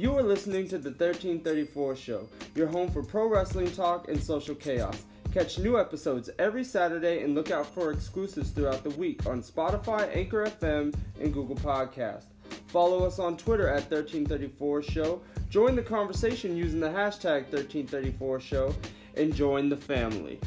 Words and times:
You 0.00 0.16
are 0.16 0.22
listening 0.22 0.66
to 0.68 0.78
the 0.78 0.88
1334 0.88 1.94
Show, 1.94 2.26
your 2.54 2.68
home 2.68 2.90
for 2.90 3.02
pro 3.02 3.28
wrestling 3.28 3.70
talk 3.70 4.08
and 4.08 4.18
social 4.18 4.54
chaos. 4.54 5.04
Catch 5.30 5.58
new 5.58 5.78
episodes 5.78 6.30
every 6.38 6.64
Saturday 6.64 7.22
and 7.22 7.34
look 7.34 7.50
out 7.50 7.66
for 7.66 7.92
exclusives 7.92 8.48
throughout 8.48 8.82
the 8.82 8.96
week 8.98 9.26
on 9.26 9.42
Spotify, 9.42 10.08
Anchor 10.16 10.46
FM, 10.46 10.94
and 11.20 11.34
Google 11.34 11.54
Podcast. 11.54 12.24
Follow 12.68 13.04
us 13.04 13.18
on 13.18 13.36
Twitter 13.36 13.68
at 13.68 13.90
1334 13.90 14.82
Show. 14.84 15.20
Join 15.50 15.76
the 15.76 15.82
conversation 15.82 16.56
using 16.56 16.80
the 16.80 16.88
hashtag 16.88 17.52
1334 17.52 18.40
Show 18.40 18.74
and 19.18 19.34
join 19.34 19.68
the 19.68 19.76
family. 19.76 20.40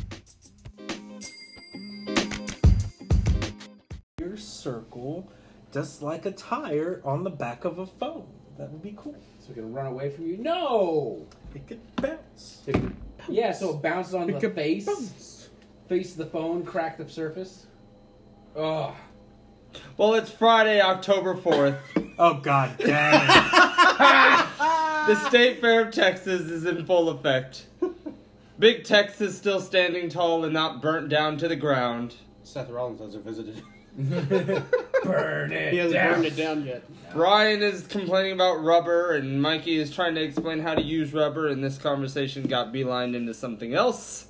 Your 4.20 4.36
circle, 4.36 5.32
just 5.72 6.02
like 6.02 6.26
a 6.26 6.32
tire 6.32 7.04
on 7.06 7.24
the 7.24 7.30
back 7.30 7.66
of 7.66 7.78
a 7.78 7.86
phone. 7.86 8.26
That 8.58 8.72
would 8.72 8.82
be 8.82 8.96
cool. 8.98 9.22
So 9.46 9.52
it 9.52 9.56
can 9.56 9.74
run 9.74 9.88
away 9.88 10.10
from 10.10 10.26
you. 10.28 10.38
No. 10.38 11.26
It 11.54 11.68
could 11.68 11.80
bounce. 11.98 12.62
It 12.66 12.74
can- 12.74 12.96
yeah, 13.28 13.52
so 13.52 13.72
it 13.76 13.82
bounces 13.82 14.14
on 14.16 14.30
It 14.30 14.40
the 14.40 14.50
face, 14.50 14.86
bounce. 14.86 15.50
face 15.88 16.12
of 16.12 16.18
the 16.18 16.26
phone, 16.26 16.64
crack 16.66 16.98
the 16.98 17.08
surface. 17.10 17.66
Ugh. 18.56 18.94
Well, 19.98 20.14
it's 20.14 20.30
Friday, 20.32 20.80
October 20.82 21.36
4th. 21.36 21.78
Oh 22.20 22.36
god 22.36 22.78
damn 22.78 23.30
it. 23.30 24.50
The 25.08 25.16
State 25.28 25.60
Fair 25.60 25.82
of 25.88 25.94
Texas 25.94 26.44
is 26.44 26.66
in 26.66 26.86
full 26.86 27.10
effect. 27.10 27.66
Big 28.58 28.86
Tex 28.86 29.20
is 29.20 29.36
still 29.38 29.60
standing 29.60 30.08
tall 30.08 30.46
and 30.46 30.54
not 30.54 30.82
burnt 30.82 31.10
down 31.10 31.38
to 31.40 31.50
the 31.50 31.58
ground. 31.58 32.16
Seth 32.44 32.70
Rollins 32.70 33.02
hasn't 33.02 33.26
visited. 33.26 33.62
Burn 35.04 35.52
it 35.52 35.72
He 35.74 35.78
hasn't 35.78 35.94
down. 35.94 36.14
burned 36.14 36.26
it 36.26 36.36
down 36.36 36.66
yet. 36.66 36.84
Brian 37.14 37.62
is 37.62 37.86
complaining 37.86 38.32
about 38.34 38.64
rubber, 38.64 39.12
and 39.14 39.42
Mikey 39.42 39.78
is 39.78 39.94
trying 39.94 40.16
to 40.16 40.22
explain 40.22 40.60
how 40.60 40.74
to 40.74 40.82
use 40.82 41.14
rubber, 41.14 41.48
and 41.50 41.64
this 41.64 41.78
conversation 41.78 42.44
got 42.44 42.74
beelined 42.74 43.16
into 43.16 43.34
something 43.34 43.74
else. 43.76 44.28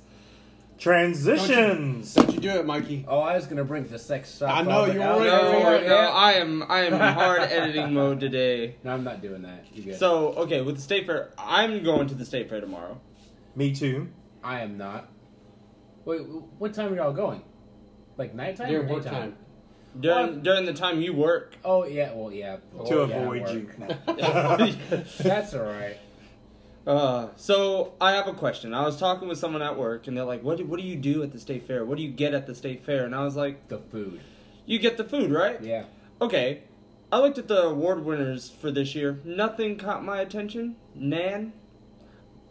Transitions. 0.76 2.14
Don't 2.14 2.34
you 2.34 2.40
do 2.40 2.50
it, 2.50 2.66
Mikey. 2.66 3.04
Oh, 3.08 3.20
I 3.20 3.36
was 3.36 3.46
gonna 3.46 3.64
bring 3.64 3.86
the 3.86 3.98
sex 3.98 4.38
shop. 4.38 4.54
I 4.54 4.62
know, 4.62 4.84
you 4.86 4.98
but- 4.98 5.18
were 5.18 5.24
No, 5.24 5.74
it, 5.76 5.86
no. 5.86 5.96
I 5.96 6.32
am 6.32 6.64
I 6.68 6.80
am 6.86 6.92
hard 7.14 7.40
editing 7.50 7.94
mode 7.94 8.20
today. 8.20 8.76
No, 8.84 8.92
I'm 8.92 9.04
not 9.04 9.22
doing 9.22 9.42
that. 9.42 9.64
You 9.72 9.82
good? 9.84 9.98
So 9.98 10.34
okay, 10.34 10.60
with 10.60 10.76
the 10.76 10.82
state 10.82 11.06
fair, 11.06 11.30
I'm 11.38 11.82
going 11.84 12.08
to 12.08 12.14
the 12.14 12.24
state 12.24 12.50
fair 12.50 12.60
tomorrow. 12.60 13.00
Me 13.54 13.72
too. 13.74 14.08
I 14.42 14.60
am 14.60 14.76
not. 14.76 15.08
Wait, 16.04 16.18
what 16.58 16.74
time 16.74 16.92
are 16.92 16.96
y'all 16.96 17.12
going? 17.12 17.42
Like 18.18 18.34
nighttime 18.34 18.68
During 18.68 18.88
or 18.88 18.92
work 18.94 19.04
daytime? 19.04 19.20
time. 19.20 19.36
During 19.98 20.26
Well- 20.26 20.36
during 20.42 20.64
the 20.66 20.72
time 20.72 21.00
you 21.00 21.12
work. 21.12 21.54
Oh 21.64 21.84
yeah, 21.86 22.12
well 22.14 22.32
yeah. 22.32 22.56
to 22.86 23.00
Oh, 23.00 23.00
avoid 23.02 23.42
work. 23.42 23.52
you. 23.52 23.68
That's 25.22 25.54
all 25.54 25.62
right. 25.64 25.96
Uh, 26.86 27.28
so 27.36 27.94
I 28.00 28.12
have 28.12 28.26
a 28.28 28.34
question. 28.34 28.74
I 28.74 28.84
was 28.84 28.98
talking 28.98 29.26
with 29.28 29.38
someone 29.38 29.62
at 29.62 29.78
work, 29.78 30.06
and 30.06 30.16
they're 30.16 30.24
like, 30.24 30.42
"What 30.42 30.58
do, 30.58 30.66
what 30.66 30.78
do 30.78 30.86
you 30.86 30.96
do 30.96 31.22
at 31.22 31.32
the 31.32 31.38
state 31.40 31.66
fair? 31.66 31.84
What 31.84 31.96
do 31.96 32.02
you 32.02 32.10
get 32.10 32.34
at 32.34 32.46
the 32.46 32.54
state 32.54 32.84
fair?" 32.84 33.04
And 33.04 33.14
I 33.14 33.24
was 33.24 33.36
like, 33.36 33.68
The 33.68 33.78
food. 33.78 34.20
"You 34.66 34.78
get 34.78 34.96
the 34.98 35.04
food, 35.04 35.30
right?" 35.30 35.62
Yeah. 35.62 35.84
Okay. 36.20 36.62
I 37.12 37.18
looked 37.20 37.38
at 37.38 37.48
the 37.48 37.62
award 37.68 38.04
winners 38.04 38.50
for 38.50 38.70
this 38.70 38.94
year. 38.94 39.20
Nothing 39.24 39.78
caught 39.78 40.04
my 40.04 40.18
attention. 40.20 40.76
Nan. 40.94 41.52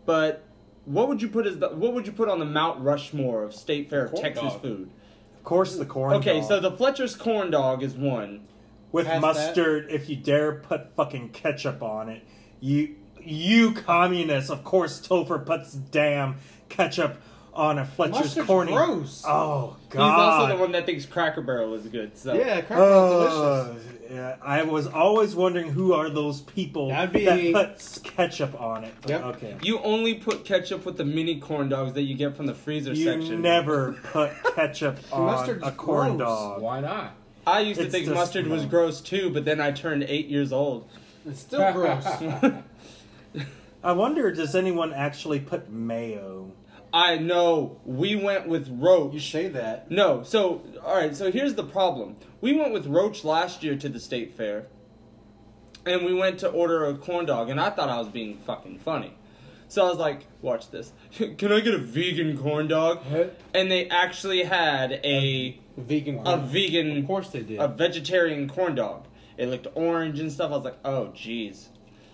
But 0.05 0.44
what 0.86 1.08
would 1.09 1.21
you 1.21 1.27
put 1.27 1.45
as 1.45 1.59
the 1.59 1.69
what 1.69 1.94
would 1.94 2.08
you 2.08 2.14
put 2.14 2.27
on 2.30 2.39
the 2.39 2.45
Mount 2.45 2.81
Rushmore 2.81 3.44
of 3.44 3.53
State 3.53 3.89
Fair 3.89 4.08
Corn 4.08 4.21
Texas 4.21 4.53
dog. 4.53 4.61
food? 4.61 4.89
Of 5.44 5.47
course, 5.47 5.75
the 5.75 5.86
corn. 5.86 6.13
okay, 6.13 6.39
dog. 6.39 6.47
so 6.47 6.59
the 6.61 6.72
Fletcher's 6.72 7.16
corn 7.17 7.52
dog 7.52 7.83
is 7.83 7.94
one. 7.95 8.47
with 8.94 9.08
Past 9.08 9.22
mustard, 9.22 9.88
if 9.91 10.08
you 10.09 10.16
dare 10.16 10.53
put 10.53 10.95
fucking 10.95 11.31
ketchup 11.31 11.83
on 11.83 12.08
it, 12.08 12.23
you 12.61 12.95
you 13.22 13.73
communists. 13.73 14.49
Of 14.49 14.64
course, 14.64 15.05
Topher 15.05 15.45
puts 15.45 15.73
damn 15.73 16.37
ketchup 16.70 17.17
on 17.54 17.77
a 17.77 17.86
Fletcher's 17.86 18.20
Mustard's 18.21 18.48
corny. 18.48 18.71
gross. 18.71 19.23
Oh 19.27 19.76
god. 19.89 20.11
He's 20.15 20.20
also 20.23 20.55
the 20.55 20.61
one 20.61 20.71
that 20.71 20.86
thinks 20.86 21.05
Cracker 21.05 21.42
Barrel 21.42 21.73
is 21.73 21.86
good. 21.87 22.17
So 22.17 22.33
Yeah, 22.36 22.61
cracker 22.61 22.81
Uh, 22.81 23.64
delicious. 23.65 23.92
Yeah, 24.13 24.35
I 24.41 24.63
was 24.63 24.87
always 24.87 25.35
wondering 25.35 25.69
who 25.71 25.93
are 25.93 26.09
those 26.09 26.41
people 26.41 26.89
That'd 26.89 27.11
be- 27.13 27.51
that 27.51 27.69
puts 27.71 27.97
ketchup 27.99 28.59
on 28.61 28.83
it. 28.83 28.93
Yep. 29.07 29.23
Okay. 29.23 29.55
You 29.63 29.79
only 29.79 30.13
put 30.15 30.45
ketchup 30.45 30.85
with 30.85 30.97
the 30.97 31.05
mini 31.05 31.39
corn 31.39 31.69
dogs 31.69 31.93
that 31.93 32.03
you 32.03 32.15
get 32.15 32.35
from 32.37 32.45
the 32.45 32.53
freezer 32.53 32.93
You 32.93 33.03
section. 33.05 33.41
never 33.41 33.93
put 34.11 34.31
ketchup 34.55 34.99
on 35.11 35.25
Mustard's 35.25 35.63
a 35.65 35.71
corn 35.71 36.17
gross. 36.17 36.27
dog. 36.29 36.61
Why 36.61 36.79
not? 36.81 37.15
I 37.47 37.59
used 37.61 37.79
to 37.79 37.85
It's 37.87 37.93
think 37.93 38.05
just 38.05 38.15
mustard 38.15 38.47
was 38.47 38.65
gross 38.65 39.01
too, 39.01 39.29
but 39.31 39.43
then 39.45 39.59
I 39.59 39.71
turned 39.71 40.03
eight 40.03 40.27
years 40.27 40.53
old. 40.53 40.87
It's 41.27 41.39
still 41.41 41.71
gross. 41.73 42.05
I 43.83 43.91
wonder, 43.91 44.31
does 44.31 44.55
anyone 44.55 44.93
actually 44.93 45.39
put 45.39 45.69
mayo? 45.69 46.51
I 46.93 47.17
know 47.17 47.80
we 47.85 48.15
went 48.15 48.47
with 48.47 48.69
rope. 48.69 49.13
you 49.13 49.19
say 49.19 49.47
that. 49.49 49.89
No, 49.91 50.23
so 50.23 50.61
all 50.85 50.95
right. 50.95 51.15
So 51.15 51.31
here's 51.31 51.55
the 51.55 51.63
problem. 51.63 52.15
We 52.43 52.52
went 52.52 52.73
with 52.73 52.87
Roach 52.87 53.23
last 53.23 53.64
year 53.64 53.77
to 53.77 53.87
the 53.87 54.02
state 54.02 54.36
fair, 54.36 54.65
and 55.86 56.04
we 56.04 56.14
went 56.14 56.39
to 56.39 56.49
order 56.49 56.83
a 56.83 56.93
corn 56.93 57.26
dog, 57.26 57.49
and 57.49 57.58
I 57.58 57.70
thought 57.70 57.87
I 57.87 57.98
was 57.99 58.09
being 58.09 58.37
fucking 58.45 58.80
funny. 58.80 59.14
So 59.70 59.86
I 59.86 59.89
was 59.89 59.98
like, 59.98 60.26
"Watch 60.42 60.70
this. 60.70 60.92
Can 61.37 61.54
I 61.54 61.61
get 61.61 61.73
a 61.73 61.77
vegan 61.77 62.37
corn 62.37 62.67
dog?" 62.67 62.99
And 63.54 63.71
they 63.71 63.87
actually 63.87 64.43
had 64.43 64.92
a 65.05 65.58
Vegan. 65.77 66.20
a 66.20 66.23
corn. 66.23 66.48
vegan 66.48 66.98
Of 66.98 67.08
course 67.08 67.30
they 67.30 67.43
did. 67.43 67.61
a 67.61 67.70
vegetarian 67.70 68.49
corn 68.49 68.75
dog. 68.75 69.05
It 69.37 69.48
looked 69.48 69.67
orange 69.75 70.20
and 70.20 70.30
stuff. 70.30 70.52
I 70.52 70.55
was 70.58 70.65
like, 70.65 70.77
oh, 70.83 71.14
jeez. 71.15 71.67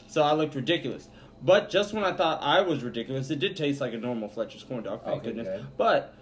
So 0.06 0.22
I 0.22 0.34
looked 0.34 0.54
ridiculous. 0.54 1.10
But 1.42 1.72
just 1.72 1.92
when 1.92 2.04
I 2.04 2.12
thought 2.14 2.40
I 2.44 2.62
was 2.62 2.84
ridiculous, 2.84 3.32
it 3.32 3.40
did 3.40 3.58
taste 3.58 3.82
like 3.82 3.94
a 3.94 3.98
normal 3.98 4.30
Fletcher's 4.30 4.64
corn 4.64 4.84
dog, 4.84 5.04
thank 5.04 5.22
Okay, 5.22 5.30
goodness. 5.34 5.48
good. 5.48 5.68
But 5.76 6.14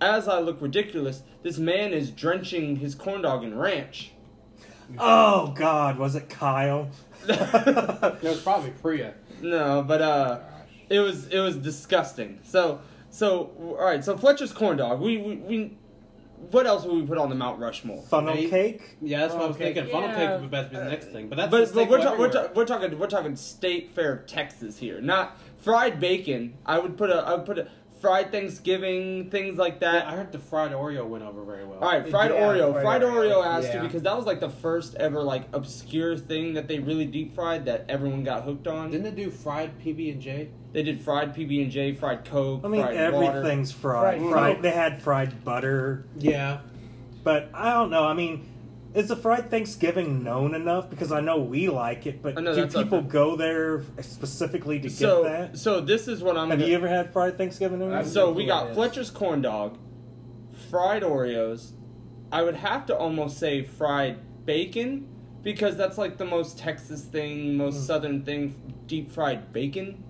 as 0.00 0.28
I 0.28 0.40
look 0.40 0.60
ridiculous, 0.60 1.22
this 1.42 1.58
man 1.58 1.92
is 1.92 2.10
drenching 2.10 2.76
his 2.76 2.94
corn 2.94 3.22
dog 3.22 3.44
in 3.44 3.56
ranch. 3.58 4.12
Oh 4.98 5.48
God, 5.56 5.98
was 5.98 6.14
it 6.14 6.28
Kyle? 6.28 6.90
It 7.28 8.22
was 8.22 8.40
probably 8.42 8.70
Priya. 8.70 9.14
No, 9.42 9.82
but 9.82 10.00
uh, 10.00 10.40
it 10.88 11.00
was 11.00 11.26
it 11.28 11.40
was 11.40 11.56
disgusting. 11.56 12.40
So 12.44 12.80
so 13.10 13.50
all 13.58 13.84
right. 13.84 14.02
So 14.04 14.16
Fletcher's 14.16 14.52
corn 14.52 14.76
dog. 14.78 15.00
We 15.00 15.18
we, 15.18 15.36
we 15.36 15.76
what 16.50 16.66
else 16.66 16.84
would 16.84 16.94
we 16.94 17.04
put 17.04 17.18
on 17.18 17.28
the 17.28 17.34
Mount 17.34 17.58
Rushmore? 17.60 18.00
Funnel 18.02 18.34
Mate. 18.34 18.48
cake. 18.50 18.96
Yeah, 19.02 19.20
that's 19.20 19.34
what 19.34 19.42
I 19.42 19.46
was 19.48 19.56
Okay, 19.56 19.74
thinking. 19.74 19.92
Funnel 19.92 20.10
yeah. 20.10 20.32
cake 20.32 20.40
would 20.40 20.50
best 20.50 20.70
be 20.70 20.76
the 20.76 20.84
next 20.84 21.06
thing, 21.06 21.28
but 21.28 21.36
that's 21.36 21.50
But, 21.50 21.68
the 21.68 21.74
but 21.74 21.90
we're, 21.90 21.98
ta- 21.98 22.16
we're, 22.16 22.30
ta- 22.30 22.48
we're 22.54 22.64
talking 22.64 22.98
we're 22.98 23.06
talking 23.08 23.34
State 23.36 23.90
Fair 23.94 24.12
of 24.12 24.26
Texas 24.26 24.78
here, 24.78 25.00
not 25.00 25.36
fried 25.58 25.98
bacon. 26.00 26.54
I 26.64 26.78
would 26.78 26.96
put 26.96 27.10
a 27.10 27.16
I 27.16 27.34
would 27.34 27.44
put 27.44 27.58
a 27.58 27.68
fried 28.00 28.30
Thanksgiving 28.32 29.30
things 29.30 29.58
like 29.58 29.80
that. 29.80 30.04
Yeah, 30.04 30.12
I 30.12 30.16
heard 30.16 30.32
the 30.32 30.38
fried 30.38 30.72
Oreo 30.72 31.06
went 31.06 31.24
over 31.24 31.42
very 31.44 31.64
well. 31.64 31.78
All 31.80 31.88
right, 31.88 32.08
fried 32.08 32.30
Yeah, 32.30 32.40
Oreo. 32.40 32.72
fried 32.72 32.82
Fried 32.84 33.02
Oreo, 33.02 33.34
Oreo, 33.36 33.44
asked 33.46 33.68
to 33.72 33.74
yeah. 33.78 33.82
because 33.82 34.02
that 34.02 34.16
was 34.16 34.26
like 34.26 34.40
the 34.40 34.50
first 34.50 34.94
ever 34.96 35.22
like 35.22 35.44
obscure 35.52 36.16
thing 36.16 36.54
that 36.54 36.68
they 36.68 36.78
really 36.78 37.06
deep 37.06 37.34
fried 37.34 37.64
that 37.66 37.84
everyone 37.88 38.24
got 38.24 38.44
hooked 38.44 38.66
on. 38.66 38.90
Didn't 38.90 39.04
they 39.14 39.22
do 39.24 39.30
fried 39.30 39.78
PB 39.80 40.12
and 40.12 40.20
J? 40.20 40.48
They 40.72 40.82
did 40.82 41.00
fried 41.00 41.34
PB 41.34 41.62
and 41.62 41.70
J, 41.70 41.94
fried 41.94 42.24
Coke, 42.24 42.60
I 42.64 42.68
mean, 42.68 42.82
fried 42.82 43.12
water. 43.12 43.26
everything's 43.38 43.72
fried. 43.72 44.18
Fried 44.20 44.30
Fried. 44.30 44.54
Coke. 44.56 44.62
They 44.62 44.70
had 44.70 45.02
fried 45.02 45.44
butter, 45.44 46.04
Yeah. 46.16 46.58
but 47.24 47.48
I 47.54 47.70
don't 47.72 47.90
know. 47.90 48.04
I 48.04 48.14
mean, 48.14 48.46
is 48.94 49.08
the 49.08 49.16
fried 49.16 49.50
Thanksgiving 49.50 50.22
known 50.24 50.54
enough? 50.54 50.88
Because 50.90 51.12
I 51.12 51.20
know 51.20 51.38
we 51.38 51.68
like 51.68 52.06
it, 52.06 52.22
but 52.22 52.38
I 52.38 52.40
know 52.40 52.54
do 52.54 52.62
that's 52.62 52.74
people 52.74 52.98
okay. 52.98 53.08
go 53.08 53.36
there 53.36 53.82
specifically 54.00 54.80
to 54.80 54.90
So 54.90 55.22
get 55.22 55.52
that? 55.52 55.58
so 55.58 55.80
this 55.80 56.08
is 56.08 56.22
what 56.22 56.36
I'm. 56.36 56.48
Have 56.50 56.58
gonna- 56.58 56.70
you 56.70 56.76
ever 56.76 56.88
had 56.88 57.12
fried 57.12 57.36
Thanksgiving? 57.38 57.82
I've- 57.92 58.08
So 58.08 58.32
we 58.32 58.46
got 58.46 58.66
it 58.66 58.70
is. 58.70 58.74
Fletcher's 58.76 59.10
corn 59.10 59.42
dog, 59.42 59.78
fried 60.70 61.02
Oreos. 61.02 61.72
I 62.32 62.42
would 62.42 62.56
have 62.56 62.86
to 62.86 62.96
almost 62.96 63.38
say 63.38 63.62
fried 63.62 64.18
bacon 64.44 65.06
because 65.42 65.76
that's 65.76 65.96
like 65.98 66.16
the 66.18 66.24
most 66.24 66.58
Texas 66.58 67.02
thing, 67.04 67.56
most 67.56 67.76
Mm. 67.76 67.86
southern 67.86 68.22
thing, 68.22 68.54
deep 68.86 69.10
fried 69.10 69.52
bacon. 69.52 70.02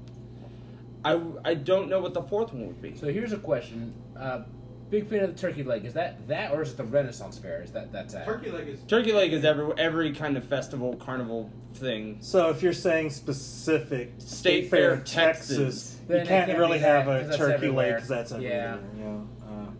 I, 1.04 1.20
I 1.44 1.54
don't 1.54 1.88
know 1.88 2.00
what 2.00 2.12
the 2.14 2.22
fourth 2.22 2.52
one 2.52 2.66
would 2.66 2.82
be. 2.82 2.96
So 2.96 3.06
here's 3.08 3.32
a 3.32 3.36
question. 3.38 3.94
Uh, 4.18 4.40
big 4.90 5.08
fan 5.08 5.24
of 5.24 5.34
the 5.34 5.40
turkey 5.40 5.62
leg. 5.62 5.84
Is 5.84 5.94
that 5.94 6.26
that 6.28 6.52
or 6.52 6.62
is 6.62 6.70
it 6.72 6.76
the 6.76 6.84
Renaissance 6.84 7.38
Fair? 7.38 7.62
Is 7.62 7.72
that 7.72 7.92
that's 7.92 8.14
at? 8.14 8.26
leg 8.26 8.68
is. 8.68 8.80
Turkey 8.88 9.12
leg 9.12 9.32
is 9.32 9.44
every 9.44 9.72
every 9.78 10.12
kind 10.12 10.36
of 10.36 10.44
festival, 10.44 10.96
carnival 10.96 11.50
thing. 11.74 12.18
So 12.20 12.50
if 12.50 12.62
you're 12.62 12.72
saying 12.72 13.10
specific 13.10 14.14
State 14.18 14.70
Fair, 14.70 14.98
Texas. 15.00 15.98
you 16.08 16.14
it 16.16 16.26
can't 16.26 16.46
can't 16.46 16.58
really 16.58 16.78
be 16.78 16.82
that, 16.82 17.06
have 17.06 17.08
a 17.08 17.24
that's 17.26 17.36
turkey 17.36 17.52
leg 17.52 17.54
everywhere. 17.64 17.94
because 17.94 18.08
that's 18.08 18.32
Yeah. 18.32 18.38
everywhere. 18.38 18.80
Yeah. 18.98 19.46
Uh, 19.48 19.70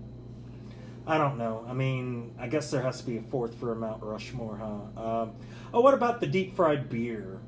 I 1.06 1.16
don't 1.18 1.38
know. 1.38 1.64
I 1.68 1.72
mean, 1.72 2.34
I 2.38 2.48
guess 2.48 2.70
there 2.70 2.82
has 2.82 3.00
to 3.00 3.06
be 3.06 3.16
a 3.16 3.22
fourth 3.22 3.54
for 3.54 3.72
a 3.72 3.76
Mount 3.76 4.02
Rushmore, 4.02 4.56
huh? 4.58 5.22
Um, 5.22 5.32
oh, 5.72 5.80
what 5.80 5.94
about 5.94 6.20
the 6.20 6.26
deep 6.26 6.54
fried 6.54 6.90
beer? 6.90 7.40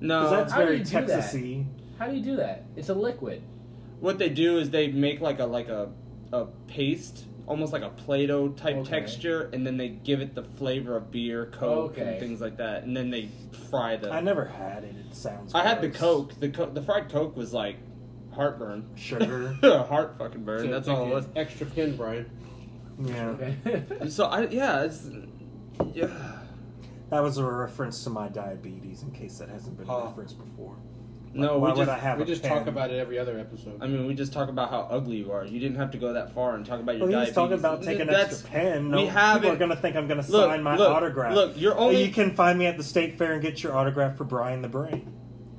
No, 0.00 0.22
Because 0.22 0.30
that's 0.30 0.52
How 0.52 0.58
do 0.60 0.64
very 0.64 0.78
you 0.78 0.84
do 0.84 0.90
that? 1.06 1.08
Texasy. 1.08 1.66
How 1.98 2.06
do 2.08 2.16
you 2.16 2.22
do 2.22 2.36
that? 2.36 2.64
It's 2.74 2.88
a 2.88 2.94
liquid. 2.94 3.42
what 4.00 4.18
they 4.18 4.30
do 4.30 4.56
is 4.58 4.70
they 4.70 4.88
make 4.88 5.20
like 5.20 5.38
a 5.40 5.44
like 5.46 5.68
a 5.68 5.90
a 6.32 6.46
paste 6.66 7.24
almost 7.46 7.72
like 7.72 7.82
a 7.82 7.88
Play-Doh 7.88 8.50
type 8.50 8.76
Okay. 8.76 8.90
texture, 8.90 9.50
and 9.52 9.66
then 9.66 9.76
they 9.76 9.88
give 9.88 10.20
it 10.20 10.36
the 10.36 10.42
flavor 10.44 10.96
of 10.96 11.10
beer, 11.10 11.46
Coke, 11.46 11.92
Okay. 11.92 12.02
and 12.12 12.20
things 12.20 12.40
like 12.40 12.58
that, 12.58 12.84
and 12.84 12.96
then 12.96 13.10
they 13.10 13.28
fry 13.70 13.96
the. 13.96 14.12
I 14.12 14.20
never 14.20 14.44
had 14.44 14.84
it. 14.84 14.94
It 15.08 15.14
sounds. 15.16 15.52
I 15.54 15.62
had 15.64 15.80
the. 15.80 15.90
Coke. 15.90 16.38
The 16.38 16.48
co- 16.50 16.70
the 16.70 16.80
fried 16.82 17.08
Coke 17.10 17.36
was 17.36 17.52
like 17.52 17.76
heartburn, 18.32 18.86
Sugar. 18.94 19.54
heart 19.88 20.16
fucking 20.16 20.44
burn. 20.44 20.66
So 20.66 20.70
That's 20.70 20.86
all 20.86 21.06
it 21.06 21.12
was. 21.12 21.26
Extra 21.34 21.66
pin, 21.66 21.96
Brian. 21.96 22.30
Yeah, 23.02 23.28
Okay. 23.30 23.82
So 24.10 24.26
I 24.26 24.46
yeah, 24.46 24.82
it's 24.84 25.08
yeah. 25.92 26.06
that 27.08 27.20
was 27.20 27.38
a 27.38 27.44
reference 27.44 28.04
to 28.04 28.10
my 28.10 28.28
diabetes. 28.28 29.02
In 29.02 29.10
case 29.10 29.38
that 29.38 29.48
hasn't 29.48 29.76
been 29.76 29.86
Oh. 29.90 30.04
referenced 30.06 30.38
before. 30.38 30.76
No, 31.32 31.58
Why 31.58 31.70
we 31.72 31.78
would 31.78 31.86
just 31.86 31.90
I 31.96 31.98
have 32.00 32.18
we 32.18 32.24
a 32.24 32.26
just 32.26 32.42
pen? 32.42 32.50
talk 32.50 32.66
about 32.66 32.90
it 32.90 32.98
every 32.98 33.16
other 33.18 33.38
episode. 33.38 33.78
I 33.80 33.86
mean, 33.86 34.06
we 34.06 34.14
just 34.14 34.32
talk 34.32 34.48
about 34.48 34.70
how 34.70 34.88
ugly 34.90 35.18
you 35.18 35.30
are. 35.30 35.44
You 35.44 35.60
didn't 35.60 35.76
have 35.76 35.92
to 35.92 35.98
go 35.98 36.12
that 36.14 36.34
far 36.34 36.56
and 36.56 36.66
talk 36.66 36.80
about 36.80 36.96
your 36.96 37.02
Well, 37.06 37.10
he 37.10 37.14
was 37.14 37.28
diabetes. 37.28 37.34
talking 37.36 37.58
about 37.58 37.82
taking 37.84 38.08
an 38.08 38.14
extra 38.14 38.48
pen. 38.48 38.90
No, 38.90 38.96
we 38.96 39.04
people 39.04 39.20
haven't- 39.20 39.50
are 39.52 39.56
going 39.56 39.70
to 39.70 39.76
think 39.76 39.94
I'm 39.96 40.08
going 40.08 40.20
to 40.20 40.26
sign 40.26 40.62
my 40.64 40.76
look, 40.76 40.90
autograph. 40.90 41.34
look, 41.34 41.52
you're 41.54 41.78
only- 41.78 42.04
You 42.04 42.10
can 42.12 42.34
find 42.34 42.58
me 42.58 42.66
at 42.66 42.76
the 42.76 42.82
state 42.82 43.16
fair 43.16 43.34
and 43.34 43.42
get 43.42 43.62
your 43.62 43.76
autograph 43.76 44.16
for 44.16 44.24
Brian 44.24 44.60
the 44.60 44.68
Brain. 44.68 45.12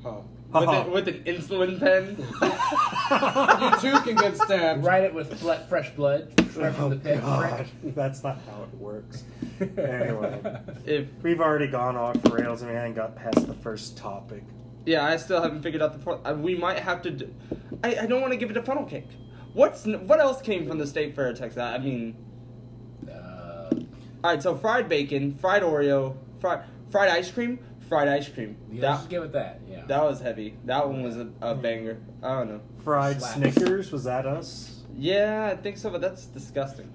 Oh. 0.04 0.26
with, 0.54 0.66
Haha. 0.66 0.82
it, 0.82 0.92
with 0.92 1.08
an 1.08 1.24
insulin 1.24 1.80
pen. 1.80 2.18
you 3.82 3.92
too 3.92 4.00
can 4.02 4.16
get 4.18 4.36
stabbed. 4.36 4.84
Write 4.84 5.06
it 5.06 5.14
with 5.14 5.40
blood, 5.40 5.70
fresh 5.70 5.90
blood, 5.92 6.34
right 6.58 6.74
from 6.76 6.84
oh, 6.84 6.90
the 6.90 6.96
pit. 6.98 7.20
Oh, 7.24 7.40
God, 7.42 7.66
that's 7.96 8.24
not 8.24 8.40
how 8.50 8.64
it 8.64 8.78
works. 8.78 9.24
Anyway. 9.78 10.42
if 10.88 11.08
We've 11.22 11.40
already 11.40 11.68
gone 11.68 11.96
off 11.96 12.20
the 12.24 12.32
rails 12.32 12.62
and 12.64 12.72
we 12.72 12.76
haven't 12.76 12.96
got 12.96 13.16
past 13.16 13.46
the 13.48 13.54
first 13.54 13.96
topic. 13.96 14.44
Yeah, 14.86 15.06
I 15.06 15.18
still 15.18 15.42
haven't 15.42 15.62
figured 15.64 15.82
out 15.82 15.94
the 15.94 16.00
point. 16.00 16.22
Uh, 16.26 16.34
we 16.34 16.56
might 16.56 16.80
have 16.80 17.02
to. 17.04 17.12
Do, 17.12 17.34
I 17.84 17.96
I 18.02 18.06
don't 18.06 18.22
want 18.22 18.34
to 18.34 18.38
give 18.38 18.50
it 18.52 18.58
a 18.58 18.64
funnel 18.64 18.86
cake. 18.86 19.08
What's 19.54 19.86
what 19.86 20.20
else 20.20 20.42
came 20.42 20.68
from 20.68 20.78
the 20.78 20.88
state 20.88 21.16
fair 21.16 21.30
of 21.30 21.38
Texas? 21.38 21.60
I 21.62 21.78
mean, 21.78 22.16
Uh, 23.10 23.70
all 24.24 24.32
right. 24.32 24.42
So 24.42 24.56
fried 24.56 24.88
bacon, 24.90 25.36
fried 25.36 25.64
Oreo, 25.64 26.16
fried 26.40 26.64
fried 26.90 27.10
ice 27.10 27.30
cream, 27.32 27.60
fried 27.90 28.08
ice 28.08 28.30
cream. 28.30 28.58
yeah, 28.72 28.82
let's 28.82 28.82
That 28.82 28.98
just 28.98 29.10
give 29.10 29.24
it 29.24 29.32
that. 29.34 29.62
Yeah. 29.70 29.86
that 29.88 30.04
was 30.04 30.22
heavy. 30.22 30.58
That 30.66 30.88
one 30.88 31.04
was 31.04 31.18
a, 31.18 31.30
a 31.42 31.56
banger. 31.56 31.98
I 32.24 32.30
don't 32.40 32.50
know. 32.50 32.62
Fried 32.84 33.20
Slaps. 33.22 33.36
Snickers, 33.56 33.92
was 33.92 34.04
that 34.06 34.26
us? 34.26 34.84
Yeah, 34.96 35.50
I 35.52 35.56
think 35.56 35.78
so, 35.78 35.90
but 35.90 36.02
that's 36.02 36.26
disgusting. 36.26 36.92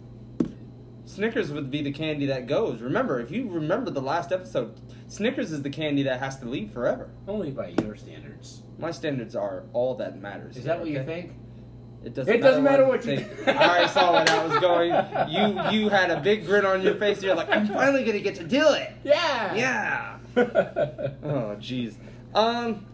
Snickers 1.16 1.50
would 1.50 1.70
be 1.70 1.80
the 1.80 1.92
candy 1.92 2.26
that 2.26 2.46
goes. 2.46 2.82
Remember, 2.82 3.20
if 3.20 3.30
you 3.30 3.48
remember 3.48 3.90
the 3.90 4.02
last 4.02 4.32
episode, 4.32 4.78
Snickers 5.08 5.50
is 5.50 5.62
the 5.62 5.70
candy 5.70 6.02
that 6.02 6.20
has 6.20 6.38
to 6.40 6.46
leave 6.46 6.72
forever. 6.72 7.08
Only 7.26 7.50
by 7.50 7.68
your 7.80 7.96
standards. 7.96 8.62
My 8.78 8.90
standards 8.90 9.34
are 9.34 9.64
all 9.72 9.94
that 9.94 10.20
matters. 10.20 10.58
Is 10.58 10.64
that 10.64 10.78
what 10.78 10.90
you 10.90 11.02
think? 11.04 11.32
It 12.04 12.12
doesn't. 12.12 12.34
It 12.34 12.42
doesn't 12.42 12.62
matter 12.62 12.84
I 12.84 12.88
what 12.88 13.06
you 13.06 13.16
think. 13.16 13.48
I 13.48 13.66
already 13.66 13.88
saw 13.88 14.12
where 14.12 14.26
that 14.26 14.46
was 14.46 14.58
going. 14.58 14.90
You 15.72 15.80
you 15.80 15.88
had 15.88 16.10
a 16.10 16.20
big 16.20 16.44
grin 16.44 16.66
on 16.66 16.82
your 16.82 16.96
face. 16.96 17.22
You're 17.22 17.34
like, 17.34 17.48
I'm 17.48 17.66
finally 17.66 18.04
gonna 18.04 18.20
get 18.20 18.34
to 18.34 18.44
do 18.44 18.69
it. 18.74 18.92
Yeah. 19.02 19.54
Yeah. 19.54 20.12
Oh, 21.24 21.56
jeez. 21.58 21.94
Um, 22.34 22.84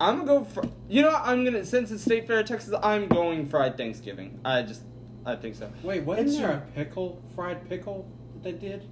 I'm 0.00 0.26
gonna 0.26 0.40
go 0.40 0.44
for. 0.44 0.64
You 0.88 1.02
know. 1.02 1.14
I'm 1.14 1.44
gonna 1.44 1.64
since 1.64 1.92
it's 1.92 2.02
State 2.02 2.26
Fair, 2.26 2.42
Texas. 2.42 2.74
I'm 2.82 3.06
going 3.06 3.46
fried 3.46 3.76
Thanksgiving. 3.76 4.40
I 4.44 4.62
just, 4.62 4.82
I 5.30 5.36
think 5.36 5.54
so. 5.54 5.70
Wait, 5.82 6.02
wasn't 6.04 6.28
It's 6.28 6.36
there 6.38 6.50
a 6.50 6.60
pickle, 6.74 7.22
fried 7.34 7.68
pickle 7.68 8.06
that 8.34 8.42
they 8.42 8.52
did? 8.52 8.82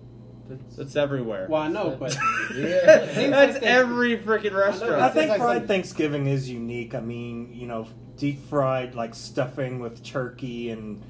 That's 0.77 0.97
everywhere. 0.97 1.47
Well, 1.51 1.61
I 1.61 1.69
know, 1.69 1.95
but 2.01 2.17
Yeah. 2.57 2.87
That's 2.87 3.17
like 3.55 3.61
they- 3.61 3.67
every 3.67 4.17
freaking 4.19 4.55
restaurant. 4.57 4.93
I 4.95 4.97
restaurant. 4.97 5.15
think 5.15 5.29
like 5.31 5.39
fried 5.41 5.59
some- 5.59 5.67
Thanksgiving 5.69 6.27
is 6.27 6.49
unique. 6.49 6.95
I 6.95 7.01
mean, 7.01 7.53
you 7.53 7.67
know, 7.67 7.87
deep 8.17 8.41
fried 8.49 8.95
like 8.95 9.15
stuffing 9.15 9.79
with 9.79 10.03
turkey 10.03 10.71
and 10.71 11.03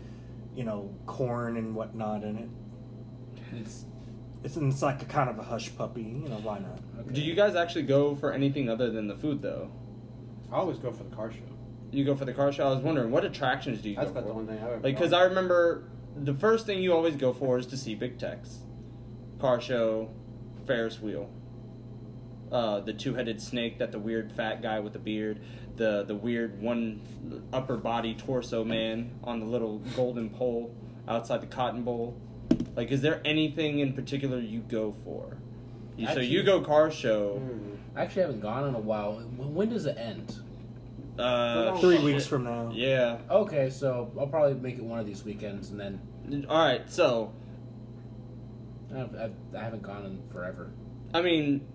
you 0.57 0.65
know 0.65 0.93
corn 1.07 1.57
and 1.57 1.75
whatnot 1.77 2.25
in 2.25 2.37
it. 2.37 2.49
It's, 3.61 3.85
It's, 4.43 4.57
it's 4.57 4.83
like 4.83 5.03
a 5.03 5.05
kind 5.07 5.31
of 5.31 5.39
a 5.39 5.43
hush 5.45 5.75
puppy. 5.77 6.03
You 6.03 6.29
know, 6.29 6.41
why 6.43 6.59
not? 6.59 6.79
okay. 7.01 7.13
Do 7.15 7.21
you 7.21 7.35
guys 7.35 7.55
actually 7.55 7.83
go 7.85 8.17
for 8.17 8.33
anything 8.33 8.69
other 8.69 8.91
than 8.91 9.07
the 9.07 9.15
food 9.17 9.41
though? 9.41 9.71
I 10.51 10.57
always 10.57 10.79
go 10.79 10.91
for 10.91 11.05
the 11.05 11.15
car 11.15 11.31
show. 11.31 11.39
You 11.91 12.05
go 12.05 12.15
for 12.15 12.25
the 12.25 12.33
car 12.35 12.53
show. 12.53 12.67
I 12.67 12.71
was 12.71 12.81
wondering 12.83 13.11
what 13.11 13.25
attractions 13.25 13.81
do 13.81 13.91
you 13.91 13.97
That's 13.97 14.07
go 14.07 14.13
about 14.13 14.25
the 14.25 14.31
for? 14.31 14.35
one 14.37 14.47
thing 14.47 14.59
I've 14.59 14.65
ever. 14.65 14.75
Like, 14.81 14.95
because 14.95 15.13
I 15.13 15.23
remember 15.23 15.85
the 16.17 16.35
first 16.35 16.67
thing 16.67 16.83
you 16.83 16.93
always 16.93 17.17
go 17.17 17.33
for 17.33 17.59
is 17.59 17.67
to 17.67 17.77
see 17.77 17.95
Big 17.95 18.19
Tex, 18.19 18.59
car 19.41 19.61
show, 19.61 20.11
Ferris 20.67 21.01
wheel, 21.01 21.31
uh, 22.53 22.81
the 22.81 22.93
two-headed 22.93 23.41
snake 23.41 23.79
that 23.79 23.93
the 23.93 23.99
weird 23.99 24.33
fat 24.33 24.63
guy 24.63 24.81
with 24.81 24.93
the 24.93 24.99
beard, 24.99 25.41
the 25.77 26.05
the 26.05 26.15
weird 26.15 26.61
one 26.61 27.01
upper 27.53 27.77
body 27.77 28.15
torso 28.15 28.65
man 28.65 29.19
on 29.25 29.41
the 29.41 29.47
little 29.47 29.79
golden 29.97 30.29
pole 30.31 30.75
outside 31.07 31.41
the 31.41 31.47
Cotton 31.47 31.85
Bowl. 31.85 32.21
Like, 32.77 32.91
is 32.91 33.01
there 33.01 33.21
anything 33.25 33.79
in 33.79 33.93
particular 33.93 34.39
you 34.39 34.61
go 34.61 34.95
for? 35.05 35.39
You, 35.97 36.07
so 36.09 36.21
you 36.21 36.43
go 36.43 36.61
car 36.61 36.91
show. 36.91 37.39
Hmm. 37.39 37.75
I 37.97 38.03
actually 38.03 38.23
haven't 38.23 38.41
gone 38.41 38.69
in 38.69 38.75
a 38.75 38.81
while. 38.81 39.15
When, 39.15 39.55
when 39.55 39.69
does 39.71 39.87
it 39.87 39.97
end? 39.99 40.37
Uh, 41.19 41.77
Three 41.79 41.97
shit. 41.97 42.05
weeks 42.05 42.27
from 42.27 42.45
now. 42.45 42.71
Yeah. 42.73 43.19
Okay, 43.31 43.71
so 43.71 44.13
I'll 44.19 44.27
probably 44.29 44.55
make 44.55 44.77
it 44.77 44.85
one 44.85 45.01
of 45.01 45.07
these 45.07 45.25
weekends, 45.25 45.71
and 45.71 45.81
then 45.81 46.47
All 46.49 46.65
right. 46.65 46.89
So 46.91 47.33
I, 48.95 49.01
I, 49.01 49.31
I 49.57 49.63
haven't 49.63 49.83
gone 49.83 50.05
in 50.07 50.23
forever. 50.33 50.71
I 51.13 51.23
mean, 51.23 51.67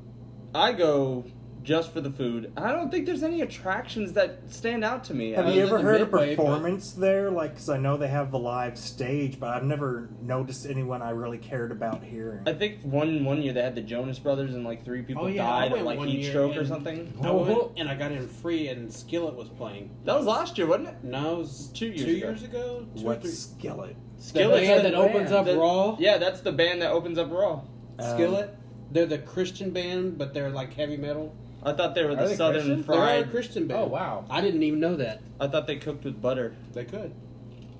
I 0.56 0.74
go 0.74 1.25
just 1.63 1.94
for 1.94 2.01
the 2.01 2.12
food. 2.12 2.51
I 2.57 2.71
don't 2.71 2.92
think 2.92 3.06
there's 3.06 3.24
any 3.24 3.42
attractions 3.42 4.13
that 4.13 4.39
stand 4.50 4.83
out 4.83 5.04
to 5.06 5.13
me. 5.13 5.31
Have 5.31 5.48
you 5.56 5.63
ever 5.63 5.80
heard 5.80 6.01
a 6.01 6.06
Midway, 6.06 6.36
but- 6.36 6.44
performance 6.44 6.92
there? 6.92 7.31
Like, 7.31 7.51
because 7.54 7.69
I 7.69 7.77
know 7.77 7.95
they 7.98 8.10
have 8.10 8.31
the 8.31 8.39
live 8.39 8.77
stage, 8.77 9.39
but 9.39 9.50
I've 9.50 9.63
never 9.63 10.10
noticed 10.21 10.65
anyone 10.65 11.01
I 11.01 11.12
really 11.12 11.38
cared 11.38 11.71
about 11.71 12.04
hearing. 12.04 12.42
I 12.45 12.54
think 12.54 12.81
one 12.83 13.24
one 13.24 13.42
year 13.42 13.54
they 13.54 13.62
had 13.62 13.75
the 13.75 13.81
Jonas 13.81 14.19
Brothers 14.19 14.54
and 14.54 14.63
like 14.65 14.83
three 14.83 15.01
people 15.01 15.24
Oh, 15.24 15.27
yeah, 15.27 15.44
died 15.48 15.71
of 15.71 15.81
like 15.83 15.98
one 15.98 16.07
heat 16.10 16.25
stroke 16.30 16.56
or 16.57 16.65
something. 16.65 17.13
I 17.24 17.27
Oh, 17.30 17.38
went 17.44 17.50
oh. 17.57 17.71
and 17.77 17.88
I 17.89 17.95
got 17.95 18.12
in 18.12 18.27
free, 18.27 18.68
and 18.68 18.92
Skillet 18.94 19.36
was 19.36 19.50
playing. 19.50 19.89
That 20.04 20.18
was 20.18 20.25
last 20.25 20.57
year, 20.57 20.68
wasn't 20.68 20.89
it? 20.89 20.95
No, 21.04 21.36
it 21.36 21.38
was 21.39 21.71
Two 21.74 21.88
years 21.88 22.00
two 22.04 22.12
ago. 22.12 22.27
years 22.27 22.44
ago. 22.44 22.86
Two 22.95 23.04
what 23.04 23.21
three. 23.21 23.31
skillet? 23.31 23.95
The 24.18 24.24
Skillet. 24.24 24.62
band 24.62 24.86
the 24.86 24.89
that 24.92 24.95
opens 24.98 25.30
band. 25.31 25.33
up 25.36 25.45
The- 25.45 25.57
Raw. 25.57 25.95
Yeah, 26.00 26.18
that's 26.18 26.42
the 26.42 26.51
band 26.51 26.81
that 26.81 26.92
opens 26.92 27.18
up 27.18 27.31
Raw. 27.31 27.62
Um, 28.00 28.13
Skillet. 28.16 28.56
They're 28.92 29.06
the 29.07 29.18
Christian 29.18 29.71
band, 29.71 30.18
but 30.18 30.33
they're 30.33 30.50
like 30.51 30.74
heavy 30.74 30.98
metal. 30.98 31.33
I 31.65 31.74
thought 31.74 31.95
they 31.95 32.04
were 32.04 32.15
the 32.15 32.24
Are 32.24 32.27
they 32.27 32.36
Southern 32.36 32.62
Christian? 32.62 32.81
They're 32.88 32.95
a 32.95 33.00
Fried. 33.21 33.31
Christian 33.31 33.68
band. 33.68 33.80
Oh 33.81 33.88
wow! 33.88 34.25
I 34.30 34.42
didn't 34.42 34.63
even 34.63 34.80
know 34.80 34.95
that. 34.98 35.21
I 35.39 35.48
thought 35.48 35.65
they 35.68 35.77
cooked 35.77 36.04
with 36.04 36.21
butter. 36.21 36.56
They 36.74 36.86
could. 36.86 37.13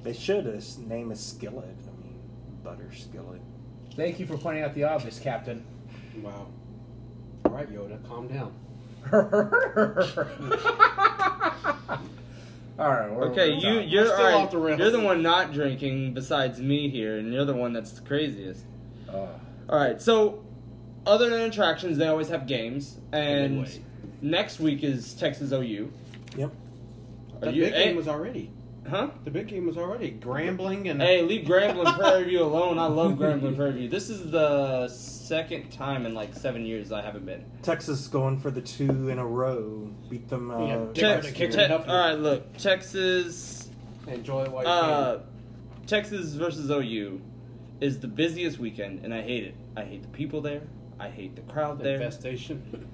They 0.04 0.14
should. 0.14 0.46
His 0.46 0.78
name 0.78 1.12
is 1.12 1.20
Skillet. 1.20 1.66
I 1.66 2.04
mean, 2.04 2.20
butter 2.64 2.90
skillet. 2.94 3.42
Thank 3.96 4.20
you 4.20 4.26
for 4.26 4.38
pointing 4.38 4.64
out 4.64 4.74
the 4.74 4.84
obvious, 4.86 5.20
Captain. 5.20 5.64
Wow. 6.22 6.48
All 7.46 7.52
right, 7.52 7.70
Yoda, 7.72 8.06
calm 8.08 8.28
down. 8.28 8.54
all 12.80 12.90
right. 12.90 13.12
we're- 13.12 13.30
Okay, 13.30 13.50
we're 13.52 13.56
you 13.58 13.62
done. 13.82 13.90
you're 13.90 14.06
still 14.06 14.18
all 14.18 14.24
right, 14.26 14.34
off 14.36 14.52
the 14.52 14.58
rails. 14.58 14.80
You're 14.80 14.92
the 14.92 15.00
one 15.00 15.22
not 15.22 15.54
drinking 15.54 16.14
besides 16.14 16.60
me 16.60 16.90
here, 16.90 17.18
and 17.18 17.34
you're 17.34 17.46
the 17.46 17.54
one 17.56 17.74
that's 17.74 17.92
the 17.92 18.02
craziest. 18.02 18.64
Oh. 19.12 19.30
All 19.70 19.80
right, 19.80 20.02
so 20.02 20.44
other 21.06 21.30
than 21.30 21.42
attractions, 21.42 21.98
they 21.98 22.08
always 22.08 22.30
have 22.30 22.48
games, 22.48 22.98
and 23.12 23.58
Midway. 23.62 23.82
next 24.22 24.60
week 24.60 24.84
is 24.84 25.14
Texas 25.14 25.52
OU. 25.52 25.92
Yep. 26.38 26.52
Are 27.36 27.40
The 27.48 27.54
you, 27.54 27.64
big 27.66 27.74
hey, 27.74 27.84
game 27.86 27.96
was 27.96 28.08
already. 28.08 28.52
huh? 28.90 29.10
The 29.24 29.32
big 29.32 29.48
game 29.48 29.66
was 29.68 29.78
already. 29.78 30.12
Grambling 30.12 30.90
and 30.90 31.02
Hey, 31.02 31.22
leave 31.22 31.46
Grambling 31.46 31.94
Prairie 32.00 32.24
View 32.26 32.44
alone. 32.44 32.80
I 32.80 32.86
love 32.88 33.14
Grambling 33.14 33.56
Prairie 33.56 33.74
View. 33.74 33.90
This 33.90 34.10
is 34.10 34.32
the 34.32 34.88
second 34.88 35.70
time 35.72 36.06
in 36.06 36.14
like 36.14 36.34
seven 36.34 36.66
years 36.66 36.92
I 36.92 37.02
haven't 37.02 37.26
been. 37.26 37.46
Texas 37.62 38.08
going 38.08 38.40
for 38.40 38.52
the 38.52 38.62
two 38.62 39.10
in 39.10 39.20
a 39.20 39.26
row. 39.26 39.90
Beat 40.10 40.30
them. 40.30 40.52
Uh, 40.52 40.66
Yeah, 40.68 40.78
Dick 40.86 40.94
Tex- 40.96 41.26
Arda 41.26 41.32
kicked 41.38 41.54
Te- 41.54 41.66
all 41.66 41.80
right, 41.98 42.14
look, 42.20 42.58
Texas, 42.58 43.70
enjoy 44.08 44.44
it 44.44 44.52
while 44.52 44.64
you 44.64 44.70
uh, 44.70 45.20
Texas 45.88 46.34
versus 46.34 46.70
OU 46.70 47.20
is 47.82 48.00
the 48.00 48.08
busiest 48.08 48.58
weekend, 48.60 49.04
and 49.04 49.14
I 49.14 49.22
hate 49.22 49.44
it. 49.44 49.56
I 49.76 49.84
hate 49.84 50.02
the 50.02 50.08
people 50.10 50.40
there. 50.42 50.62
I 51.04 51.10
hate 51.10 51.36
the 51.36 51.42
crowd 51.42 51.80
there. 51.80 51.96
Infestation. 51.96 52.88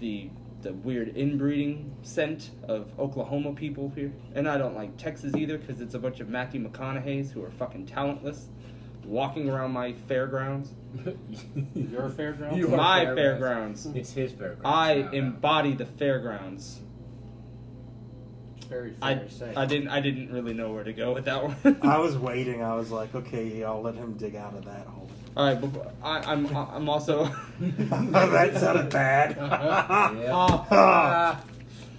the 0.00 0.30
the 0.62 0.72
weird 0.72 1.14
inbreeding 1.14 1.94
scent 2.02 2.50
of 2.66 2.98
Oklahoma 2.98 3.52
people 3.52 3.92
here, 3.94 4.12
and 4.34 4.48
I 4.48 4.56
don't 4.56 4.74
like 4.74 4.96
Texas 4.96 5.34
either 5.36 5.58
because 5.58 5.80
it's 5.80 5.94
a 5.94 5.98
bunch 5.98 6.20
of 6.20 6.28
Matthew 6.28 6.66
McConaughey's 6.66 7.30
who 7.30 7.44
are 7.44 7.50
fucking 7.50 7.86
talentless, 7.86 8.48
walking 9.04 9.50
around 9.50 9.72
my 9.72 9.92
fairgrounds, 9.92 10.70
Your 11.74 12.08
fairgrounds. 12.08 12.56
You 12.56 12.68
my 12.68 13.04
fairgrounds. 13.04 13.84
fairgrounds. 13.84 13.86
It's 13.94 14.12
his 14.12 14.32
fairgrounds. 14.32 14.62
I 14.64 14.94
now, 14.94 15.02
now. 15.02 15.12
embody 15.12 15.74
the 15.74 15.86
fairgrounds. 15.86 16.80
Very 18.68 18.94
fair 18.94 19.08
I, 19.08 19.14
to 19.14 19.30
say. 19.30 19.54
I 19.54 19.66
didn't 19.66 19.88
I 19.88 20.00
didn't 20.00 20.32
really 20.32 20.54
know 20.54 20.72
where 20.72 20.84
to 20.84 20.92
go 20.92 21.12
with 21.12 21.26
that 21.26 21.44
one. 21.44 21.78
I 21.82 21.98
was 22.06 22.16
waiting. 22.16 22.62
I 22.62 22.74
was 22.74 22.90
like, 22.90 23.14
okay, 23.14 23.62
I'll 23.62 23.82
let 23.82 23.94
him 23.94 24.14
dig 24.14 24.34
out 24.34 24.54
of 24.54 24.64
that 24.64 24.86
hole. 24.86 25.03
All 25.36 25.46
right, 25.46 25.60
but 25.60 25.94
I, 26.02 26.18
I'm 26.32 26.46
I'm 26.56 26.88
also 26.88 27.24
that 27.60 28.56
sounded 28.56 28.90
bad. 28.90 29.36
Yeah. 29.36 30.30
Ah. 30.32 31.42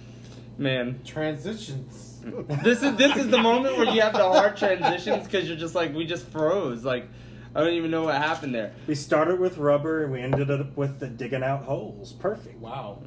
man. 0.58 1.00
Transitions. 1.04 2.20
This 2.64 2.82
is 2.82 2.96
this 2.96 3.16
is 3.16 3.28
the 3.28 3.38
moment 3.42 3.76
where 3.76 3.88
you 3.88 4.00
have 4.00 4.14
the 4.14 4.24
hard 4.24 4.56
transitions 4.56 5.24
because 5.24 5.46
you're 5.46 5.58
just 5.58 5.74
like 5.74 5.94
we 5.94 6.06
just 6.06 6.26
froze. 6.28 6.82
Like 6.84 7.08
I 7.54 7.60
don't 7.60 7.74
even 7.74 7.90
know 7.90 8.04
what 8.04 8.14
happened 8.16 8.54
there. 8.54 8.74
We 8.86 8.94
started 8.94 9.38
with 9.38 9.58
rubber 9.58 10.04
and 10.04 10.12
we 10.12 10.20
ended 10.22 10.50
up 10.50 10.76
with 10.76 10.98
the 10.98 11.06
digging 11.06 11.42
out 11.42 11.64
holes. 11.64 12.12
Perfect. 12.14 12.58
Wow. 12.58 13.02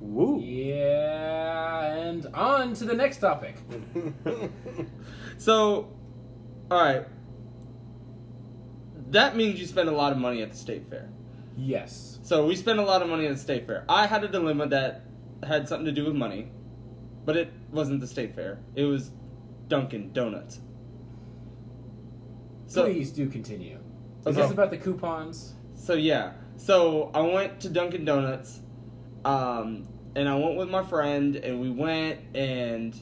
Woo. 0.00 0.38
Yeah, 0.40 1.94
and 1.94 2.26
on 2.34 2.74
to 2.74 2.84
the 2.84 2.94
next 2.94 3.18
topic. 3.18 3.56
So, 5.38 5.88
all 6.70 6.80
right. 6.84 7.04
That 9.12 9.36
means 9.36 9.60
you 9.60 9.66
spend 9.66 9.88
a 9.88 9.92
lot 9.92 10.12
of 10.12 10.18
money 10.18 10.42
at 10.42 10.50
the 10.50 10.56
state 10.56 10.88
fair. 10.88 11.08
Yes. 11.56 12.18
So 12.22 12.46
we 12.46 12.56
spent 12.56 12.78
a 12.78 12.82
lot 12.82 13.02
of 13.02 13.08
money 13.08 13.26
at 13.26 13.34
the 13.34 13.40
state 13.40 13.66
fair. 13.66 13.84
I 13.88 14.06
had 14.06 14.24
a 14.24 14.28
dilemma 14.28 14.66
that 14.68 15.02
had 15.46 15.68
something 15.68 15.84
to 15.86 15.92
do 15.92 16.04
with 16.06 16.14
money, 16.14 16.50
but 17.24 17.36
it 17.36 17.52
wasn't 17.70 18.00
the 18.00 18.06
state 18.06 18.34
fair. 18.34 18.58
It 18.74 18.84
was 18.84 19.10
Dunkin' 19.68 20.12
Donuts. 20.12 20.60
So 22.66 22.84
Please 22.84 23.10
do 23.10 23.28
continue. 23.28 23.78
Is 24.20 24.28
Okay. 24.28 24.40
this 24.40 24.50
about 24.50 24.70
the 24.70 24.78
coupons? 24.78 25.54
so 25.74 25.94
yeah. 25.94 26.32
So 26.56 27.10
I 27.14 27.20
went 27.20 27.60
to 27.60 27.68
Dunkin' 27.68 28.04
Donuts, 28.04 28.60
um, 29.24 29.88
and 30.14 30.28
I 30.28 30.36
went 30.36 30.56
with 30.56 30.70
my 30.70 30.82
friend, 30.82 31.36
and 31.36 31.60
we 31.60 31.70
went 31.70 32.20
and 32.34 32.94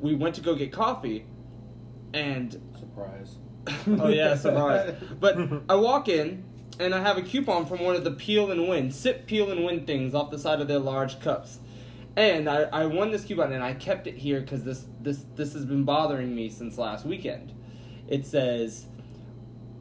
we 0.00 0.14
went 0.14 0.34
to 0.36 0.40
go 0.40 0.54
get 0.54 0.72
coffee, 0.72 1.26
and 2.14 2.52
Surprise. 2.78 3.36
oh 3.86 4.08
yeah, 4.08 4.36
surprise. 4.36 4.94
But 5.20 5.38
I 5.68 5.74
walk 5.74 6.08
in 6.08 6.44
and 6.78 6.94
I 6.94 7.00
have 7.00 7.16
a 7.16 7.22
coupon 7.22 7.66
from 7.66 7.80
one 7.80 7.94
of 7.94 8.04
the 8.04 8.10
peel 8.10 8.50
and 8.50 8.68
win, 8.68 8.90
sip 8.90 9.26
peel 9.26 9.50
and 9.50 9.64
win 9.64 9.86
things 9.86 10.14
off 10.14 10.30
the 10.30 10.38
side 10.38 10.60
of 10.60 10.68
their 10.68 10.78
large 10.78 11.20
cups. 11.20 11.58
And 12.16 12.48
I, 12.48 12.62
I 12.62 12.86
won 12.86 13.10
this 13.10 13.24
coupon 13.24 13.52
and 13.52 13.62
I 13.62 13.74
kept 13.74 14.06
it 14.06 14.16
here 14.16 14.40
because 14.40 14.64
this, 14.64 14.86
this 15.00 15.24
this 15.34 15.52
has 15.54 15.64
been 15.64 15.84
bothering 15.84 16.34
me 16.34 16.48
since 16.48 16.78
last 16.78 17.04
weekend. 17.04 17.52
It 18.06 18.26
says, 18.26 18.86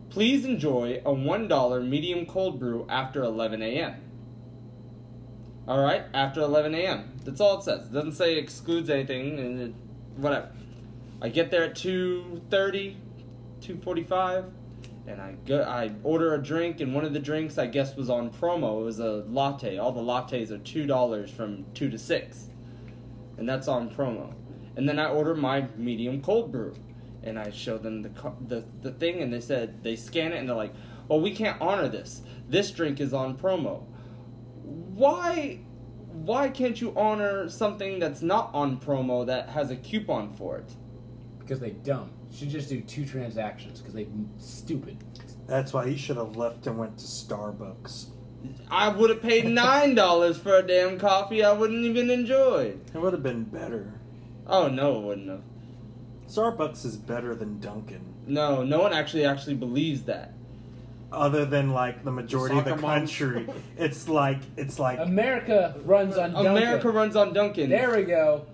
please 0.09 0.45
enjoy 0.45 1.01
a 1.05 1.13
one 1.13 1.47
dollar 1.47 1.81
medium 1.81 2.25
cold 2.25 2.59
brew 2.59 2.85
after 2.89 3.21
eleven 3.23 3.61
AM. 3.61 3.95
Alright, 5.67 6.03
after 6.13 6.41
eleven 6.41 6.73
AM. 6.73 7.19
That's 7.23 7.39
all 7.39 7.59
it 7.59 7.63
says. 7.63 7.87
It 7.87 7.93
doesn't 7.93 8.13
say 8.13 8.33
it 8.33 8.37
excludes 8.39 8.89
anything 8.89 9.39
and 9.39 9.61
it, 9.61 9.73
whatever. 10.17 10.49
I 11.21 11.29
get 11.29 11.51
there 11.51 11.63
at 11.63 11.75
two 11.75 12.41
thirty, 13.63 13.73
two 13.73 13.81
forty-five, 13.81 14.45
and 15.07 15.21
I 15.21 15.35
go. 15.45 15.61
I 15.61 15.91
order 16.03 16.33
a 16.35 16.41
drink, 16.41 16.81
and 16.81 16.93
one 16.93 17.05
of 17.05 17.13
the 17.13 17.19
drinks 17.19 17.57
I 17.57 17.67
guess 17.67 17.95
was 17.95 18.09
on 18.09 18.29
promo. 18.29 18.81
It 18.81 18.85
was 18.85 18.99
a 18.99 19.23
latte. 19.27 19.77
All 19.77 19.91
the 19.91 20.01
lattes 20.01 20.51
are 20.51 20.57
two 20.59 20.85
dollars 20.85 21.31
from 21.31 21.65
two 21.73 21.89
to 21.89 21.97
six, 21.97 22.49
and 23.37 23.47
that's 23.47 23.67
on 23.67 23.89
promo. 23.89 24.33
And 24.75 24.87
then 24.87 24.99
I 24.99 25.09
order 25.09 25.35
my 25.35 25.67
medium 25.77 26.21
cold 26.21 26.51
brew, 26.51 26.73
and 27.23 27.37
I 27.37 27.51
show 27.51 27.77
them 27.77 28.01
the 28.01 28.11
the 28.47 28.65
the 28.81 28.91
thing, 28.91 29.21
and 29.21 29.31
they 29.31 29.41
said 29.41 29.83
they 29.83 29.95
scan 29.95 30.33
it, 30.33 30.37
and 30.37 30.49
they're 30.49 30.55
like, 30.55 30.73
"Well, 31.07 31.21
we 31.21 31.31
can't 31.31 31.59
honor 31.61 31.87
this. 31.87 32.21
This 32.49 32.71
drink 32.71 32.99
is 32.99 33.13
on 33.13 33.37
promo. 33.37 33.83
Why?" 34.63 35.59
Why 36.13 36.49
can't 36.49 36.79
you 36.79 36.93
honor 36.95 37.49
something 37.49 37.97
that's 37.97 38.21
not 38.21 38.51
on 38.53 38.79
promo 38.79 39.25
that 39.25 39.49
has 39.49 39.71
a 39.71 39.75
coupon 39.75 40.31
for 40.35 40.59
it? 40.59 40.71
Because 41.39 41.59
they 41.59 41.71
dumb. 41.71 42.11
Should 42.35 42.49
just 42.49 42.69
do 42.69 42.81
two 42.81 43.05
transactions 43.05 43.79
because 43.79 43.93
they 43.93 44.07
stupid. 44.39 44.97
That's 45.47 45.71
why 45.71 45.87
he 45.87 45.95
should 45.97 46.17
have 46.17 46.35
left 46.35 46.65
and 46.67 46.77
went 46.77 46.97
to 46.97 47.05
Starbucks. 47.05 48.07
I 48.69 48.89
would 48.89 49.09
have 49.09 49.21
paid 49.21 49.45
nine 49.45 49.93
dollars 49.95 50.37
for 50.37 50.55
a 50.55 50.63
damn 50.63 50.97
coffee 50.97 51.43
I 51.43 51.53
wouldn't 51.53 51.85
even 51.85 52.09
enjoy. 52.09 52.75
It 52.93 52.97
would 52.99 53.13
have 53.13 53.23
been 53.23 53.43
better. 53.43 53.93
Oh 54.47 54.67
no, 54.67 54.97
it 54.97 55.03
wouldn't 55.03 55.29
have. 55.29 55.41
Starbucks 56.27 56.85
is 56.85 56.97
better 56.97 57.35
than 57.35 57.59
Dunkin'. 57.59 58.13
No, 58.25 58.63
no 58.63 58.81
one 58.81 58.93
actually 58.93 59.25
actually 59.25 59.55
believes 59.55 60.03
that. 60.03 60.33
Other 61.11 61.45
than 61.45 61.69
like 61.71 62.03
the 62.03 62.11
majority 62.11 62.57
of 62.57 62.65
the 62.65 62.71
Soccer 62.71 62.81
moms. 62.81 63.09
country, 63.11 63.47
it's 63.77 64.09
like 64.09 64.39
it's 64.57 64.79
like 64.79 64.99
America 64.99 65.75
runs 65.85 66.17
on 66.17 66.31
Dunkin'. 66.33 66.51
America 66.57 66.89
runs 66.89 67.15
on 67.15 67.33
Dunkin'. 67.33 67.69
There 67.69 67.95
we 67.95 68.03
go. 68.03 68.47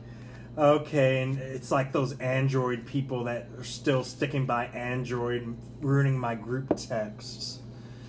Okay, 0.59 1.21
and 1.21 1.37
it's 1.37 1.71
like 1.71 1.91
those 1.91 2.17
Android 2.19 2.85
people 2.85 3.23
that 3.25 3.47
are 3.57 3.63
still 3.63 4.03
sticking 4.03 4.45
by 4.45 4.65
Android, 4.67 5.55
ruining 5.81 6.17
my 6.17 6.35
group 6.35 6.75
texts 6.77 7.59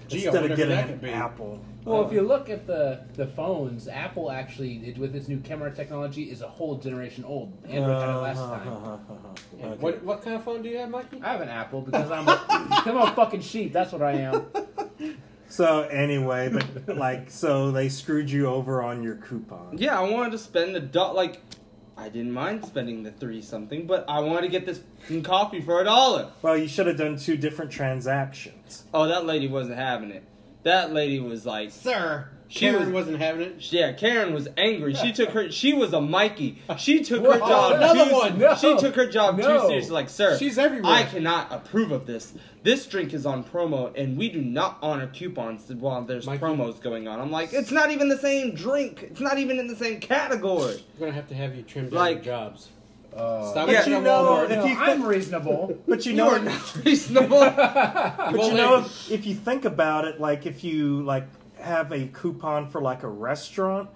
Gee, 0.09 0.25
instead 0.27 0.51
of 0.51 0.57
getting 0.57 0.77
an. 0.79 1.05
Apple. 1.05 1.65
Well, 1.85 2.05
if 2.07 2.13
you 2.13 2.21
uh, 2.21 2.25
look 2.25 2.51
at 2.51 2.67
the 2.67 3.01
the 3.15 3.27
phones, 3.27 3.89
Apple 3.89 4.31
actually, 4.31 4.77
it, 4.89 4.99
with 4.99 5.17
its 5.17 5.29
new 5.29 5.39
camera 5.39 5.71
technology, 5.71 6.25
is 6.25 6.43
a 6.43 6.49
whole 6.49 6.77
generation 6.77 7.25
old. 7.25 7.57
Android 7.67 8.01
had 8.01 8.09
it 8.11 8.13
last 8.19 8.39
Uh, 8.39 8.59
time. 8.59 8.69
Uh-huh, 8.69 8.91
uh-huh, 8.93 9.67
okay. 9.67 9.77
What 9.81 10.03
what 10.03 10.23
kind 10.23 10.37
of 10.37 10.45
phone 10.45 10.63
do 10.63 10.69
you 10.69 10.79
have, 10.79 10.91
Mikey? 10.91 11.21
I 11.23 11.33
have 11.33 11.41
an 11.41 11.49
Apple 11.49 11.81
because 11.81 12.11
I'm 12.11 12.29
a, 12.29 12.37
because 12.69 12.87
I'm 12.87 12.99
a 12.99 13.13
fucking 13.15 13.41
sheep. 13.41 13.73
That's 13.73 13.93
what 13.93 14.03
I 14.03 14.13
am. 14.13 14.45
So 15.51 15.83
anyway, 15.83 16.49
but 16.49 16.97
like, 16.97 17.29
so 17.29 17.73
they 17.73 17.89
screwed 17.89 18.31
you 18.31 18.47
over 18.47 18.83
on 18.83 19.03
your 19.03 19.17
coupon. 19.17 19.77
Yeah, 19.79 19.99
I 19.99 20.09
wanted 20.09 20.31
to 20.31 20.39
spend 20.39 20.77
the 20.77 20.81
dot 20.81 21.17
like. 21.17 21.43
I 22.01 22.09
didn't 22.09 22.33
mind 22.33 22.65
spending 22.65 23.03
the 23.03 23.11
three 23.11 23.43
something, 23.43 23.87
but 23.87 24.07
I 24.09 24.21
wanted 24.21 24.43
to 24.43 24.49
get 24.49 24.65
this 24.65 24.81
coffee 25.23 25.61
for 25.61 25.83
a 25.83 25.85
dollar. 25.85 26.33
Well, 26.41 26.57
you 26.57 26.67
should 26.67 26.87
have 26.87 26.97
done 26.97 27.19
two 27.19 27.37
different 27.37 27.71
transactions. 27.71 28.85
Oh, 28.95 29.07
that 29.07 29.27
lady 29.27 29.49
wasn't 29.49 29.77
having 29.77 30.11
it. 30.11 30.25
That 30.63 30.95
lady 30.95 31.21
was 31.21 31.45
like, 31.45 31.71
Sir, 31.71 32.31
She 32.53 32.61
Karen 32.67 32.93
was- 32.93 33.07
was, 33.07 33.13
not 33.13 33.21
having 33.21 33.43
it. 33.43 33.73
yeah, 33.73 33.93
Karen 33.93 34.35
was 34.35 34.49
angry. 34.57 34.93
She 34.95 35.13
took 35.13 35.31
her. 35.31 35.53
She 35.53 35.73
was 35.73 35.93
a 35.93 36.01
Mikey. 36.01 36.59
She 36.79 37.01
took 37.05 37.23
Whoa, 37.23 37.35
her 37.35 37.39
job. 37.39 37.73
another 37.77 38.07
too, 38.07 38.13
one, 38.13 38.39
no. 38.41 38.57
She 38.57 38.77
took 38.77 38.97
her 38.97 39.07
job 39.07 39.39
No. 39.39 39.61
too 39.63 39.67
seriously. 39.69 39.93
Like, 39.93 40.09
sir, 40.09 40.37
She's 40.37 40.59
everywhere. 40.59 40.93
I 40.93 41.05
cannot 41.05 41.53
approve 41.53 41.93
of 41.93 42.07
this. 42.07 42.35
This 42.65 42.87
drink 42.87 43.15
is 43.15 43.25
on 43.25 43.45
promo, 43.45 43.97
and 43.97 44.19
we 44.19 44.29
do 44.29 44.41
not 44.43 44.79
honor 44.83 45.07
coupons 45.07 45.73
while 45.73 46.03
there's 46.03 46.27
Mikey. 46.27 46.43
promos 46.43 46.81
going 46.83 47.07
on. 47.07 47.21
I'm 47.21 47.31
like, 47.31 47.53
it's 47.53 47.71
not 47.71 47.93
even 47.93 48.09
the 48.09 48.19
same 48.19 48.53
drink. 48.55 49.05
It's 49.13 49.21
not 49.21 49.39
even 49.39 49.61
in 49.61 49.69
the 49.69 49.77
same 49.77 50.01
category. 50.01 50.83
We're 50.99 51.07
gonna 51.07 51.13
have 51.13 51.29
to 51.29 51.35
have 51.37 51.55
you 51.55 51.63
trim 51.63 51.85
down 51.89 51.95
Like- 51.99 52.17
your 52.17 52.25
jobs. 52.25 52.69
Uh, 53.17 53.51
Stop 53.51 53.69
Yeah. 53.69 53.85
you 53.87 54.01
know, 54.01 54.25
Walmart. 54.25 54.51
if 54.51 54.59
no, 54.59 54.65
you 54.67 54.77
I'm 54.77 55.03
reasonable. 55.05 55.77
But 55.89 56.05
you 56.07 56.13
You 56.13 56.19
know, 56.19 56.31
are 56.31 56.39
not 56.39 56.77
reasonable. 56.85 57.41
But 57.41 58.33
Well, 58.35 58.49
you 58.51 58.55
know, 58.57 58.79
if, 58.81 59.11
if 59.11 59.27
you 59.27 59.35
think 59.35 59.65
about 59.65 60.05
it, 60.05 60.21
like 60.21 60.47
if 60.47 60.63
you 60.63 61.03
like 61.03 61.25
have 61.61 61.93
a 61.93 62.07
coupon 62.09 62.69
for 62.69 62.81
like 62.81 63.03
a 63.03 63.09
restaurant, 63.09 63.89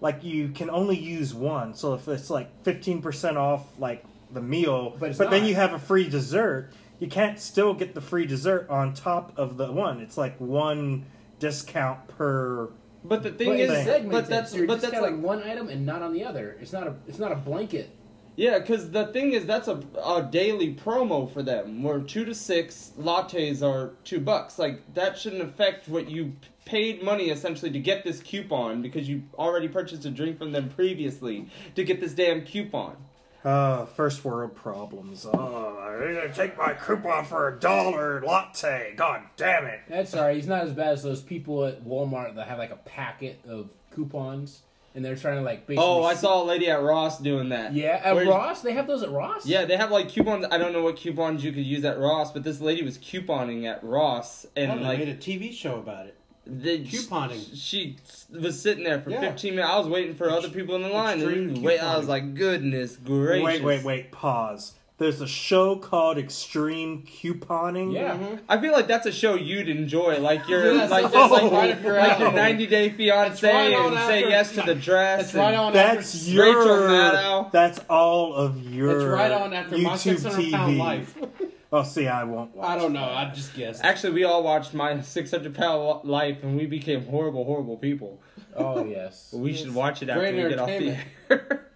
like 0.00 0.24
you 0.24 0.48
can 0.48 0.70
only 0.70 0.98
use 0.98 1.34
one. 1.34 1.74
So 1.74 1.94
if 1.94 2.08
it's 2.08 2.30
like 2.30 2.48
fifteen 2.64 3.02
percent 3.02 3.36
off, 3.36 3.66
like 3.78 4.04
the 4.32 4.40
meal, 4.40 4.96
But 4.98 5.16
but, 5.18 5.30
then 5.30 5.44
you 5.44 5.54
have 5.56 5.72
a 5.72 5.78
free 5.78 6.08
dessert, 6.08 6.70
you 6.98 7.08
can't 7.08 7.38
still 7.38 7.74
get 7.74 7.94
the 7.94 8.00
free 8.00 8.26
dessert 8.26 8.68
on 8.70 8.94
top 8.94 9.32
of 9.36 9.56
the 9.56 9.70
one. 9.72 10.00
It's 10.00 10.16
like 10.16 10.36
one 10.38 11.04
discount 11.38 12.06
per. 12.08 12.70
but 13.04 13.22
the 13.22 13.30
thing 13.32 13.48
But 13.48 13.60
is, 13.60 13.84
segmented. 13.84 14.10
but 14.10 14.26
that's 14.28 14.54
you're 14.54 14.66
but 14.66 14.80
just 14.80 14.92
like 14.92 15.02
like 15.02 15.20
one 15.20 15.42
item 15.42 15.68
and 15.68 15.84
not 15.86 16.02
on 16.02 16.12
the 16.12 16.24
other. 16.24 16.56
It's 16.60 16.72
not 16.72 16.86
a 16.86 16.94
it's 17.08 17.18
not 17.18 17.32
a 17.32 17.36
blanket. 17.36 17.96
Yeah, 18.36 18.58
because 18.60 18.90
the 18.92 19.06
thing 19.08 19.32
is, 19.32 19.44
that's 19.44 19.68
a, 19.68 19.82
a 20.02 20.26
daily 20.30 20.74
promo 20.74 21.30
for 21.30 21.42
them, 21.42 21.82
where 21.82 21.98
two 21.98 22.24
to 22.24 22.34
six 22.34 22.92
lattes 22.98 23.60
are 23.60 23.90
two 24.04 24.20
bucks. 24.20 24.58
Like, 24.58 24.94
that 24.94 25.18
shouldn't 25.18 25.42
affect 25.42 25.88
what 25.88 26.08
you 26.08 26.26
p- 26.40 26.48
paid 26.64 27.02
money 27.02 27.30
essentially 27.30 27.70
to 27.70 27.78
get 27.78 28.04
this 28.04 28.20
coupon 28.20 28.82
because 28.82 29.08
you 29.08 29.22
already 29.34 29.68
purchased 29.68 30.04
a 30.04 30.10
drink 30.10 30.38
from 30.38 30.52
them 30.52 30.68
previously 30.68 31.48
to 31.74 31.84
get 31.84 32.00
this 32.00 32.12
damn 32.12 32.44
coupon. 32.44 32.96
Uh, 33.44 33.86
first 33.86 34.22
world 34.24 34.54
problems. 34.54 35.26
Oh, 35.26 35.78
I 35.78 36.06
need 36.06 36.20
to 36.20 36.32
take 36.34 36.58
my 36.58 36.74
coupon 36.74 37.24
for 37.24 37.48
a 37.48 37.58
dollar 37.58 38.20
latte. 38.20 38.92
God 38.96 39.22
damn 39.36 39.64
it. 39.64 39.80
That's 39.88 40.14
all 40.14 40.24
right. 40.26 40.36
He's 40.36 40.46
not 40.46 40.64
as 40.64 40.72
bad 40.72 40.92
as 40.92 41.02
those 41.02 41.22
people 41.22 41.64
at 41.64 41.82
Walmart 41.82 42.34
that 42.34 42.48
have 42.48 42.58
like 42.58 42.70
a 42.70 42.76
packet 42.76 43.40
of 43.48 43.70
coupons 43.94 44.60
and 44.94 45.04
they're 45.04 45.16
trying 45.16 45.36
to 45.36 45.42
like 45.42 45.66
basically. 45.66 45.84
Oh, 45.84 46.02
I 46.02 46.14
saw 46.14 46.42
a 46.42 46.44
lady 46.44 46.68
at 46.68 46.82
Ross 46.82 47.18
doing 47.18 47.50
that. 47.50 47.72
Yeah, 47.72 48.00
at 48.04 48.14
Where- 48.14 48.26
Ross, 48.26 48.62
they 48.62 48.72
have 48.72 48.86
those 48.86 49.02
at 49.02 49.10
Ross. 49.10 49.46
Yeah, 49.46 49.64
they 49.64 49.76
have 49.76 49.90
like 49.90 50.08
coupons. 50.08 50.46
I 50.50 50.58
don't 50.58 50.72
know 50.72 50.82
what 50.82 50.96
coupons 50.96 51.44
you 51.44 51.52
could 51.52 51.64
use 51.64 51.84
at 51.84 51.98
Ross, 51.98 52.32
but 52.32 52.42
this 52.42 52.60
lady 52.60 52.82
was 52.82 52.98
couponing 52.98 53.64
at 53.64 53.82
Ross, 53.84 54.46
and 54.56 54.72
And 54.72 54.82
like 54.82 54.98
made 54.98 55.08
a 55.08 55.14
TV 55.14 55.52
show 55.52 55.78
about 55.78 56.06
it. 56.06 56.16
The 56.46 56.84
Couponing. 56.84 57.44
She 57.54 57.96
was 58.32 58.60
sitting 58.60 58.84
there 58.84 59.00
for 59.00 59.10
Yeah. 59.10 59.20
15 59.20 59.54
minutes. 59.56 59.72
I 59.72 59.78
was 59.78 59.88
waiting 59.88 60.14
for 60.14 60.30
other 60.30 60.48
people 60.48 60.74
in 60.76 60.82
the 60.82 60.88
line. 60.88 61.20
Extreme 61.20 61.48
And 61.50 61.62
wait, 61.62 61.78
I 61.80 61.96
was 61.96 62.08
like, 62.08 62.34
goodness 62.34 62.96
gracious. 62.96 63.44
Wait, 63.44 63.62
wait, 63.62 63.84
wait. 63.84 64.10
Pause. 64.12 64.74
There's 64.98 65.22
a 65.22 65.26
show 65.26 65.76
called 65.76 66.18
Extreme 66.18 67.04
Couponing. 67.06 67.94
Yeah. 67.94 68.16
Mm-hmm. 68.16 68.34
I 68.50 68.60
feel 68.60 68.72
like 68.72 68.86
that's 68.86 69.06
a 69.06 69.12
show 69.12 69.34
you'd 69.34 69.70
enjoy. 69.70 70.18
Like 70.18 70.46
your 70.46 70.74
Yes, 70.74 70.90
like, 70.90 71.04
that's 71.04 71.14
just 71.14 71.32
like, 71.32 71.50
right 71.52 71.80
your 71.82 71.96
like 71.98 72.18
your 72.18 72.32
90 72.32 72.66
Day 72.66 72.90
Fiance 72.90 73.50
right 73.50 73.72
on 73.74 73.96
and 73.96 74.06
say 74.06 74.28
yes 74.28 74.52
to 74.56 74.60
the 74.62 74.74
dress. 74.74 75.22
That's 75.32 75.34
right 75.34 75.54
on 75.54 75.72
That's 75.72 76.14
after. 76.18 76.30
your. 76.30 76.44
Rachel 76.46 76.76
Maddow. 76.88 77.50
That's 77.50 77.78
all 77.88 78.34
of 78.34 78.62
your. 78.62 78.98
That's 78.98 79.04
right 79.10 79.32
on 79.32 79.54
after 79.54 79.78
my 79.78 79.94
YouTube 79.94 80.18
600 80.18 80.50
pound 80.52 80.74
TV. 80.74 80.78
life. 80.78 81.16
Oh, 81.72 81.84
see, 81.84 82.08
I 82.08 82.24
won't. 82.24 82.50
I 82.60 82.76
don't 82.76 82.92
know. 82.92 83.04
I 83.04 83.30
just 83.32 83.54
guessed. 83.54 83.84
Actually, 83.84 84.14
we 84.14 84.24
all 84.24 84.42
watched 84.42 84.74
my 84.74 85.00
600 85.00 85.54
pound 85.54 86.04
life, 86.04 86.42
and 86.42 86.56
we 86.56 86.66
became 86.66 87.04
horrible, 87.06 87.44
horrible 87.44 87.76
people. 87.76 88.20
Oh 88.56 88.84
yes. 88.84 89.32
We 89.36 89.54
should 89.54 89.72
watch 89.74 90.02
it 90.02 90.08
after 90.08 90.20
Great 90.20 90.34
we 90.42 90.48
get 90.50 90.58
off 90.58 90.66
the 90.66 90.96
air. 91.30 91.66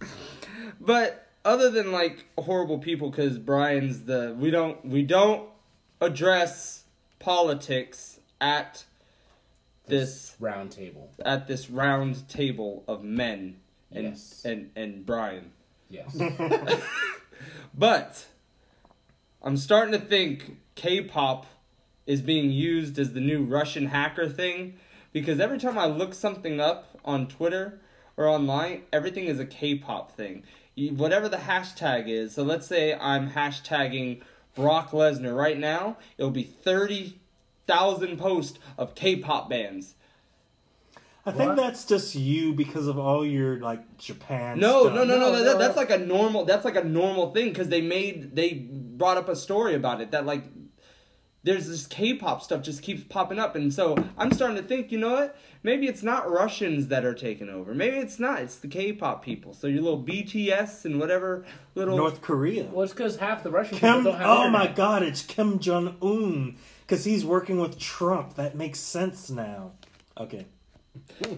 but 0.80 1.26
other 1.44 1.70
than 1.70 1.90
like 1.90 2.26
horrible 2.38 2.78
people, 2.78 3.10
because 3.10 3.38
Brian's 3.38 4.04
the 4.04 4.36
we 4.38 4.50
don't 4.50 4.84
we 4.84 5.02
don't 5.02 5.48
address 6.00 6.84
politics 7.18 8.20
at 8.40 8.84
this 9.88 10.36
round 10.38 10.70
table. 10.70 11.10
at 11.24 11.48
this 11.48 11.68
round 11.68 12.28
table 12.28 12.84
of 12.86 13.02
men 13.02 13.56
and 13.90 14.04
Yes. 14.04 14.42
and 14.44 14.70
and 14.76 15.04
Brian. 15.04 15.50
Yes. 15.88 16.16
But 17.74 18.26
I'm 19.42 19.56
starting 19.56 19.92
to 19.92 19.98
think 19.98 20.58
K-pop 20.74 21.46
is 22.04 22.20
being 22.20 22.50
used 22.50 22.98
as 22.98 23.14
the 23.14 23.20
new 23.20 23.42
Russian 23.42 23.86
hacker 23.86 24.28
thing 24.28 24.74
because 25.12 25.40
every 25.40 25.58
time 25.58 25.78
I 25.78 25.86
look 25.86 26.12
something 26.12 26.60
up 26.60 26.98
on 27.06 27.26
Twitter 27.26 27.80
or 28.18 28.28
online, 28.28 28.82
everything 28.92 29.24
is 29.24 29.40
a 29.40 29.46
K-pop 29.46 30.12
thing. 30.12 30.42
Whatever 30.76 31.26
the 31.26 31.38
hashtag 31.38 32.06
is. 32.06 32.34
So 32.34 32.42
let's 32.42 32.66
say 32.66 32.92
I'm 32.92 33.30
hashtagging 33.30 34.20
Brock 34.54 34.90
Lesnar 34.90 35.34
right 35.34 35.58
now, 35.58 35.96
it'll 36.18 36.30
be 36.30 36.42
30,000 36.42 38.18
posts 38.18 38.58
of 38.76 38.94
K-pop 38.94 39.48
bands. 39.48 39.94
I 41.26 41.32
think 41.32 41.48
What? 41.50 41.56
that's 41.56 41.84
just 41.84 42.14
you 42.14 42.54
because 42.54 42.86
of 42.86 42.98
all 42.98 43.26
your 43.26 43.58
like 43.60 43.98
Japan. 43.98 44.58
No, 44.58 44.84
stuff. 44.84 44.94
no, 44.94 45.04
no, 45.04 45.18
no, 45.18 45.32
No, 45.32 45.44
that, 45.44 45.52
no, 45.52 45.58
That's 45.58 45.76
like 45.76 45.90
a 45.90 45.98
normal. 45.98 46.44
That's 46.46 46.64
like 46.64 46.76
a 46.76 46.84
normal 46.84 47.32
thing 47.32 47.48
because 47.50 47.68
they 47.68 47.82
made 47.82 48.34
they 48.34 48.54
brought 48.70 49.18
up 49.18 49.28
a 49.28 49.36
story 49.36 49.74
about 49.74 50.00
it 50.00 50.12
that 50.12 50.24
like 50.24 50.44
there's 51.42 51.66
this 51.68 51.86
K-pop 51.86 52.42
stuff 52.42 52.60
just 52.62 52.82
keeps 52.82 53.02
popping 53.02 53.38
up, 53.38 53.56
and 53.56 53.72
so 53.72 53.96
I'm 54.18 54.30
starting 54.30 54.58
to 54.58 54.62
think, 54.62 54.92
you 54.92 54.98
know 54.98 55.12
what? 55.12 55.38
Maybe 55.62 55.86
it's 55.88 56.02
not 56.02 56.30
Russians 56.30 56.88
that 56.88 57.02
are 57.06 57.14
taking 57.14 57.48
over. 57.48 57.72
Maybe 57.74 57.96
it's 57.96 58.18
not. 58.18 58.40
It's 58.42 58.56
the 58.56 58.68
K-pop 58.68 59.24
people. 59.24 59.54
So 59.54 59.66
your 59.66 59.80
little 59.82 60.02
BTS 60.02 60.84
and 60.84 61.00
whatever 61.00 61.46
little. 61.74 61.96
North 61.96 62.20
Korea. 62.20 62.64
well, 62.64 62.82
it's 62.82 62.92
because 62.92 63.16
half 63.16 63.42
the 63.42 63.50
Russian 63.50 63.78
Kim. 63.78 63.98
people 63.98 64.12
don't 64.12 64.20
have. 64.20 64.28
Oh 64.38 64.50
my. 64.50 64.66
God! 64.68 65.02
It's 65.02 65.22
Kim 65.22 65.58
Jong 65.60 65.96
Un 66.02 66.56
because 66.86 67.04
he's 67.04 67.24
working 67.24 67.58
with 67.58 67.78
Trump. 67.78 68.34
That 68.34 68.54
makes 68.54 68.78
sense 68.80 69.30
now. 69.30 69.72
Okay. 70.18 70.46
Hmm. 71.24 71.34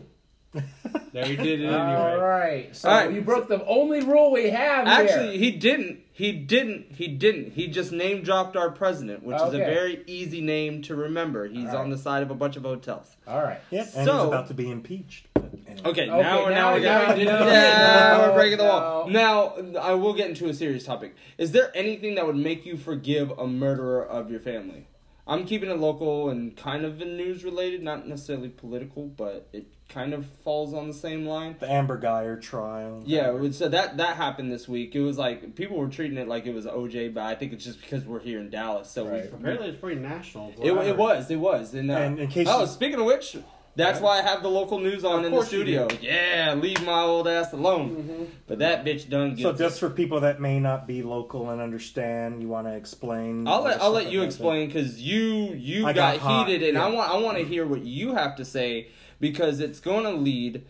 There 1.14 1.26
you 1.30 1.36
did 1.38 1.62
it 1.62 1.72
All 1.72 1.80
anyway. 1.80 2.18
right. 2.20 2.76
So 2.76 2.88
All 2.90 2.94
right. 2.96 3.12
you 3.12 3.22
broke 3.22 3.48
the 3.48 3.64
only 3.64 4.02
rule 4.02 4.30
we 4.32 4.50
have 4.50 4.86
Actually, 4.86 5.38
here. 5.38 5.38
he 5.38 5.50
didn't. 5.52 6.00
He 6.12 6.32
didn't. 6.32 6.92
He 6.94 7.08
didn't. 7.08 7.52
He 7.52 7.68
just 7.68 7.90
name 7.90 8.22
dropped 8.22 8.54
our 8.54 8.70
president, 8.70 9.22
which 9.22 9.36
is 9.40 9.54
a 9.54 9.58
very 9.58 10.04
easy 10.06 10.42
name 10.42 10.82
to 10.82 10.94
remember. 10.94 11.46
He's 11.48 11.70
All 11.70 11.78
on 11.78 11.88
the 11.90 11.96
side 11.96 12.22
of 12.22 12.30
a 12.30 12.34
bunch 12.34 12.56
of 12.56 12.64
hotels. 12.64 13.16
All 13.26 13.42
right. 13.42 13.60
Yep. 13.70 13.88
And 13.96 14.04
So- 14.06 14.18
he's 14.18 14.26
about 14.26 14.48
to 14.48 14.54
be 14.54 14.70
impeached. 14.70 15.26
Anyway. 15.36 15.80
Okay, 15.86 15.88
Okay, 16.02 16.06
now, 16.06 16.16
now, 16.20 16.22
now- 16.22 16.72
we're 16.74 16.80
now 16.80 17.06
getting, 17.06 17.20
you 17.20 17.24
did 17.30 17.34
it. 17.34 17.46
yeah, 17.46 18.18
No, 18.18 18.28
we're 18.28 18.34
breaking 18.34 18.58
the 18.58 18.64
wall. 18.64 19.08
Now, 19.08 19.54
I 19.80 19.94
will 19.94 20.12
get 20.12 20.28
into 20.28 20.48
a 20.48 20.54
serious 20.54 20.84
topic. 20.84 21.14
Is 21.38 21.52
there 21.52 21.70
anything 21.74 22.14
that 22.16 22.26
would 22.26 22.36
make 22.36 22.66
you 22.66 22.76
forgive 22.76 23.30
a 23.38 23.46
murderer 23.46 24.04
of 24.06 24.30
your 24.30 24.40
family? 24.40 24.86
I'm 25.32 25.46
keeping 25.46 25.70
it 25.70 25.78
local 25.78 26.28
and 26.28 26.54
kind 26.54 26.84
of 26.84 27.00
in 27.00 27.16
news 27.16 27.42
related, 27.42 27.82
not 27.82 28.06
necessarily 28.06 28.50
political, 28.50 29.06
but 29.06 29.48
it 29.54 29.66
kind 29.88 30.12
of 30.12 30.26
falls 30.44 30.74
on 30.74 30.88
the 30.88 30.94
same 30.94 31.24
line. 31.26 31.56
the 31.58 31.70
Amber 31.70 31.98
Guyger 31.98 32.40
trial. 32.40 33.02
Yeah, 33.06 33.28
it 33.30 33.38
was- 33.40 33.56
so 33.56 33.68
that 33.70 33.96
that 33.96 34.16
happened 34.16 34.52
this 34.52 34.68
week. 34.68 34.94
It 34.94 35.00
was 35.00 35.16
like 35.16 35.54
people 35.54 35.78
were 35.78 35.88
treating 35.88 36.18
it 36.18 36.28
like 36.28 36.44
it 36.46 36.52
was 36.54 36.66
OJ, 36.66 37.14
but 37.14 37.22
I 37.22 37.34
think 37.34 37.54
it's 37.54 37.64
just 37.64 37.80
because 37.80 38.04
we're 38.04 38.20
here 38.20 38.40
in 38.40 38.50
Dallas. 38.50 38.90
So 38.90 39.06
Right. 39.08 39.22
we, 39.24 39.28
Apparently, 39.38 39.68
it's 39.68 39.80
pretty 39.80 40.00
national. 40.00 40.50
it, 40.60 40.66
it 40.70 40.96
was, 40.98 41.30
it 41.30 41.36
was. 41.36 41.72
And, 41.72 41.90
uh, 41.90 41.94
And 41.94 42.18
in 42.20 42.28
case 42.28 42.46
oh, 42.50 42.60
you- 42.62 42.66
speaking 42.66 42.98
of 43.00 43.06
which, 43.06 43.36
that's 43.74 44.00
why 44.00 44.18
I 44.18 44.22
have 44.22 44.42
the 44.42 44.48
local 44.48 44.78
news 44.78 45.04
on 45.04 45.20
Of 45.20 45.26
in 45.26 45.32
the 45.32 45.44
studio. 45.44 45.88
Yeah, 46.00 46.54
leave 46.58 46.84
my 46.84 47.00
old 47.00 47.26
ass 47.26 47.52
alone. 47.52 47.96
Mm-hmm. 47.96 48.24
But 48.46 48.58
that 48.58 48.84
bitch 48.84 49.08
done 49.08 49.36
So 49.36 49.50
gets. 49.50 49.58
just 49.58 49.80
for 49.80 49.88
people 49.88 50.20
that 50.20 50.40
may 50.40 50.60
not 50.60 50.86
be 50.86 51.02
local 51.02 51.50
and 51.50 51.60
understand, 51.60 52.42
you 52.42 52.48
want 52.48 52.66
to 52.66 52.74
explain. 52.74 53.46
I'll 53.48 53.62
let 53.62 53.80
I'll 53.80 53.90
let 53.90 54.12
you 54.12 54.22
explain 54.22 54.66
because 54.66 55.00
you 55.00 55.54
you 55.54 55.86
I 55.86 55.92
got, 55.92 56.20
got 56.20 56.46
heated, 56.46 56.68
and 56.68 56.76
I 56.76 56.88
want 56.88 57.10
I 57.10 57.16
want 57.16 57.38
to 57.38 57.44
hear 57.44 57.66
what 57.66 57.84
you 57.84 58.14
have 58.14 58.36
to 58.36 58.44
say 58.44 58.88
because 59.20 59.60
it's 59.60 59.80
going 59.80 60.04
to 60.04 60.12
lead 60.12 60.64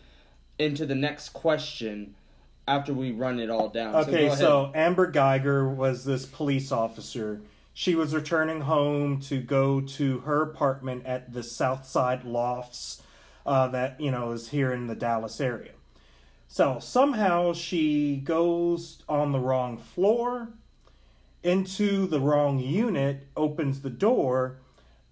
into 0.58 0.86
the 0.86 0.94
next 0.94 1.30
question 1.30 2.14
after 2.68 2.92
we 2.92 3.10
run 3.10 3.40
it 3.40 3.50
all 3.50 3.68
down. 3.68 3.94
Okay, 3.96 4.28
so, 4.30 4.34
go 4.34 4.34
so. 4.36 4.72
Amber 4.74 5.10
Guyger 5.10 5.74
was 5.74 6.04
this 6.04 6.24
police 6.26 6.70
officer. 6.70 7.40
She 7.74 7.94
was 7.94 8.14
returning 8.14 8.62
home 8.62 9.20
to 9.20 9.40
go 9.40 9.80
to 9.80 10.20
her 10.20 10.42
apartment 10.42 11.06
at 11.06 11.32
the 11.32 11.42
Southside 11.42 12.24
Lofts, 12.24 13.02
uh, 13.46 13.68
that 13.68 14.00
you 14.00 14.10
know 14.10 14.32
is 14.32 14.50
here 14.50 14.72
in 14.72 14.86
the 14.86 14.94
Dallas 14.94 15.40
area. 15.40 15.72
So 16.48 16.78
somehow 16.80 17.54
she 17.54 18.16
goes 18.16 19.02
on 19.08 19.32
the 19.32 19.40
wrong 19.40 19.78
floor, 19.78 20.50
into 21.42 22.06
the 22.06 22.20
wrong 22.20 22.58
unit, 22.58 23.26
opens 23.36 23.80
the 23.80 23.90
door, 23.90 24.58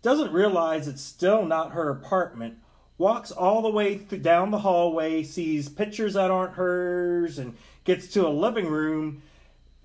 doesn't 0.03 0.33
realize 0.33 0.87
it's 0.87 1.03
still 1.03 1.46
not 1.46 1.73
her 1.73 1.88
apartment, 1.88 2.59
walks 2.99 3.31
all 3.31 3.62
the 3.62 3.70
way 3.70 3.96
th- 3.96 4.23
down 4.23 4.51
the 4.51 4.59
hallway, 4.59 5.23
sees 5.23 5.68
pictures 5.68 6.12
that 6.12 6.31
aren't 6.31 6.55
hers, 6.55 7.38
and 7.38 7.57
gets 7.85 8.07
to 8.09 8.27
a 8.27 8.29
living 8.29 8.66
room 8.66 9.23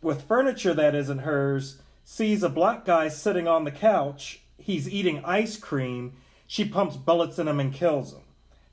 with 0.02 0.28
furniture 0.28 0.74
that 0.74 0.94
isn't 0.94 1.20
hers, 1.20 1.80
sees 2.06 2.44
a 2.44 2.50
black 2.50 2.86
guy 2.86 3.10
sitting 3.10 3.48
on 3.48 3.66
the 3.66 3.72
couch. 3.72 4.42
He's 4.58 4.88
eating 4.90 5.26
ice 5.26 5.58
cream. 5.58 6.14
She 6.48 6.64
pumps 6.64 6.96
bullets 6.96 7.40
in 7.40 7.48
him 7.48 7.60
and 7.60 7.74
kills 7.74 8.14
him, 8.14 8.22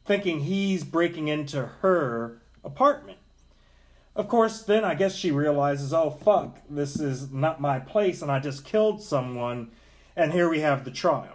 thinking 0.04 0.40
he's 0.40 0.84
breaking 0.84 1.28
into 1.28 1.66
her 1.80 2.42
apartment. 2.62 3.18
Of 4.14 4.28
course, 4.28 4.62
then 4.62 4.84
I 4.84 4.94
guess 4.94 5.16
she 5.16 5.30
realizes, 5.30 5.94
oh 5.94 6.10
fuck, 6.10 6.58
this 6.68 7.00
is 7.00 7.32
not 7.32 7.62
my 7.62 7.78
place, 7.78 8.20
and 8.20 8.30
I 8.30 8.38
just 8.40 8.64
killed 8.66 9.02
someone, 9.02 9.70
and 10.14 10.32
here 10.32 10.50
we 10.50 10.60
have 10.60 10.84
the 10.84 10.90
trial. 10.90 11.34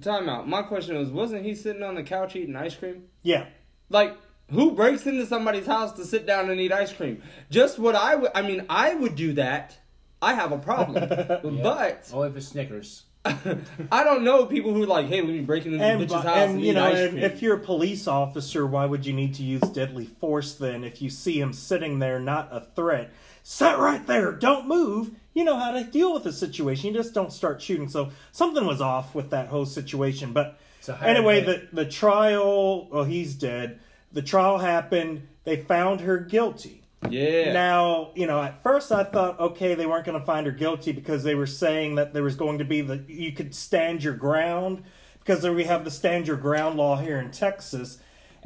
time 0.00 0.28
out. 0.28 0.48
My 0.48 0.62
question 0.62 0.96
was, 0.96 1.08
wasn't 1.08 1.44
he 1.44 1.56
sitting 1.56 1.82
on 1.82 1.96
the 1.96 2.04
couch 2.04 2.36
eating 2.36 2.54
ice 2.54 2.76
cream? 2.76 3.06
Yeah, 3.24 3.46
Like, 3.90 4.16
who 4.50 4.70
breaks 4.70 5.04
into 5.06 5.26
somebody's 5.26 5.66
house 5.66 5.92
to 5.94 6.04
sit 6.04 6.26
down 6.26 6.48
and 6.50 6.60
eat 6.60 6.72
ice 6.72 6.92
cream? 6.92 7.22
Just 7.50 7.78
what 7.80 7.96
I 7.96 8.14
would. 8.14 8.30
I 8.34 8.42
mean, 8.42 8.66
I 8.68 8.94
would 8.94 9.16
do 9.16 9.32
that. 9.32 9.76
I 10.22 10.34
have 10.34 10.52
a 10.52 10.58
problem, 10.58 11.08
but 11.62 12.10
Only 12.12 12.28
if 12.28 12.36
it's 12.36 12.46
Snickers. 12.46 13.02
I 13.24 14.02
don't 14.04 14.24
know 14.24 14.46
people 14.46 14.74
who 14.74 14.84
like, 14.84 15.06
hey, 15.06 15.20
let 15.20 15.30
me 15.30 15.40
break 15.40 15.64
into 15.64 15.78
this 15.78 15.86
and, 15.86 16.00
bitch's 16.00 16.12
house 16.12 16.26
and 16.26 16.52
and, 16.52 16.60
you 16.60 16.72
know, 16.72 16.84
ice 16.84 16.98
and 16.98 17.10
cream. 17.12 17.24
if 17.24 17.40
you're 17.40 17.56
a 17.56 17.60
police 17.60 18.08
officer, 18.08 18.66
why 18.66 18.84
would 18.84 19.06
you 19.06 19.12
need 19.12 19.34
to 19.34 19.42
use 19.42 19.60
deadly 19.60 20.06
force 20.06 20.54
then? 20.54 20.82
If 20.82 21.00
you 21.00 21.10
see 21.10 21.40
him 21.40 21.52
sitting 21.52 22.00
there, 22.00 22.18
not 22.18 22.48
a 22.50 22.60
threat, 22.74 23.12
sit 23.44 23.78
right 23.78 24.04
there, 24.06 24.32
don't 24.32 24.66
move. 24.66 25.12
You 25.34 25.44
know 25.44 25.56
how 25.56 25.70
to 25.70 25.84
deal 25.84 26.12
with 26.12 26.24
the 26.24 26.32
situation. 26.32 26.88
You 26.88 26.94
just 26.94 27.14
don't 27.14 27.32
start 27.32 27.62
shooting. 27.62 27.88
So 27.88 28.10
something 28.32 28.66
was 28.66 28.80
off 28.80 29.14
with 29.14 29.30
that 29.30 29.48
whole 29.48 29.66
situation. 29.66 30.32
But 30.32 30.58
anyway, 31.00 31.44
did 31.44 31.68
the 31.72 31.84
the 31.84 31.90
trial. 31.90 32.88
Well, 32.88 33.04
he's 33.04 33.34
dead. 33.34 33.78
The 34.12 34.22
trial 34.22 34.58
happened. 34.58 35.28
They 35.44 35.56
found 35.56 36.00
her 36.00 36.18
guilty. 36.18 36.81
Yeah. 37.10 37.52
Now, 37.52 38.10
you 38.14 38.26
know, 38.26 38.40
at 38.42 38.62
first 38.62 38.92
I 38.92 39.04
thought, 39.04 39.38
okay, 39.40 39.74
they 39.74 39.86
weren't 39.86 40.04
going 40.06 40.18
to 40.18 40.24
find 40.24 40.46
her 40.46 40.52
guilty 40.52 40.92
because 40.92 41.22
they 41.24 41.34
were 41.34 41.46
saying 41.46 41.96
that 41.96 42.12
there 42.12 42.22
was 42.22 42.34
going 42.36 42.58
to 42.58 42.64
be 42.64 42.80
the 42.80 43.02
you 43.08 43.32
could 43.32 43.54
stand 43.54 44.02
your 44.04 44.14
ground 44.14 44.82
because 45.18 45.42
there 45.42 45.52
we 45.52 45.64
have 45.64 45.84
the 45.84 45.90
stand 45.90 46.26
your 46.26 46.36
ground 46.36 46.76
law 46.76 46.96
here 46.96 47.18
in 47.18 47.30
Texas, 47.30 47.98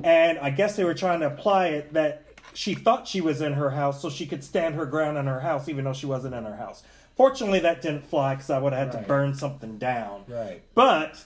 and 0.03 0.38
I 0.38 0.51
guess 0.51 0.77
they 0.77 0.85
were 0.85 0.95
trying 0.95 1.21
to 1.21 1.27
apply 1.27 1.69
it 1.69 1.92
that 1.95 2.23
she 2.55 2.75
thought 2.75 3.07
she 3.07 3.21
was 3.21 3.40
in 3.40 3.53
her 3.55 3.71
house 3.71 4.01
so 4.01 4.09
she 4.11 4.27
could 4.27 4.42
stand 4.42 4.75
her 4.75 4.87
ground 4.87 5.19
in 5.19 5.27
her 5.27 5.40
house 5.40 5.69
even 5.69 5.85
though 5.85 5.92
she 5.92 6.07
wasn't 6.07 6.35
in 6.35 6.45
her 6.45 6.57
house. 6.57 6.83
Fortunately, 7.16 7.61
that 7.61 7.81
didn't 7.81 8.07
fly 8.07 8.35
because 8.35 8.51
I 8.51 8.59
would 8.59 8.73
have 8.73 8.88
had 8.88 8.95
Right. 8.95 9.03
to 9.03 9.09
burn 9.09 9.35
something 9.35 9.79
down. 9.79 10.25
Right. 10.29 10.62
But 10.75 11.25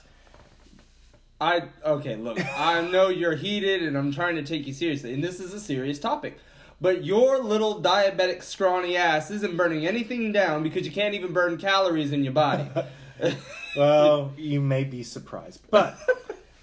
I 1.39 1.63
okay, 1.85 2.15
look, 2.15 2.37
I 2.57 2.81
know 2.81 3.09
you're 3.09 3.35
heated 3.35 3.83
and 3.83 3.97
I'm 3.97 4.13
trying 4.13 4.35
to 4.35 4.43
take 4.43 4.67
you 4.67 4.73
seriously, 4.73 5.13
and 5.13 5.23
this 5.23 5.39
is 5.39 5.53
a 5.53 5.59
serious 5.59 5.99
topic. 5.99 6.37
But 6.81 7.05
your 7.05 7.37
little 7.37 7.79
diabetic 7.81 8.41
scrawny 8.41 8.97
ass 8.97 9.29
isn't 9.29 9.55
burning 9.55 9.85
anything 9.85 10.31
down 10.31 10.63
because 10.63 10.83
you 10.83 10.91
can't 10.91 11.13
even 11.13 11.31
burn 11.31 11.57
calories 11.57 12.11
in 12.11 12.23
your 12.23 12.33
body. 12.33 12.67
Well, 13.75 14.33
you 14.35 14.59
may 14.59 14.83
be 14.83 15.01
surprised. 15.03 15.61
But 15.69 15.97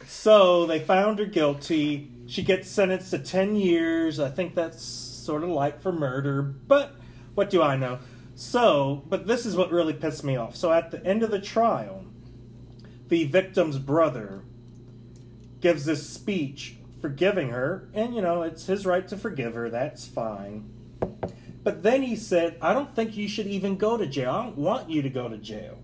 so 0.06 0.66
they 0.66 0.78
found 0.78 1.18
her 1.18 1.24
guilty. 1.24 2.10
She 2.26 2.42
gets 2.42 2.68
sentenced 2.68 3.10
to 3.12 3.18
10 3.18 3.56
years. 3.56 4.20
I 4.20 4.28
think 4.28 4.54
that's 4.54 4.82
sort 4.82 5.42
of 5.42 5.48
light 5.48 5.80
for 5.80 5.92
murder. 5.92 6.42
But 6.42 6.96
what 7.34 7.48
do 7.48 7.62
I 7.62 7.76
know? 7.76 8.00
So, 8.34 9.04
but 9.08 9.26
this 9.26 9.46
is 9.46 9.56
what 9.56 9.70
really 9.70 9.94
pissed 9.94 10.22
me 10.22 10.36
off. 10.36 10.54
So 10.54 10.72
at 10.72 10.90
the 10.90 11.04
end 11.04 11.22
of 11.22 11.30
the 11.30 11.40
trial, 11.40 12.04
the 13.08 13.24
victim's 13.24 13.78
brother 13.78 14.42
gives 15.60 15.86
this 15.86 16.08
speech 16.08 16.76
forgiving 17.00 17.50
her. 17.50 17.88
And, 17.94 18.14
you 18.14 18.22
know, 18.22 18.42
it's 18.42 18.66
his 18.66 18.86
right 18.86 19.06
to 19.08 19.16
forgive 19.16 19.54
her. 19.54 19.70
That's 19.70 20.06
fine. 20.06 20.70
But 21.62 21.82
then 21.82 22.02
he 22.02 22.16
said, 22.16 22.56
I 22.62 22.72
don't 22.72 22.94
think 22.94 23.16
you 23.16 23.28
should 23.28 23.46
even 23.46 23.76
go 23.76 23.96
to 23.96 24.06
jail. 24.06 24.30
I 24.30 24.42
don't 24.44 24.58
want 24.58 24.90
you 24.90 25.02
to 25.02 25.10
go 25.10 25.28
to 25.28 25.36
jail. 25.36 25.78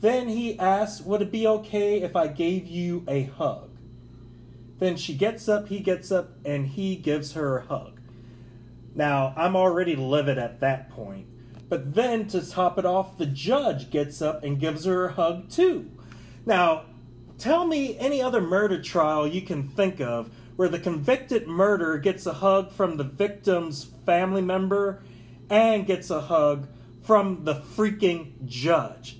Then 0.00 0.28
he 0.28 0.58
asks, 0.58 1.04
Would 1.04 1.22
it 1.22 1.32
be 1.32 1.46
okay 1.46 2.02
if 2.02 2.14
I 2.14 2.28
gave 2.28 2.66
you 2.66 3.04
a 3.08 3.24
hug? 3.24 3.70
Then 4.78 4.96
she 4.96 5.14
gets 5.14 5.48
up, 5.48 5.68
he 5.68 5.80
gets 5.80 6.12
up, 6.12 6.30
and 6.44 6.68
he 6.68 6.94
gives 6.94 7.32
her 7.32 7.58
a 7.58 7.66
hug. 7.66 8.00
Now, 8.94 9.34
I'm 9.36 9.56
already 9.56 9.96
livid 9.96 10.38
at 10.38 10.60
that 10.60 10.90
point. 10.90 11.26
But 11.68 11.94
then 11.94 12.28
to 12.28 12.48
top 12.48 12.78
it 12.78 12.86
off, 12.86 13.18
the 13.18 13.26
judge 13.26 13.90
gets 13.90 14.22
up 14.22 14.44
and 14.44 14.60
gives 14.60 14.84
her 14.84 15.06
a 15.06 15.12
hug 15.12 15.50
too. 15.50 15.90
Now, 16.46 16.84
tell 17.38 17.66
me 17.66 17.96
any 17.98 18.20
other 18.20 18.40
murder 18.40 18.80
trial 18.82 19.26
you 19.26 19.42
can 19.42 19.68
think 19.68 20.00
of 20.00 20.30
where 20.56 20.68
the 20.68 20.78
convicted 20.78 21.46
murderer 21.46 21.98
gets 21.98 22.26
a 22.26 22.32
hug 22.32 22.72
from 22.72 22.96
the 22.96 23.04
victim's 23.04 23.84
family 24.04 24.42
member 24.42 25.02
and 25.48 25.86
gets 25.86 26.10
a 26.10 26.20
hug 26.20 26.66
from 27.02 27.44
the 27.44 27.54
freaking 27.54 28.32
judge. 28.44 29.16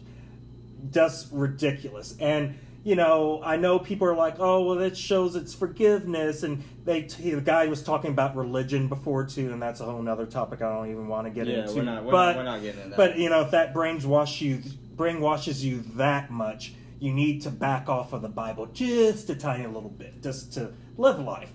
That's 0.90 1.28
ridiculous. 1.32 2.14
And 2.20 2.58
you 2.84 2.94
know, 2.94 3.42
I 3.44 3.56
know 3.56 3.78
people 3.78 4.08
are 4.08 4.14
like, 4.16 4.36
"Oh, 4.38 4.64
well, 4.64 4.76
that 4.76 4.96
shows 4.96 5.36
its 5.36 5.52
forgiveness," 5.52 6.42
and 6.42 6.62
they 6.84 7.02
the 7.02 7.40
guy 7.40 7.66
was 7.66 7.82
talking 7.82 8.10
about 8.12 8.34
religion 8.36 8.88
before 8.88 9.24
too, 9.24 9.52
and 9.52 9.60
that's 9.60 9.80
a 9.80 9.84
whole 9.84 10.08
other 10.08 10.24
topic 10.26 10.62
I 10.62 10.72
don't 10.74 10.90
even 10.90 11.06
want 11.08 11.26
to 11.26 11.30
get 11.30 11.46
Yeah, 11.48 11.62
into. 11.62 11.74
we're 11.74 11.82
not- 11.82 12.04
we're 12.04 12.12
but 12.12 12.26
not- 12.26 12.36
we're 12.36 12.42
not 12.44 12.62
getting 12.62 12.78
into 12.82 12.90
that. 12.90 12.96
but 12.96 13.18
you 13.18 13.28
know, 13.28 13.42
if 13.42 13.50
that 13.50 13.74
brainwash 13.74 14.40
you 14.40 14.62
brainwashes 14.96 15.62
you 15.62 15.82
that 15.96 16.30
much, 16.30 16.72
you 17.00 17.12
need 17.12 17.42
to 17.42 17.50
back 17.50 17.88
off 17.88 18.12
of 18.12 18.22
the 18.22 18.28
Bible 18.28 18.66
just 18.66 19.30
a 19.30 19.34
tiny 19.34 19.66
little 19.66 19.90
bit, 19.90 20.22
just 20.22 20.52
to 20.54 20.72
live 20.96 21.18
life. 21.18 21.52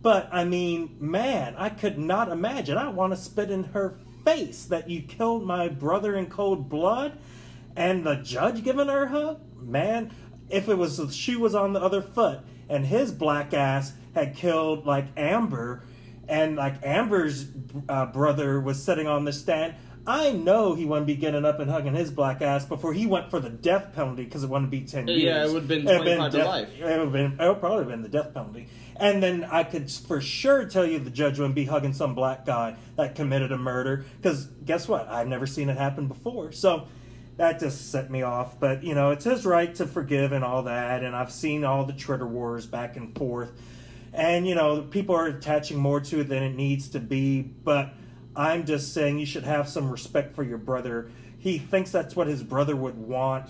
But 0.00 0.28
I 0.32 0.44
mean, 0.44 0.96
man, 1.00 1.54
I 1.56 1.68
could 1.68 1.98
not 1.98 2.30
imagine. 2.30 2.78
I 2.78 2.88
want 2.88 3.12
to 3.12 3.16
spit 3.18 3.50
in 3.50 3.64
her 3.64 3.98
face 4.24 4.64
that 4.64 4.90
you 4.90 5.02
killed 5.02 5.44
my 5.44 5.68
brother 5.68 6.16
in 6.16 6.26
cold 6.26 6.68
blood, 6.68 7.18
and 7.74 8.04
the 8.04 8.16
judge 8.16 8.64
giving 8.64 8.88
her 8.88 9.04
a 9.04 9.08
hug. 9.08 9.40
Man, 9.60 10.12
if 10.48 10.68
it 10.68 10.76
was 10.76 10.96
the 10.96 11.10
shoe 11.10 11.40
was 11.40 11.54
on 11.54 11.72
the 11.72 11.80
other 11.80 12.02
foot, 12.02 12.40
and 12.68 12.86
his 12.86 13.12
black 13.12 13.52
ass 13.54 13.92
had 14.14 14.34
killed 14.34 14.86
like 14.86 15.06
Amber, 15.16 15.84
and 16.28 16.56
like 16.56 16.84
Amber's 16.84 17.46
uh, 17.88 18.06
brother 18.06 18.60
was 18.60 18.82
sitting 18.82 19.06
on 19.06 19.24
the 19.24 19.32
stand. 19.32 19.74
I 20.06 20.30
know 20.32 20.74
he 20.74 20.84
wouldn't 20.84 21.06
be 21.08 21.16
getting 21.16 21.44
up 21.44 21.58
and 21.58 21.68
hugging 21.70 21.94
his 21.94 22.10
black 22.10 22.40
ass 22.40 22.64
before 22.64 22.92
he 22.92 23.06
went 23.06 23.30
for 23.30 23.40
the 23.40 23.50
death 23.50 23.92
penalty 23.94 24.24
because 24.24 24.44
it 24.44 24.50
wouldn't 24.50 24.70
be 24.70 24.82
ten 24.82 25.08
years. 25.08 25.22
Yeah, 25.22 25.44
it 25.44 25.52
would've 25.52 25.66
been 25.66 25.86
It'd 25.88 26.02
25 26.02 26.30
to 26.32 26.36
death- 26.38 26.46
life. 26.46 26.68
It 26.78 26.84
would 26.84 26.92
have 26.92 27.12
been. 27.12 27.32
It 27.40 27.48
would 27.48 27.60
probably 27.60 27.78
have 27.78 27.88
been 27.88 28.02
the 28.02 28.08
death 28.08 28.32
penalty. 28.32 28.68
And 28.98 29.22
then 29.22 29.44
I 29.44 29.64
could 29.64 29.90
for 29.90 30.20
sure 30.20 30.64
tell 30.66 30.86
you 30.86 30.98
the 30.98 31.10
judge 31.10 31.38
wouldn't 31.38 31.54
be 31.54 31.64
hugging 31.66 31.92
some 31.92 32.14
black 32.14 32.46
guy 32.46 32.76
that 32.96 33.14
committed 33.14 33.52
a 33.52 33.58
murder 33.58 34.04
because 34.22 34.46
guess 34.64 34.88
what? 34.88 35.08
I've 35.08 35.28
never 35.28 35.46
seen 35.46 35.68
it 35.68 35.76
happen 35.76 36.06
before. 36.06 36.52
So 36.52 36.86
that 37.36 37.58
just 37.60 37.90
set 37.90 38.10
me 38.10 38.22
off. 38.22 38.58
But 38.60 38.84
you 38.84 38.94
know, 38.94 39.10
it's 39.10 39.24
his 39.24 39.44
right 39.44 39.74
to 39.74 39.86
forgive 39.86 40.32
and 40.32 40.44
all 40.44 40.62
that. 40.62 41.02
And 41.02 41.14
I've 41.16 41.32
seen 41.32 41.64
all 41.64 41.84
the 41.84 41.92
Twitter 41.92 42.26
wars 42.26 42.64
back 42.64 42.96
and 42.96 43.14
forth. 43.16 43.50
And 44.14 44.46
you 44.46 44.54
know, 44.54 44.82
people 44.82 45.14
are 45.16 45.26
attaching 45.26 45.78
more 45.78 46.00
to 46.00 46.20
it 46.20 46.28
than 46.28 46.42
it 46.42 46.54
needs 46.54 46.88
to 46.90 47.00
be. 47.00 47.42
But 47.42 47.92
I'm 48.36 48.66
just 48.66 48.92
saying 48.92 49.18
you 49.18 49.26
should 49.26 49.44
have 49.44 49.68
some 49.68 49.90
respect 49.90 50.36
for 50.36 50.42
your 50.42 50.58
brother. 50.58 51.10
He 51.38 51.58
thinks 51.58 51.90
that's 51.90 52.14
what 52.14 52.26
his 52.26 52.42
brother 52.42 52.76
would 52.76 52.98
want. 52.98 53.48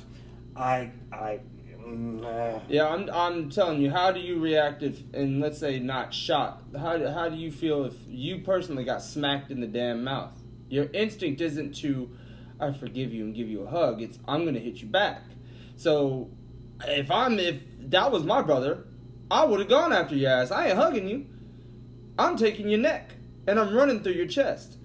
I, 0.55 0.93
I, 1.13 1.41
nah. 1.85 2.61
Yeah, 2.69 2.89
I'm. 2.89 3.11
I'm 3.11 3.51
telling 3.51 3.81
you. 3.81 3.91
How 3.91 4.13
do 4.13 4.21
you 4.21 4.39
react 4.39 4.83
if, 4.83 5.03
and 5.13 5.41
let's 5.41 5.59
say 5.59 5.81
not 5.81 6.15
shot? 6.15 6.63
How 6.79 7.13
how 7.13 7.29
do 7.29 7.37
you 7.37 7.51
feel 7.51 7.85
if 7.85 7.95
you 8.07 8.39
personally 8.39 8.85
got 8.85 9.03
smacked 9.03 9.51
in 9.51 9.61
the 9.61 9.67
damn 9.67 10.05
mouth? 10.05 10.33
Your 10.69 10.87
instinct 10.93 11.41
isn't 11.41 11.77
to, 11.77 12.11
I 12.59 12.73
forgive 12.73 13.13
you 13.13 13.25
and 13.25 13.35
give 13.35 13.49
you 13.49 13.63
a 13.63 13.71
hug. 13.71 14.01
It's 14.03 14.19
I'm 14.27 14.45
gonna 14.45 14.61
hit 14.61 14.77
you 14.77 14.89
back. 14.89 15.23
So, 15.77 16.31
if 16.87 17.11
I'm 17.11 17.39
if 17.39 17.61
that 17.91 18.13
was 18.13 18.23
my 18.25 18.41
brother, 18.41 18.85
I 19.31 19.45
would 19.45 19.59
have 19.61 19.69
gone 19.69 19.93
after 19.93 20.15
your 20.15 20.31
ass. 20.31 20.51
I 20.51 20.69
ain't 20.69 20.77
hugging 20.77 21.09
you. 21.09 21.27
I'm 22.19 22.37
taking 22.37 22.69
your 22.69 22.81
neck 22.81 23.16
and 23.47 23.59
I'm 23.59 23.75
running 23.75 24.03
through 24.03 24.13
your 24.15 24.27
chest. 24.27 24.77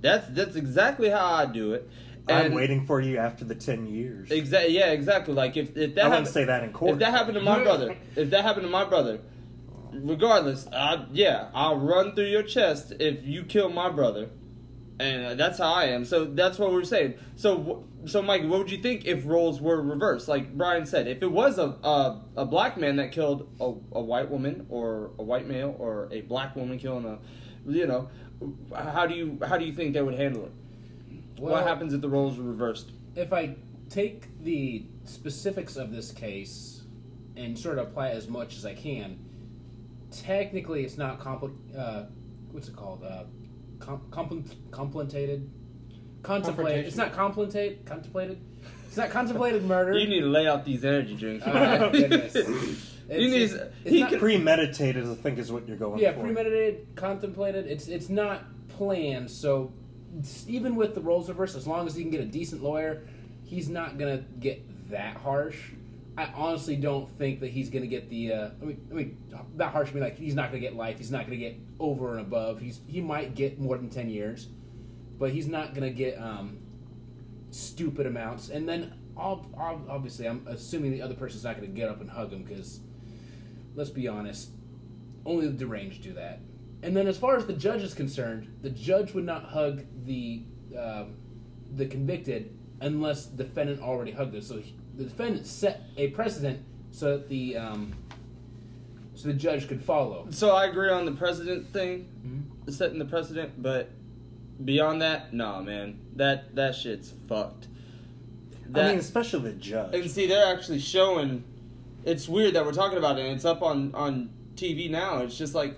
That's 0.00 0.26
that's 0.28 0.56
exactly 0.56 1.08
how 1.10 1.24
I 1.24 1.46
do 1.46 1.74
it. 1.74 1.88
I'm 2.28 2.52
waiting 2.52 2.86
for 2.86 3.00
you 3.00 3.18
after 3.18 3.44
the 3.44 3.54
ten 3.54 3.86
years. 3.86 4.30
Exactly. 4.30 4.76
Yeah. 4.78 4.92
Exactly. 4.92 5.34
Like 5.34 5.56
if 5.56 5.76
if 5.76 5.94
that 5.96 6.04
I 6.04 6.08
wouldn't 6.08 6.12
happened- 6.12 6.28
say 6.28 6.44
that 6.44 6.64
in 6.64 6.72
court. 6.72 6.92
If 6.92 6.98
that 7.00 7.10
happened 7.12 7.34
to 7.34 7.40
my 7.40 7.62
brother, 7.64 7.96
if 8.16 8.30
that 8.30 8.42
happened 8.44 8.64
to 8.66 8.70
my 8.70 8.84
brother, 8.84 9.20
regardless, 9.92 10.66
I, 10.72 11.06
yeah, 11.12 11.48
I'll 11.54 11.78
run 11.78 12.14
through 12.14 12.26
your 12.26 12.42
chest 12.42 12.92
if 13.00 13.24
you 13.24 13.44
kill 13.44 13.68
my 13.68 13.88
brother, 13.90 14.30
and 15.00 15.24
uh, 15.26 15.34
that's 15.34 15.58
how 15.58 15.72
I 15.72 15.84
am. 15.86 16.04
So 16.04 16.24
that's 16.24 16.58
what 16.58 16.72
we're 16.72 16.84
saying. 16.84 17.14
So 17.36 17.84
so 18.04 18.22
Mike, 18.22 18.42
what 18.42 18.58
would 18.58 18.70
you 18.70 18.78
think 18.78 19.04
if 19.04 19.24
roles 19.26 19.60
were 19.60 19.80
reversed? 19.80 20.28
Like 20.28 20.56
Brian 20.56 20.86
said, 20.86 21.06
if 21.08 21.22
it 21.22 21.30
was 21.30 21.58
a 21.58 21.76
a, 21.84 22.20
a 22.36 22.44
black 22.46 22.76
man 22.76 22.96
that 22.96 23.12
killed 23.12 23.48
a, 23.60 23.64
a 23.64 24.02
white 24.02 24.30
woman 24.30 24.66
or 24.68 25.10
a 25.18 25.22
white 25.22 25.46
male 25.46 25.74
or 25.78 26.08
a 26.12 26.20
black 26.22 26.56
woman 26.56 26.78
killing 26.78 27.04
a, 27.04 27.18
you 27.66 27.86
know, 27.86 28.08
how 28.74 29.06
do 29.06 29.14
you 29.14 29.38
how 29.46 29.56
do 29.58 29.64
you 29.64 29.72
think 29.72 29.94
they 29.94 30.02
would 30.02 30.14
handle 30.18 30.44
it? 30.44 30.52
what 31.38 31.66
happens 31.66 31.92
if 31.92 32.00
the 32.00 32.08
roles 32.08 32.38
were 32.38 32.44
reversed? 32.44 32.92
if 33.16 33.32
I 33.32 33.56
take 33.90 34.26
the 34.42 34.86
specifics 35.04 35.76
of 35.76 35.90
this 35.92 36.12
case 36.12 36.82
and 37.36 37.58
sort 37.58 37.78
of 37.78 37.88
apply 37.88 38.08
it 38.08 38.16
as 38.16 38.28
much 38.28 38.56
as 38.56 38.64
I 38.64 38.74
can, 38.74 39.18
technically 40.10 40.84
it's 40.84 40.96
not 40.96 41.20
compli- 41.20 41.54
uh, 41.76 42.04
what's 42.52 42.68
it 42.68 42.76
called? 42.76 43.04
Uh, 43.04 43.24
com- 43.80 44.02
compl- 44.10 44.54
contemplated? 44.70 45.50
Contemplated. 46.22 46.86
It's 46.86 46.96
not 46.96 47.12
contemplated. 47.12 47.84
Contemplated. 47.84 48.40
It's 48.86 48.96
not 48.96 49.10
contemplated 49.10 49.64
murder. 49.64 49.98
You 49.98 50.06
need 50.08 50.20
to 50.20 50.26
lay 50.26 50.46
out 50.46 50.64
these 50.64 50.84
energy 50.84 51.14
drinks. 51.16 51.44
Oh, 51.46 51.90
you 53.20 53.30
need. 53.30 53.42
It's- 53.42 53.68
it's 53.84 53.90
he 53.90 54.00
not- 54.00 54.12
Premeditated, 54.18 55.06
I 55.06 55.14
think, 55.14 55.38
is 55.38 55.50
what 55.52 55.66
you're 55.68 55.76
going 55.76 56.00
yeah, 56.00 56.12
for. 56.12 56.18
Yeah, 56.18 56.24
premeditated, 56.24 56.86
contemplated. 56.94 57.66
It's 57.66 57.88
it's 57.88 58.08
not 58.08 58.44
planned. 58.68 59.30
So 59.30 59.72
even 60.46 60.76
with 60.76 60.94
the 60.94 61.00
roles 61.00 61.28
reversed, 61.28 61.56
as 61.56 61.66
long 61.66 61.86
as 61.86 61.94
he 61.94 62.02
can 62.02 62.10
get 62.10 62.20
a 62.20 62.26
decent 62.26 62.62
lawyer, 62.62 63.02
he's 63.44 63.68
not 63.68 63.98
gonna 63.98 64.24
get 64.40 64.62
that 64.90 65.16
harsh. 65.16 65.58
I 66.18 66.26
honestly 66.34 66.76
don't 66.76 67.08
think 67.16 67.40
that 67.40 67.48
he's 67.50 67.70
gonna 67.70 67.86
get 67.86 68.10
the. 68.10 68.32
Uh, 68.32 68.50
I 68.60 68.64
mean, 68.66 68.86
I 68.90 68.94
mean, 68.94 69.16
that 69.56 69.72
harsh. 69.72 69.90
I 69.90 69.94
mean, 69.94 70.02
like 70.02 70.18
he's 70.18 70.34
not 70.34 70.48
gonna 70.50 70.60
get 70.60 70.76
life. 70.76 70.98
He's 70.98 71.10
not 71.10 71.24
gonna 71.24 71.36
get 71.36 71.56
over 71.80 72.12
and 72.12 72.20
above. 72.20 72.60
He's 72.60 72.80
he 72.86 73.00
might 73.00 73.34
get 73.34 73.58
more 73.58 73.78
than 73.78 73.88
ten 73.88 74.10
years, 74.10 74.48
but 75.18 75.30
he's 75.30 75.48
not 75.48 75.74
gonna 75.74 75.90
get 75.90 76.20
um, 76.20 76.58
stupid 77.50 78.06
amounts. 78.06 78.50
And 78.50 78.68
then 78.68 78.92
ob- 79.16 79.54
ob- 79.58 79.86
obviously, 79.88 80.26
I'm 80.28 80.46
assuming 80.46 80.90
the 80.92 81.00
other 81.00 81.14
person's 81.14 81.44
not 81.44 81.54
gonna 81.56 81.68
get 81.68 81.88
up 81.88 82.00
and 82.02 82.10
hug 82.10 82.30
him 82.32 82.42
because, 82.42 82.80
let's 83.74 83.90
be 83.90 84.08
honest, 84.08 84.50
only 85.24 85.46
the 85.46 85.52
deranged 85.52 86.02
do 86.02 86.12
that. 86.14 86.40
And 86.82 86.96
then, 86.96 87.06
as 87.06 87.16
far 87.16 87.36
as 87.36 87.46
the 87.46 87.52
judge 87.52 87.82
is 87.82 87.94
concerned, 87.94 88.48
the 88.62 88.70
judge 88.70 89.14
would 89.14 89.24
not 89.24 89.44
hug 89.44 89.84
the 90.04 90.42
um, 90.76 91.14
the 91.76 91.86
convicted 91.86 92.56
unless 92.80 93.26
the 93.26 93.44
defendant 93.44 93.80
already 93.80 94.10
hugged 94.10 94.34
it. 94.34 94.42
So 94.44 94.58
he, 94.58 94.74
the 94.96 95.04
defendant 95.04 95.46
set 95.46 95.82
a 95.96 96.08
precedent 96.08 96.60
so 96.90 97.18
that 97.18 97.28
the 97.28 97.56
um, 97.56 97.92
so 99.14 99.28
the 99.28 99.34
judge 99.34 99.68
could 99.68 99.82
follow. 99.82 100.26
so 100.30 100.50
I 100.56 100.66
agree 100.66 100.90
on 100.90 101.04
the 101.04 101.12
president 101.12 101.68
thing, 101.72 102.08
Mhm. 102.26 102.72
setting 102.72 102.98
the 102.98 103.04
precedent, 103.04 103.62
but 103.62 103.90
beyond 104.64 105.02
that, 105.02 105.32
nah, 105.32 105.60
man, 105.62 105.98
that 106.16 106.54
that 106.56 106.74
shit's 106.74 107.12
fucked. 107.28 107.68
That, 108.70 108.86
I 108.86 108.88
mean, 108.90 108.98
especially 108.98 109.52
the 109.52 109.56
judge. 109.58 109.94
and 109.94 110.10
see, 110.10 110.26
they're 110.26 110.52
actually 110.52 110.78
showing. 110.80 111.44
It's 112.04 112.28
weird 112.28 112.54
that 112.54 112.64
we're 112.64 112.72
talking 112.72 112.98
about 112.98 113.18
it. 113.18 113.26
and 113.26 113.34
It's 113.36 113.44
up 113.44 113.62
on 113.62 113.94
on 113.94 114.30
TV 114.56 114.90
now. 114.90 115.18
It's 115.18 115.36
just 115.36 115.54
like. 115.54 115.76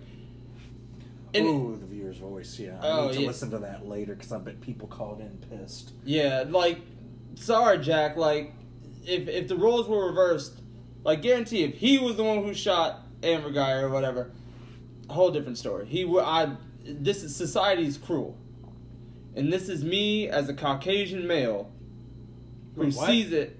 and- 1.34 1.46
Ooh, 1.46 1.76
the 1.80 1.86
viewer's 1.86 2.18
voice. 2.18 2.58
Yeah, 2.58 2.78
I 2.80 2.88
Oh, 2.90 3.06
need 3.08 3.14
to 3.14 3.20
yeah. 3.22 3.26
listen 3.26 3.50
to 3.50 3.58
that 3.58 3.86
later 3.88 4.14
because 4.14 4.32
I 4.32 4.38
bet 4.38 4.60
people 4.60 4.88
called 4.88 5.20
in 5.20 5.38
pissed. 5.50 5.92
Yeah, 6.04 6.44
like, 6.48 6.78
sorry, 7.34 7.78
Jack. 7.78 8.16
Like, 8.16 8.52
if 9.06 9.28
if 9.28 9.48
the 9.48 9.56
roles 9.56 9.88
were 9.88 10.06
reversed, 10.06 10.60
like, 11.04 11.22
guarantee 11.22 11.64
if 11.64 11.74
he 11.74 11.98
was 11.98 12.16
the 12.16 12.24
one 12.24 12.42
who 12.44 12.54
shot 12.54 13.00
Amber 13.22 13.50
Guy 13.50 13.72
or 13.72 13.90
whatever, 13.90 14.30
a 15.10 15.12
whole 15.12 15.30
different 15.30 15.58
story. 15.58 15.86
He 15.86 16.04
would. 16.04 16.24
I. 16.24 16.56
This 16.86 17.22
is 17.22 17.34
society's 17.34 17.96
cruel, 17.96 18.36
and 19.34 19.50
this 19.52 19.68
is 19.70 19.82
me 19.82 20.28
as 20.28 20.48
a 20.50 20.54
Caucasian 20.54 21.26
male 21.26 21.70
who 22.76 22.82
Wait, 22.82 22.92
sees 22.94 23.32
it 23.32 23.58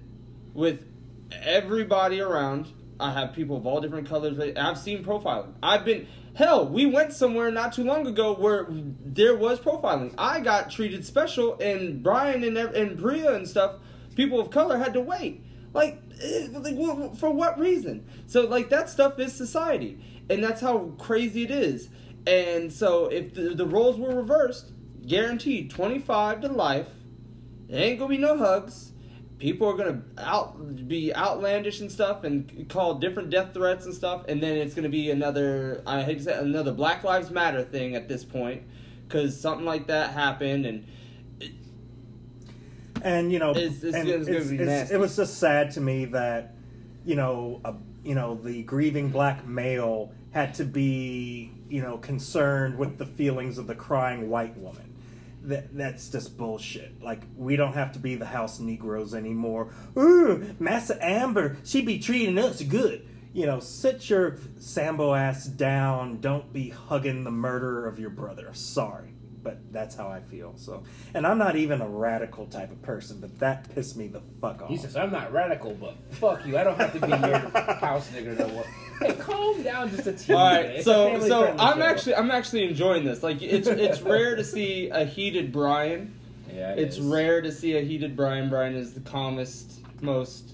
with 0.53 0.85
everybody 1.31 2.21
around. 2.21 2.67
I 2.99 3.11
have 3.11 3.33
people 3.33 3.57
of 3.57 3.65
all 3.65 3.81
different 3.81 4.07
colors. 4.07 4.39
I've 4.55 4.77
seen 4.77 5.03
profiling. 5.03 5.53
I've 5.61 5.83
been 5.83 6.07
hell. 6.33 6.67
We 6.67 6.85
went 6.85 7.13
somewhere 7.13 7.51
not 7.51 7.73
too 7.73 7.83
long 7.83 8.07
ago 8.07 8.33
where 8.33 8.67
there 8.69 9.35
was 9.35 9.59
profiling. 9.59 10.13
I 10.17 10.39
got 10.39 10.69
treated 10.71 11.05
special, 11.05 11.57
and 11.59 12.01
Brian 12.01 12.43
and 12.43 12.57
and 12.57 12.97
Bria 12.97 13.35
and 13.35 13.47
stuff. 13.47 13.75
People 14.15 14.39
of 14.39 14.49
color 14.49 14.77
had 14.77 14.93
to 14.93 15.01
wait. 15.01 15.43
Like, 15.73 16.01
eh, 16.21 16.47
like 16.51 16.77
for 17.17 17.31
what 17.31 17.59
reason? 17.59 18.07
So 18.27 18.47
like 18.47 18.69
that 18.69 18.89
stuff 18.89 19.19
is 19.19 19.33
society, 19.33 19.99
and 20.29 20.41
that's 20.41 20.61
how 20.61 20.93
crazy 20.97 21.43
it 21.43 21.51
is. 21.51 21.89
And 22.25 22.71
so 22.71 23.07
if 23.07 23.33
the, 23.33 23.53
the 23.55 23.65
roles 23.65 23.97
were 23.97 24.15
reversed, 24.15 24.71
guaranteed 25.05 25.69
twenty 25.69 25.99
five 25.99 26.41
to 26.41 26.47
life. 26.47 26.87
There 27.67 27.81
ain't 27.81 27.99
gonna 27.99 28.09
be 28.09 28.17
no 28.17 28.37
hugs. 28.37 28.91
People 29.37 29.67
are 29.67 29.75
gonna 29.75 30.01
out 30.17 30.87
be 30.87 31.13
outlandish 31.13 31.81
and 31.81 31.91
stuff 31.91 32.23
and 32.23 32.67
call 32.69 32.95
different 32.95 33.29
death 33.29 33.53
threats 33.53 33.85
and 33.85 33.93
stuff, 33.93 34.23
and 34.29 34.41
then 34.41 34.55
it's 34.57 34.73
gonna 34.73 34.89
be 34.89 35.11
another 35.11 35.83
I 35.85 36.03
hate 36.03 36.19
to 36.19 36.23
say 36.23 36.37
another 36.39 36.71
Black 36.71 37.03
Lives 37.03 37.29
Matter 37.31 37.63
thing 37.63 37.95
at 37.95 38.07
this 38.07 38.23
point, 38.23 38.63
because 39.07 39.39
something 39.39 39.65
like 39.65 39.87
that 39.87 40.11
happened, 40.11 40.65
and 40.65 40.85
and 43.03 43.31
you 43.31 43.39
know, 43.39 43.51
It's- 43.51 43.83
it's- 43.83 43.93
and 43.93 44.09
it's 44.09 44.27
it's- 44.29 44.91
it 44.91 44.99
was 44.99 45.15
just 45.15 45.37
sad 45.37 45.71
to 45.71 45.81
me 45.81 46.05
that 46.05 46.53
you 47.05 47.15
know, 47.15 47.61
a, 47.63 47.75
you 48.03 48.15
know, 48.15 48.33
the 48.35 48.63
grieving 48.63 49.09
black 49.09 49.45
male 49.47 50.11
had 50.31 50.53
to 50.55 50.63
be 50.65 51.51
you 51.69 51.81
know 51.81 51.97
concerned 51.97 52.77
with 52.77 52.97
the 52.97 53.05
feelings 53.05 53.57
of 53.57 53.67
the 53.67 53.75
crying 53.75 54.29
white 54.29 54.57
woman. 54.57 54.84
That 55.47 55.75
that's 55.75 56.09
just 56.09 56.37
bullshit. 56.37 57.01
Like 57.01 57.21
we 57.35 57.55
don't 57.55 57.73
have 57.73 57.93
to 57.93 57.99
be 57.99 58.15
the 58.15 58.25
house 58.25 58.59
Negroes 58.59 59.13
anymore. 59.13 59.71
Ooh, 59.97 60.55
Massa 60.59 60.97
Amber, 61.03 61.57
she 61.63 61.81
be 61.81 61.99
treating 61.99 62.37
us 62.37 62.61
good. 62.61 63.07
You 63.33 63.45
know, 63.45 63.59
sit 63.59 64.09
your 64.09 64.37
Sambo 64.59 65.13
ass 65.13 65.45
down. 65.45 66.21
Don't 66.21 66.53
be 66.53 66.69
hugging 66.69 67.25
the 67.25 67.31
murderer 67.31 67.87
of 67.87 67.99
your 67.99 68.09
brother. 68.09 68.49
Sorry 68.53 69.15
but 69.45 69.59
that's 69.71 69.95
how 69.95 70.07
I 70.09 70.21
feel. 70.21 70.53
So, 70.57 70.83
and 71.13 71.25
I'm 71.25 71.37
not 71.37 71.55
even 71.55 71.79
a 71.79 71.87
radical 71.87 72.47
type 72.47 72.71
of 72.71 72.81
person, 72.81 73.19
but 73.21 73.37
that 73.39 73.73
pissed 73.75 73.95
me 73.95 74.07
the 74.07 74.21
fuck 74.41 74.63
off. 74.63 74.69
He 74.69 74.75
says, 74.75 74.97
I'm 74.97 75.11
not 75.11 75.31
radical, 75.31 75.75
but 75.75 75.95
fuck 76.15 76.43
you. 76.47 76.57
I 76.57 76.63
don't 76.63 76.77
have 76.77 76.93
to 76.93 76.99
be 76.99 77.09
your 77.09 77.37
house 77.79 78.09
nigga 78.09 78.37
no 78.39 78.47
more. 78.47 78.65
Hey, 79.01 79.13
calm 79.15 79.61
down 79.63 79.89
just 79.89 80.07
a 80.07 80.13
teeny 80.13 80.37
All 80.37 80.49
bit. 80.51 80.55
right, 80.67 80.75
It's 80.77 80.85
so 80.85 81.19
so 81.27 81.47
I'm 81.59 81.77
show. 81.79 81.83
actually 81.83 82.15
I'm 82.15 82.31
actually 82.31 82.63
enjoying 82.67 83.03
this. 83.03 83.23
Like 83.23 83.41
it's 83.41 83.67
it's 83.67 84.01
rare 84.01 84.35
to 84.35 84.43
see 84.43 84.89
a 84.89 85.05
heated 85.05 85.51
Brian. 85.51 86.13
Yeah, 86.53 86.71
it 86.73 86.79
It's 86.79 86.97
is. 86.97 87.05
rare 87.05 87.41
to 87.41 87.51
see 87.51 87.77
a 87.77 87.81
heated 87.81 88.15
Brian. 88.15 88.49
Brian 88.49 88.75
is 88.75 88.93
the 88.93 89.01
calmest, 89.01 89.81
most 90.01 90.53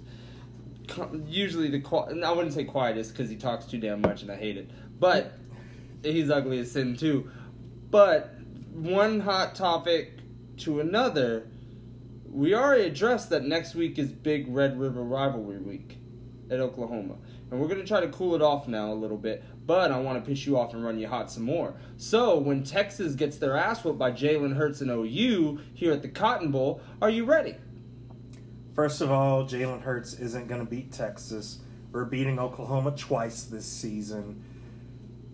usually 1.28 1.70
the 1.70 1.80
qui- 1.80 2.22
I 2.22 2.32
wouldn't 2.32 2.54
say 2.54 2.64
quietest 2.66 3.12
because 3.14 3.30
he 3.30 3.36
talks 3.38 3.66
too 3.66 3.78
damn 3.78 4.02
much 4.02 4.24
and 4.24 4.32
I 4.32 4.36
hate 4.36 4.58
it. 4.58 4.70
But 5.00 5.34
he's 6.04 6.30
ugly 6.30 6.60
as 6.60 6.72
sin 6.72 6.98
too. 6.98 7.30
But 7.90 8.34
one 8.74 9.20
hot 9.22 9.56
topic 9.56 10.14
to 10.60 10.80
another. 10.80 11.48
We 12.30 12.56
already 12.56 12.86
addressed 12.86 13.30
that 13.32 13.44
next 13.44 13.76
week 13.76 14.00
is 14.00 14.10
Big 14.12 14.46
Red 14.48 14.80
River 14.80 15.04
Rivalry 15.04 15.60
Week 15.60 15.98
at 16.50 16.60
Oklahoma. 16.60 17.16
And 17.52 17.60
we're 17.60 17.68
going 17.68 17.82
to 17.82 17.86
try 17.86 18.00
to 18.00 18.08
cool 18.08 18.34
it 18.34 18.42
off 18.42 18.70
now 18.70 18.94
a 18.94 18.96
little 18.96 19.18
bit, 19.18 19.44
but 19.68 19.92
I 19.92 20.00
want 20.00 20.24
to 20.24 20.28
piss 20.28 20.48
you 20.48 20.58
off 20.58 20.74
and 20.74 20.84
run 20.84 20.98
you 20.98 21.10
hot 21.10 21.30
some 21.30 21.44
more. 21.44 21.76
So, 21.98 22.38
when 22.38 22.64
Texas 22.64 23.14
gets 23.14 23.38
their 23.38 23.58
ass 23.58 23.84
whooped 23.84 24.00
by 24.00 24.14
Jalen 24.14 24.56
Hurts 24.56 24.80
and 24.80 24.90
OU 24.90 25.60
here 25.74 25.92
at 25.92 26.02
the 26.02 26.08
Cotton 26.08 26.50
Bowl, 26.52 26.82
are 27.02 27.10
you 27.10 27.26
ready? 27.26 27.56
First 28.74 29.02
of 29.02 29.12
all, 29.12 29.44
Jalen 29.44 29.82
Hurts 29.82 30.14
isn't 30.14 30.48
going 30.48 30.64
to 30.64 30.70
beat 30.70 30.94
Texas. 30.94 31.60
We're 31.92 32.06
beating 32.06 32.40
Oklahoma 32.40 32.92
twice 32.96 33.44
this 33.44 33.66
season. 33.66 34.46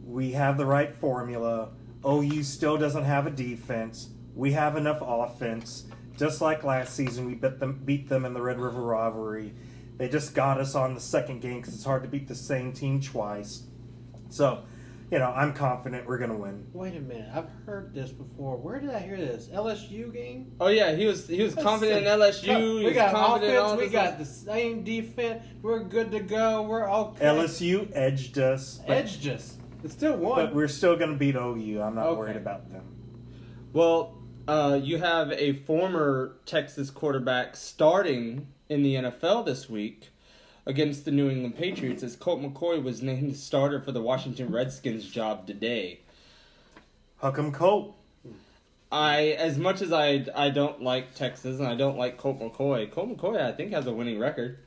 We 0.04 0.32
have 0.32 0.58
the 0.58 0.66
right 0.66 0.96
formula. 0.96 1.70
OU 2.04 2.42
still 2.42 2.78
doesn't 2.78 3.04
have 3.04 3.28
a 3.28 3.30
defense. 3.30 4.10
We 4.34 4.54
have 4.54 4.76
enough 4.76 5.00
offense. 5.02 5.86
Just 6.18 6.42
like 6.42 6.64
last 6.64 6.96
season, 6.96 7.28
we 7.28 7.36
beat 7.36 7.60
them, 7.60 7.80
beat 7.86 8.10
them 8.10 8.26
in 8.26 8.34
the 8.34 8.42
Red 8.42 8.60
River 8.60 8.82
rivalry. 8.82 9.54
They 9.98 10.08
just 10.10 10.36
got 10.36 10.60
us 10.60 10.76
on 10.76 10.94
the 10.94 11.00
second 11.02 11.42
game 11.42 11.60
because 11.60 11.74
it's 11.74 11.84
hard 11.84 12.04
to 12.04 12.10
beat 12.10 12.28
the 12.28 12.36
same 12.36 12.72
team 12.72 13.02
twice. 13.02 13.64
So, 14.30 14.64
you 15.10 15.18
know, 15.18 15.32
I'm 15.32 15.54
confident 15.54 16.06
we're 16.06 16.18
going 16.20 16.30
to 16.32 16.36
win. 16.38 16.68
Wait 16.74 16.96
a 16.96 17.00
minute, 17.00 17.30
I've 17.34 17.50
heard 17.66 17.94
this 17.96 18.12
before. 18.12 18.58
Where 18.58 18.80
did 18.80 18.90
I 18.92 19.00
hear 19.00 19.18
this? 19.18 19.48
LSU 19.48 20.14
game? 20.14 20.52
Oh 20.60 20.68
yeah, 20.68 20.94
he 20.96 21.06
was 21.06 21.28
he 21.28 21.42
was 21.42 21.56
confident 21.56 22.06
in 22.06 22.20
LSU. 22.20 22.84
We 22.86 22.92
got 22.94 23.14
confident 23.14 23.54
in 23.54 23.58
all 23.60 23.74
offense. 23.74 23.88
We 23.88 23.94
got 23.94 24.18
the 24.20 24.26
same 24.26 24.84
defense. 24.84 25.44
We're 25.62 25.80
good 25.84 26.12
to 26.12 26.20
go. 26.20 26.64
We're 26.64 26.90
okay. 26.92 27.26
LSU 27.26 27.90
edged 27.96 28.38
us, 28.38 28.82
edged 28.86 29.28
us. 29.28 29.58
It's 29.84 29.94
still 29.94 30.18
one. 30.18 30.36
but 30.48 30.56
we're 30.56 30.68
still 30.68 30.96
going 30.98 31.12
to 31.12 31.18
beat 31.18 31.36
OU. 31.36 31.82
I'm 31.82 31.96
not 31.96 32.08
Okay. 32.08 32.20
worried 32.20 32.36
about 32.36 32.70
them. 32.72 32.84
Well, 33.74 34.18
uh, 34.48 34.80
you 34.82 34.98
have 34.98 35.32
a 35.32 35.54
former 35.64 36.38
Texas 36.46 36.90
quarterback 36.90 37.56
starting 37.56 38.48
in 38.70 38.84
the 38.84 38.96
NFL 38.96 39.46
this 39.46 39.70
week 39.70 40.10
against 40.66 41.06
the 41.06 41.12
New 41.12 41.30
England 41.30 41.56
Patriots 41.58 42.04
as 42.04 42.16
Colt 42.16 42.42
McCoy 42.42 42.82
was 42.82 43.02
named 43.02 43.36
starter 43.38 43.80
for 43.82 43.92
the 43.92 44.02
Washington 44.02 44.52
Redskins 44.52 45.06
job 45.06 45.48
today. 45.48 46.02
Hook'em 47.22 47.54
Colt. 47.54 47.96
I, 48.92 49.36
as 49.38 49.58
much 49.58 49.82
as 49.82 49.92
I, 49.92 50.26
I 50.34 50.50
don't 50.50 50.82
like 50.82 51.14
Texas 51.16 51.60
and 51.60 51.68
I 51.68 51.76
don't 51.76 51.98
like 51.98 52.18
Colt 52.18 52.40
McCoy, 52.40 52.90
Colt 52.92 53.10
McCoy 53.18 53.42
I 53.42 53.52
think 53.52 53.72
has 53.74 53.86
a 53.88 53.92
winning 53.92 54.18
record. 54.20 54.60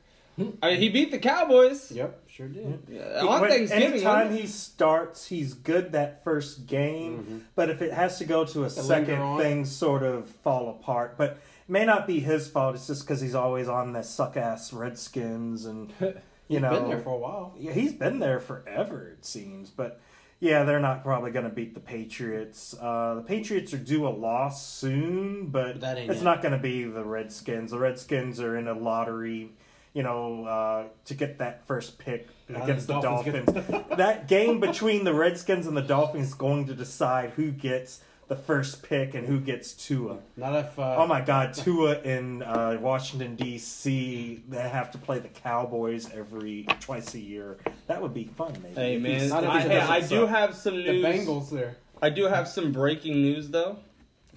I 0.63 0.71
mean, 0.71 0.79
he 0.79 0.89
beat 0.89 1.11
the 1.11 1.19
Cowboys 1.19 1.91
yep, 1.91 2.23
sure 2.27 2.47
did. 2.47 2.79
uh, 2.99 3.27
on 3.27 3.41
When- 3.41 3.49
Thanksgiving. 3.51 3.91
Anytime 3.93 4.27
wasn't 4.27 4.41
he 4.41 4.47
starts, 4.47 5.27
he's 5.27 5.53
good 5.53 5.91
that 5.91 6.23
first 6.23 6.65
game. 6.65 7.45
But 7.53 7.69
if 7.69 7.81
it 7.81 7.93
has 7.93 8.17
to 8.19 8.25
go 8.25 8.45
to 8.45 8.61
a 8.63 8.69
To 8.69 8.69
second, 8.69 9.37
things 9.37 9.71
sort 9.71 10.03
of 10.03 10.29
fall 10.29 10.69
apart. 10.69 11.15
But 11.17 11.31
it 11.31 11.37
may 11.71 11.85
not 11.85 12.05
be 12.05 12.19
his 12.19 12.47
fault. 12.47 12.75
It's 12.75 12.87
just 12.87 13.01
because 13.03 13.21
he's 13.21 13.35
always 13.35 13.67
on 13.67 13.93
the 13.93 14.03
suck 14.03 14.37
ass 14.37 14.71
Redskins, 14.73 15.65
and 15.65 15.91
you 16.01 16.13
He's 16.47 16.61
know, 16.61 16.69
been 16.71 16.89
there 16.89 16.99
for 16.99 17.13
a 17.15 17.17
while. 17.17 17.55
yeah, 17.57 17.71
he's 17.73 17.93
been 17.93 18.19
there 18.19 18.39
forever. 18.39 19.15
It 19.17 19.25
seems, 19.25 19.69
but. 19.69 19.99
Yeah, 20.43 20.63
they're 20.63 20.79
not 20.79 21.03
probably 21.03 21.29
going 21.29 21.47
to 21.47 21.51
beat 21.51 21.75
the 21.75 21.79
Patriots. 21.79 22.73
Uh, 22.81 23.13
the 23.13 23.21
Patriots 23.21 23.75
are 23.75 23.77
due 23.77 24.07
a 24.07 24.09
loss 24.09 24.65
soon, 24.67 25.49
but 25.49 25.73
But 25.73 25.81
that 25.81 25.97
ain't 25.99 26.09
it's 26.09 26.21
it. 26.21 26.23
not 26.23 26.41
going 26.41 26.53
to 26.53 26.57
be 26.57 26.83
the 26.83 27.03
Redskins. 27.03 27.69
The 27.69 27.77
Redskins 27.77 28.39
are 28.39 28.57
in 28.57 28.67
a 28.67 28.73
lottery, 28.73 29.51
you 29.93 30.01
know, 30.01 30.45
uh, 30.45 30.83
to 31.05 31.13
get 31.13 31.37
that 31.37 31.67
first 31.67 31.99
pick 31.99 32.27
against 32.49 32.87
the 32.87 32.95
the 32.95 33.01
Dolphins 33.01 33.45
Dolphins. 33.53 33.85
that 33.97 34.27
game 34.27 34.59
between 34.59 35.03
the 35.03 35.13
Redskins 35.13 35.67
and 35.67 35.77
the 35.77 35.81
Dolphins 35.83 36.29
is 36.29 36.33
going 36.33 36.65
to 36.65 36.73
decide 36.73 37.29
who 37.35 37.51
gets 37.51 38.01
the 38.27 38.35
first 38.35 38.83
pick 38.83 39.13
and 39.13 39.27
who 39.27 39.39
gets 39.39 39.73
Tua. 39.73 40.19
Not 40.37 40.55
if. 40.55 40.79
Uh, 40.79 40.95
Oh 40.97 41.07
my 41.07 41.21
God, 41.21 41.53
Tua 41.53 41.99
in 42.01 42.41
uh, 42.43 42.77
Washington 42.79 43.35
D.C. 43.35 44.43
They 44.47 44.69
have 44.69 44.91
to 44.91 44.97
play 44.97 45.19
the 45.19 45.27
Cowboys 45.27 46.09
every 46.13 46.65
twice 46.79 47.13
a 47.13 47.19
year. 47.19 47.57
That 47.87 48.01
would 48.01 48.13
be 48.13 48.25
fun. 48.37 48.53
Maybe. 48.63 48.75
Hey 48.75 48.95
If 48.95 49.01
man, 49.01 49.11
he's- 49.19 49.29
Not 49.29 49.43
if 49.43 49.49
I, 49.49 49.59
hey, 49.61 49.79
I 49.79 49.99
do 50.01 50.25
have 50.25 50.55
some 50.55 50.75
news. 50.75 51.01
the. 51.03 51.07
Bengals 51.07 51.49
there. 51.49 51.75
I 52.01 52.09
do 52.09 52.23
have 52.25 52.47
some 52.47 52.71
breaking 52.71 53.21
news 53.21 53.49
though. 53.49 53.77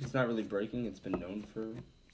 It's 0.01 0.13
not 0.13 0.27
really 0.27 0.43
breaking. 0.43 0.87
It's 0.87 0.99
been 1.01 1.19
known 1.21 1.45
for 1.55 1.69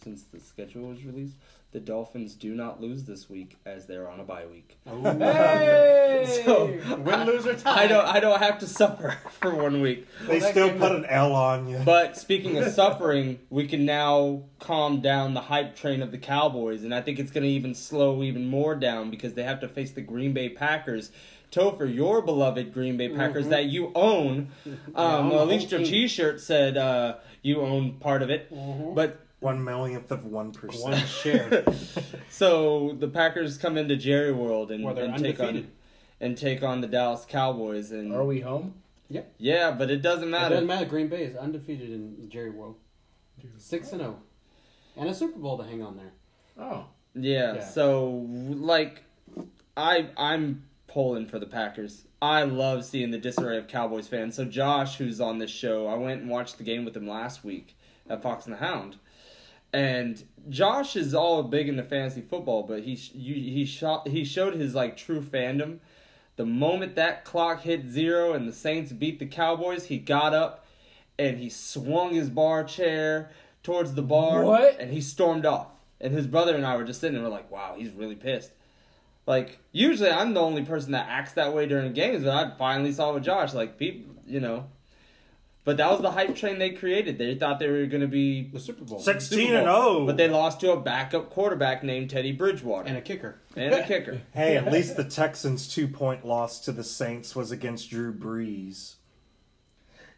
since 0.05 0.23
the 0.25 0.39
schedule 0.41 0.89
was 0.89 1.03
released. 1.05 1.35
The 1.73 1.79
Dolphins 1.81 2.35
do 2.35 2.53
not 2.55 2.81
lose 2.81 3.05
this 3.05 3.31
week 3.31 3.57
as 3.65 3.87
they're 3.87 4.11
on 4.11 4.19
a 4.19 4.25
bye 4.25 4.47
week. 4.47 4.77
Hey! 4.87 6.43
So 6.45 6.67
Win, 6.99 7.27
lose, 7.27 7.47
or 7.47 7.55
tie. 7.55 7.85
I 7.85 7.87
don't 7.87 8.05
I 8.05 8.19
don't 8.21 8.41
have 8.41 8.59
to 8.59 8.67
suffer 8.67 9.17
for 9.41 9.55
one 9.55 9.81
week. 9.81 10.07
They 10.27 10.41
that 10.41 10.51
still 10.51 10.69
game- 10.69 10.79
put 10.79 10.93
an 10.93 11.05
L 11.07 11.33
on 11.33 11.69
you. 11.69 11.79
But 11.85 12.17
speaking 12.17 12.59
of 12.59 12.73
suffering, 12.73 13.39
we 13.51 13.69
can 13.69 13.85
now 13.85 14.43
calm 14.59 15.01
down 15.01 15.35
the 15.35 15.41
hype 15.43 15.77
train 15.77 16.03
of 16.03 16.11
the 16.11 16.19
Cowboys, 16.19 16.83
and 16.83 16.93
I 16.95 17.01
think 17.03 17.19
it's 17.21 17.31
going 17.31 17.45
to 17.45 17.49
even 17.51 17.75
slow 17.75 18.23
even 18.25 18.49
more 18.49 18.75
down 18.75 19.11
because 19.11 19.35
they 19.35 19.45
have 19.45 19.61
to 19.61 19.69
face 19.69 19.93
the 19.93 20.03
Green 20.03 20.33
Bay 20.33 20.49
Packers. 20.49 21.11
Topher, 21.53 21.93
your 21.93 22.23
beloved 22.23 22.73
Green 22.73 22.97
Bay 22.97 23.09
Packers 23.09 23.49
that 23.49 23.67
you 23.67 23.91
own. 23.95 24.49
Um, 24.67 24.77
own 24.97 25.31
well, 25.31 25.43
at 25.43 25.49
least 25.49 25.71
your. 25.71 25.81
T-shirt 25.81 26.41
said 26.41 26.77
uh, 26.77 27.17
you 27.43 27.61
own 27.61 27.95
part 27.95 28.23
of 28.23 28.31
it, 28.31 28.49
but 28.95 29.21
One 29.41 29.65
millionth 29.65 30.11
of 30.11 30.25
one 30.25 30.47
One 30.47 30.53
percent. 30.53 31.09
share. 31.09 31.65
so 32.31 32.95
the 32.99 33.09
Packers 33.09 33.57
come 33.57 33.77
into 33.79 33.97
Jerry 33.97 34.33
World 34.33 34.71
and, 34.71 34.85
Well, 34.85 34.97
and 34.99 35.19
take 35.19 35.41
on 35.41 35.69
and 36.21 36.37
take 36.37 36.63
on 36.63 36.83
the 36.83 36.87
Dallas 36.87 37.25
Cowboys, 37.27 37.91
and 37.91 38.13
Are 38.15 38.25
we 38.25 38.41
home? 38.41 38.75
yeah, 39.09 39.23
Yeah, 39.39 39.71
but 39.71 39.91
it 39.91 40.03
doesn't 40.03 40.29
It 40.29 40.31
matter. 40.31 40.51
doesn't 40.57 40.67
matter. 40.67 40.85
Green 40.85 41.09
Bay 41.09 41.25
is 41.25 41.35
undefeated 41.37 41.91
in 41.91 42.29
Jerry 42.29 42.51
World. 42.51 42.77
Six 43.57 43.93
and 43.93 44.03
zero, 44.03 44.19
and 44.97 45.09
a 45.09 45.15
Super 45.15 45.39
Bowl 45.39 45.57
to 45.57 45.65
hang 45.65 45.83
on 45.83 45.97
there. 45.97 46.13
Oh. 46.59 46.85
Yeah, 47.15 47.55
Yeah. 47.55 47.65
so 47.65 48.27
like 48.29 49.03
I 49.77 50.11
I'm 50.19 50.65
pulling 50.87 51.27
for 51.27 51.39
the 51.39 51.47
Packers. 51.47 52.05
I 52.21 52.43
love 52.43 52.85
seeing 52.85 53.11
the 53.11 53.17
disarray 53.19 53.57
of 53.57 53.67
Cowboys 53.69 54.07
fans. 54.09 54.35
So 54.35 54.45
Josh, 54.45 54.99
who's 54.99 55.19
on 55.23 55.39
this 55.39 55.51
show, 55.51 55.87
I 55.87 55.95
went 55.95 56.21
and 56.21 56.29
watched 56.31 56.59
the 56.59 56.65
game 56.65 56.85
with 56.85 56.95
him 56.95 57.09
last 57.09 57.43
week 57.43 57.79
at 58.11 58.23
Fox 58.23 58.45
and 58.45 58.53
the 58.55 58.59
Hound. 58.59 58.97
And 59.73 60.23
Josh 60.49 60.97
is 60.97 61.15
all 61.15 61.43
big 61.43 61.69
into 61.69 61.83
fantasy 61.83 62.23
football, 62.23 62.65
but 62.65 62.83
he 62.83 62.95
you, 63.15 63.35
he 63.35 63.65
shot 63.65 64.09
he 64.09 64.25
showed 64.25 64.55
his 64.55 64.75
like 64.75 64.97
true 64.97 65.21
fandom. 65.21 65.79
The 66.37 66.47
moment 66.47 66.97
that 66.97 67.25
clock 67.25 67.61
hit 67.61 67.87
zero 67.87 68.33
and 68.33 68.49
the 68.49 68.53
Saints 68.53 68.93
beat 68.93 69.19
the 69.19 69.27
Cowboys, 69.27 69.85
he 69.87 69.99
got 69.99 70.33
up 70.35 70.67
and 71.19 71.39
he 71.39 71.51
swung 71.51 72.15
his 72.15 72.31
bar 72.31 72.65
chair 72.65 73.31
towards 73.63 73.95
the 73.95 74.03
bar 74.03 74.43
What? 74.45 74.81
and 74.81 74.91
he 74.91 75.01
stormed 75.01 75.45
off. 75.45 75.69
And 76.01 76.15
his 76.15 76.27
brother 76.27 76.57
and 76.57 76.65
I 76.65 76.77
were 76.77 76.85
just 76.85 77.01
sitting 77.01 77.15
there, 77.15 77.23
we're 77.23 77.31
like, 77.31 77.51
wow, 77.51 77.75
he's 77.77 77.93
really 77.93 78.15
pissed. 78.15 78.53
Like, 79.27 79.59
usually 79.71 80.11
I'm 80.11 80.33
the 80.33 80.41
only 80.41 80.65
person 80.65 80.93
that 80.93 81.07
acts 81.11 81.35
that 81.35 81.55
way 81.55 81.67
during 81.67 81.93
games, 81.93 82.25
but 82.25 82.33
I 82.33 82.57
finally 82.57 82.91
saw 82.93 83.13
with 83.13 83.23
Josh, 83.23 83.53
like, 83.53 83.77
people, 83.77 84.15
you 84.27 84.41
know. 84.41 84.65
But 85.71 85.77
that 85.77 85.89
was 85.89 86.01
the 86.01 86.11
hype 86.11 86.35
train 86.35 86.59
they 86.59 86.71
created. 86.71 87.17
They 87.17 87.37
thought 87.37 87.61
they 87.61 87.69
were 87.71 87.87
going 87.87 88.01
to 88.01 88.09
be 88.09 88.49
The 88.53 88.59
Super 88.59 88.83
Bowl 88.85 88.99
Six- 88.99 89.27
Super 89.29 89.37
16 89.43 89.55
and 89.55 89.67
Bowl, 89.67 89.93
0. 89.99 90.07
But 90.07 90.17
they 90.17 90.27
lost 90.27 90.59
to 90.63 90.73
a 90.73 90.81
backup 90.81 91.31
quarterback 91.31 91.85
named 91.85 92.11
Teddy 92.11 92.33
Bridgewater 92.33 92.89
and 92.89 92.97
a 92.97 93.01
kicker. 93.01 93.37
and 93.55 93.73
a 93.73 93.87
kicker. 93.87 94.21
Hey, 94.35 94.57
at 94.57 94.73
least 94.73 94.97
the 94.97 95.05
Texans' 95.05 95.69
two 95.73 95.87
point 95.87 96.27
loss 96.27 96.59
to 96.63 96.73
the 96.73 96.83
Saints 96.83 97.37
was 97.37 97.53
against 97.53 97.89
Drew 97.89 98.13
Brees. 98.13 98.95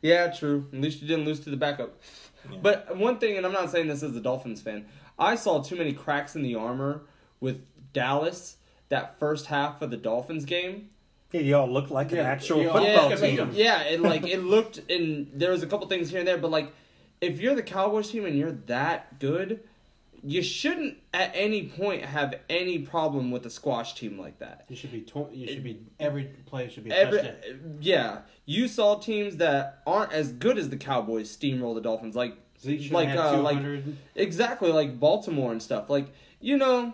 Yeah, 0.01 0.29
true. 0.29 0.69
At 0.73 0.81
least 0.81 1.03
you 1.03 1.07
didn't 1.09 1.27
lose 1.27 1.41
to 1.41 1.51
the 1.51 1.59
backup. 1.59 2.01
Yeah. 2.51 2.57
But 2.62 2.97
one 2.97 3.19
thing, 3.19 3.37
and 3.37 3.45
I'm 3.45 3.53
not 3.53 3.71
saying 3.71 3.88
this 3.88 4.03
as 4.03 4.17
a 4.17 4.21
Dolphins 4.23 4.62
fan, 4.62 4.87
I 5.19 5.35
saw 5.35 5.62
too 5.62 5.77
many 5.77 5.93
cracks 5.93 6.35
in 6.35 6.41
the 6.41 6.55
armor 6.55 7.03
with 7.41 7.61
Dallas 7.93 8.57
that 8.88 9.19
first 9.19 9.47
half 9.47 9.83
of 9.83 9.91
the 9.91 9.99
Dolphins 9.99 10.47
game. 10.47 10.88
Yeah, 11.33 11.40
y'all 11.40 11.68
look 11.71 11.90
like 11.90 12.11
an 12.12 12.18
Yeah, 12.18 12.25
actual 12.25 12.62
y'all- 12.62 12.73
football 12.75 13.11
Yeah, 13.11 13.16
team. 13.16 13.51
Yeah, 13.55 13.83
it 13.83 14.01
like 14.01 14.27
it 14.27 14.40
looked, 14.45 14.79
and 14.90 15.29
there 15.33 15.51
was 15.51 15.62
a 15.62 15.66
couple 15.66 15.87
things 15.88 16.11
here 16.11 16.18
and 16.21 16.29
there, 16.29 16.38
but 16.38 16.51
like 16.51 16.73
if 17.21 17.40
you're 17.40 17.55
the 17.55 17.62
Cowboys 17.62 18.11
team 18.11 18.27
and 18.27 18.37
you're 18.37 18.53
that 18.66 19.18
good, 19.18 19.61
you 20.25 20.42
shouldn't 20.42 20.99
at 21.14 21.31
any 21.35 21.66
point 21.68 22.05
have 22.05 22.35
any 22.51 22.79
problem 22.81 23.31
with 23.31 23.47
a 23.47 23.51
squash 23.51 23.95
team 23.95 24.18
like 24.18 24.38
that. 24.40 24.64
You 24.68 24.77
should 24.77 24.92
be. 24.92 25.01
Tw- 25.01 25.33
you 25.33 25.49
should 25.49 25.64
be. 25.64 25.81
Every 25.99 26.25
play 26.47 26.68
should 26.68 26.85
be 26.85 26.90
a 26.90 26.95
Every 26.95 27.18
touchdown. 27.23 27.79
yeah, 27.81 28.18
you 28.45 28.68
saw 28.68 28.97
teams 28.99 29.38
that 29.38 29.83
aren't 29.87 30.12
as 30.12 30.33
good 30.33 30.59
as 30.59 30.68
the 30.68 30.77
Cowboys 30.77 31.35
steamroll 31.35 31.75
the 31.75 31.81
Dolphins, 31.81 32.14
like 32.14 32.35
Zeke 32.61 32.83
should 32.83 32.92
like, 32.92 33.09
have 33.09 33.18
uh, 33.18 33.31
had 33.37 33.40
like- 33.40 33.57
200. 33.59 33.97
exactly 34.14 34.71
like 34.71 35.01
Baltimore 35.01 35.51
and 35.51 35.62
stuff. 35.62 35.88
Like 35.90 36.07
you 36.40 36.57
know, 36.59 36.92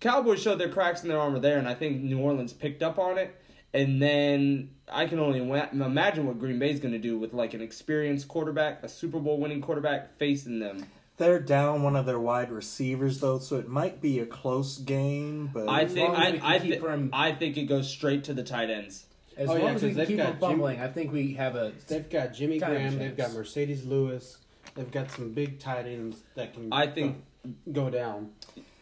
Cowboys 0.00 0.40
showed 0.40 0.58
their 0.58 0.68
cracks 0.68 1.02
in 1.02 1.08
their 1.08 1.18
armor 1.20 1.38
there, 1.40 1.58
and 1.58 1.68
I 1.68 1.74
think 1.74 2.00
New 2.02 2.18
Orleans 2.20 2.52
picked 2.52 2.82
up 2.82 2.98
on 2.98 3.18
it. 3.18 3.34
And 3.74 4.00
then 4.00 4.70
I 4.90 5.06
can 5.06 5.18
only 5.18 5.38
imagine 5.40 6.26
what 6.26 6.38
Green 6.38 6.58
Bay's 6.58 6.80
going 6.80 6.92
to 6.92 6.98
do 6.98 7.18
with 7.18 7.34
like 7.34 7.54
an 7.54 7.60
experienced 7.60 8.26
quarterback, 8.28 8.82
a 8.82 8.88
Super 8.88 9.18
Bowl 9.18 9.38
winning 9.38 9.60
quarterback 9.60 10.16
facing 10.18 10.58
them. 10.58 10.86
They're 11.18 11.40
down 11.40 11.82
one 11.82 11.96
of 11.96 12.06
their 12.06 12.20
wide 12.20 12.50
receivers 12.50 13.18
though, 13.20 13.40
so 13.40 13.56
it 13.56 13.68
might 13.68 14.00
be 14.00 14.20
a 14.20 14.26
close 14.26 14.78
game. 14.78 15.50
But 15.52 15.68
I 15.68 15.82
As 15.82 15.92
think 15.92 16.08
long 16.12 16.16
as 16.16 16.26
I 16.26 16.30
we 16.30 16.38
can 16.38 16.46
I, 16.46 16.58
keep 16.60 16.72
thi- 16.74 16.78
from- 16.78 17.10
I 17.12 17.32
think 17.32 17.56
it 17.56 17.64
goes 17.64 17.88
straight 17.88 18.24
to 18.24 18.34
the 18.34 18.44
tight 18.44 18.70
ends. 18.70 19.04
As 19.36 19.48
Oh, 19.48 19.52
long 19.54 19.62
yeah, 19.62 19.68
as 19.72 19.82
we 19.82 19.88
'cause 19.88 19.90
can 19.90 19.96
they've 19.98 20.08
keep 20.08 20.16
got 20.16 20.24
them 20.26 20.32
Jim- 20.34 20.40
fumbling, 20.40 20.80
I 20.80 20.88
think 20.88 21.12
we 21.12 21.34
have 21.34 21.54
a. 21.56 21.72
They've 21.88 22.08
got 22.08 22.34
Jimmy 22.34 22.58
Graham. 22.58 22.74
chance. 22.76 22.94
They've 22.96 23.16
got 23.16 23.30
Marcedes 23.30 23.86
Lewis. 23.86 24.38
They've 24.74 24.90
got 24.90 25.10
some 25.10 25.32
big 25.32 25.58
tight 25.58 25.86
ends 25.86 26.22
that 26.36 26.54
can. 26.54 26.72
I 26.72 26.86
think- 26.86 27.16
uh, 27.44 27.48
go 27.72 27.90
down. 27.90 28.30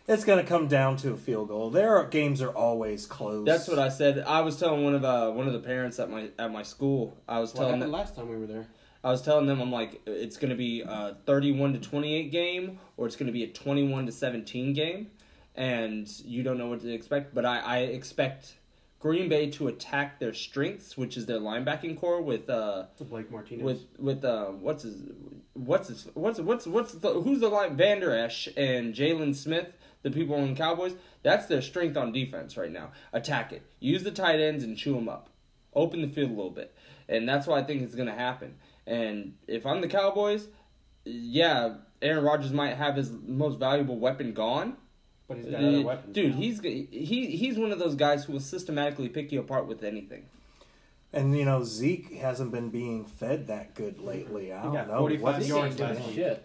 It's 0.08 0.24
going 0.24 0.38
to 0.38 0.48
come 0.48 0.68
down 0.68 0.96
to 0.98 1.12
a 1.12 1.16
field 1.16 1.48
goal. 1.48 1.70
Their 1.70 2.04
games 2.04 2.40
are 2.40 2.50
always 2.50 3.06
close. 3.06 3.44
That's 3.44 3.66
what 3.66 3.78
I 3.78 3.88
said. 3.88 4.20
I 4.20 4.40
was 4.42 4.58
telling 4.58 4.84
one 4.84 4.94
of 4.94 5.04
uh, 5.04 5.30
one 5.32 5.46
of 5.46 5.52
the 5.52 5.58
parents 5.58 5.98
at 5.98 6.10
my 6.10 6.30
at 6.38 6.52
my 6.52 6.62
school. 6.62 7.16
I 7.28 7.40
was 7.40 7.52
What 7.54 7.64
telling 7.64 7.80
them, 7.80 7.90
last 7.90 8.14
time 8.14 8.28
we 8.28 8.36
were 8.36 8.46
there? 8.46 8.66
I 9.02 9.10
was 9.10 9.22
telling 9.22 9.46
them 9.46 9.60
I'm 9.60 9.70
like 9.72 10.00
it's 10.06 10.36
going 10.36 10.50
to 10.50 10.56
be 10.56 10.82
a 10.82 11.16
31 11.26 11.74
to 11.74 11.78
28 11.78 12.30
game 12.32 12.78
or 12.96 13.06
it's 13.06 13.16
going 13.16 13.26
to 13.26 13.32
be 13.32 13.44
a 13.44 13.48
21 13.48 14.06
to 14.06 14.12
17 14.12 14.72
game 14.72 15.10
and 15.54 16.08
you 16.24 16.42
don't 16.42 16.58
know 16.58 16.68
what 16.68 16.80
to 16.80 16.92
expect, 16.92 17.34
but 17.34 17.44
I 17.44 17.58
I 17.58 17.78
expect 17.78 18.56
Green 18.98 19.28
Bay 19.28 19.50
to 19.50 19.68
attack 19.68 20.18
their 20.18 20.34
strengths, 20.34 20.96
which 20.96 21.16
is 21.16 21.26
their 21.26 21.38
linebacking 21.38 21.98
core 21.98 22.20
with 22.20 22.48
uh 22.50 22.86
Blake 23.08 23.30
Martinez. 23.30 23.62
with 23.64 23.86
with 23.98 24.24
uh 24.24 24.46
what's 24.46 24.82
his 24.82 25.02
what's 25.54 25.88
his 25.88 26.08
what's 26.14 26.40
what's 26.40 26.66
what's 26.66 26.92
the, 26.94 27.12
who's 27.20 27.40
the 27.40 27.48
line 27.48 27.76
Vander 27.76 28.12
Esch 28.14 28.48
and 28.56 28.94
Jaylon 28.94 29.34
Smith 29.34 29.72
the 30.06 30.10
people 30.12 30.36
on 30.36 30.48
the 30.50 30.54
Cowboys 30.54 30.94
that's 31.24 31.46
their 31.46 31.60
strength 31.60 31.96
on 31.96 32.12
defense 32.12 32.56
right 32.56 32.70
now 32.70 32.92
attack 33.12 33.52
it 33.52 33.62
use 33.80 34.04
the 34.04 34.12
tight 34.12 34.38
ends 34.38 34.62
and 34.62 34.76
chew 34.76 34.94
them 34.94 35.08
up 35.08 35.28
open 35.74 36.00
the 36.00 36.06
field 36.08 36.30
a 36.30 36.34
little 36.34 36.50
bit 36.50 36.72
and 37.08 37.28
that's 37.28 37.44
what 37.46 37.58
I 37.60 37.66
think 37.66 37.82
is 37.82 37.96
gonna 37.96 38.14
happen 38.14 38.54
and 38.86 39.34
if 39.48 39.66
I'm 39.66 39.80
the 39.80 39.88
Cowboys 39.88 40.46
yeah 41.04 41.74
Aaron 42.00 42.22
Rodgers 42.24 42.52
might 42.52 42.76
have 42.76 42.94
his 42.94 43.10
most 43.10 43.58
valuable 43.58 43.98
weapon 43.98 44.32
gone 44.32 44.76
but 45.26 45.38
he's 45.38 45.46
got 45.46 45.54
other 45.64 45.78
Uh, 45.78 45.82
weapons. 45.82 46.14
dude 46.14 46.34
now. 46.34 46.40
he's 46.40 46.60
he 46.60 47.26
he's 47.36 47.58
one 47.58 47.72
of 47.72 47.80
those 47.80 47.96
guys 47.96 48.24
who 48.24 48.32
will 48.34 48.40
systematically 48.40 49.08
pick 49.08 49.32
you 49.32 49.40
apart 49.40 49.66
with 49.66 49.82
anything 49.82 50.26
And 51.12 51.36
you 51.36 51.44
know 51.44 51.64
Zeke 51.64 52.12
hasn't 52.18 52.52
been 52.52 52.70
being 52.70 53.04
fed 53.06 53.46
that 53.48 53.74
good 53.74 53.98
lately. 53.98 54.52
I 54.52 54.58
He 54.58 54.62
don't 54.66 54.74
got 54.74 54.88
know 54.88 54.98
45 54.98 55.22
what's- 55.24 55.44
He 55.46 55.50
yards 55.50 55.76
doing 55.76 56.14
shit. 56.14 56.44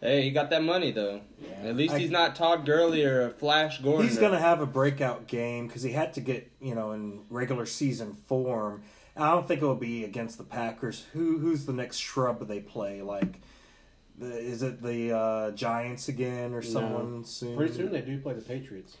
Hey 0.00 0.22
he 0.22 0.30
got 0.30 0.50
that 0.50 0.62
money 0.62 0.90
though 0.92 1.20
Yeah. 1.40 1.68
at 1.68 1.76
least 1.76 1.94
I- 1.94 1.98
he's 1.98 2.10
not 2.10 2.34
Todd 2.36 2.64
Gurley 2.66 3.04
or 3.04 3.30
Flash 3.30 3.80
Gordon 3.80 4.06
He's 4.08 4.16
or- 4.18 4.20
going 4.20 4.32
to 4.32 4.38
have 4.38 4.60
a 4.60 4.66
breakout 4.66 5.26
game 5.26 5.66
because 5.66 5.82
he 5.82 5.92
had 5.92 6.14
to 6.14 6.20
get 6.20 6.50
you 6.60 6.74
know 6.74 6.92
in 6.92 7.20
regular 7.30 7.66
season 7.66 8.14
form. 8.14 8.82
I 9.16 9.32
don't 9.32 9.46
think 9.46 9.60
it 9.60 9.64
will 9.66 9.74
be 9.74 10.04
against 10.04 10.38
the 10.38 10.44
Packers. 10.44 11.04
Who 11.12 11.38
who's 11.38 11.66
the 11.66 11.72
next 11.74 11.98
shrub 11.98 12.46
they 12.48 12.60
play? 12.60 13.02
Like, 13.02 13.40
the, 14.16 14.34
is 14.38 14.62
it 14.62 14.82
the 14.82 15.12
uh, 15.14 15.50
Giants 15.50 16.08
again 16.08 16.54
or 16.54 16.62
someone 16.62 17.24
soon? 17.24 17.56
Pretty 17.56 17.74
soon 17.74 17.92
they 17.92 18.00
do 18.00 18.18
play 18.20 18.32
the 18.34 18.40
Patriots 18.40 18.96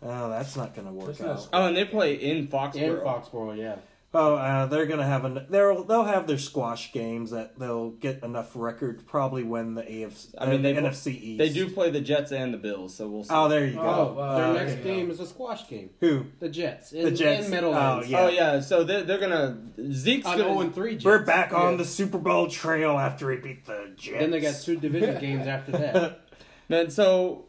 Oh, 0.00 0.28
that's 0.30 0.54
not 0.54 0.76
going 0.76 0.86
to 0.86 0.92
work 0.92 1.08
That's 1.08 1.20
not 1.20 1.30
out. 1.38 1.48
Oh, 1.52 1.66
and 1.66 1.76
they 1.76 1.84
play 1.84 2.14
in 2.14 2.46
Foxborough. 2.46 2.76
in 3.00 3.04
Foxborough. 3.04 3.56
Yeah, 3.56 3.76
Oh, 4.14 4.36
uh, 4.36 4.64
they're 4.64 4.86
gonna 4.86 5.04
have 5.06 5.26
an 5.26 5.46
they'll 5.50 5.84
they'll 5.84 6.04
have 6.04 6.26
their 6.26 6.38
squash 6.38 6.92
games 6.94 7.30
that 7.32 7.58
they'll 7.58 7.90
get 7.90 8.22
enough 8.24 8.52
record 8.54 9.06
probably 9.06 9.42
win 9.42 9.74
the 9.74 9.82
AFC. 9.82 10.28
I 10.38 10.46
mean, 10.46 10.60
uh, 10.60 10.62
they- 10.62 10.74
NFC 10.76 11.12
East. 11.12 11.38
They 11.38 11.50
do 11.50 11.68
play 11.68 11.90
the 11.90 12.00
Jets 12.00 12.32
and 12.32 12.54
the 12.54 12.56
Bills, 12.56 12.94
so 12.96 13.06
we'll 13.06 13.24
see. 13.24 13.30
Oh, 13.34 13.48
there 13.48 13.66
you 13.66 13.74
go. 13.74 13.80
Oh, 13.82 14.18
uh, 14.18 14.38
their 14.38 14.52
there 14.54 14.66
next 14.66 14.82
game 14.82 15.06
go. 15.08 15.12
is 15.12 15.20
a 15.20 15.26
squash 15.26 15.68
game. 15.68 15.90
Who? 16.00 16.24
The 16.40 16.48
Jets. 16.48 16.92
In, 16.92 17.04
The 17.04 17.10
Jets. 17.10 17.44
In 17.46 17.50
Meadowlands. 17.50 18.06
Oh, 18.06 18.10
yeah. 18.10 18.20
Oh 18.20 18.28
yeah, 18.28 18.60
so 18.60 18.82
they're 18.82 19.02
they're 19.02 19.18
gonna 19.20 19.58
Zeke's 19.92 20.26
On 20.26 20.38
gonna 20.38 20.58
0 20.58 20.70
3 20.70 20.92
Jets. 20.92 21.04
We're 21.04 21.24
back 21.24 21.52
on 21.52 21.72
Yeah. 21.72 21.76
the 21.76 21.84
Super 21.84 22.16
Bowl 22.18 22.48
trail 22.48 22.92
after 22.98 23.30
he 23.30 23.36
beat 23.36 23.66
the 23.66 23.92
Jets. 23.94 24.18
Then 24.20 24.30
they 24.30 24.40
got 24.40 24.54
two 24.54 24.76
division 24.78 25.20
games 25.20 25.46
after 25.46 25.72
that. 25.72 26.20
man. 26.70 26.88
So 26.88 27.44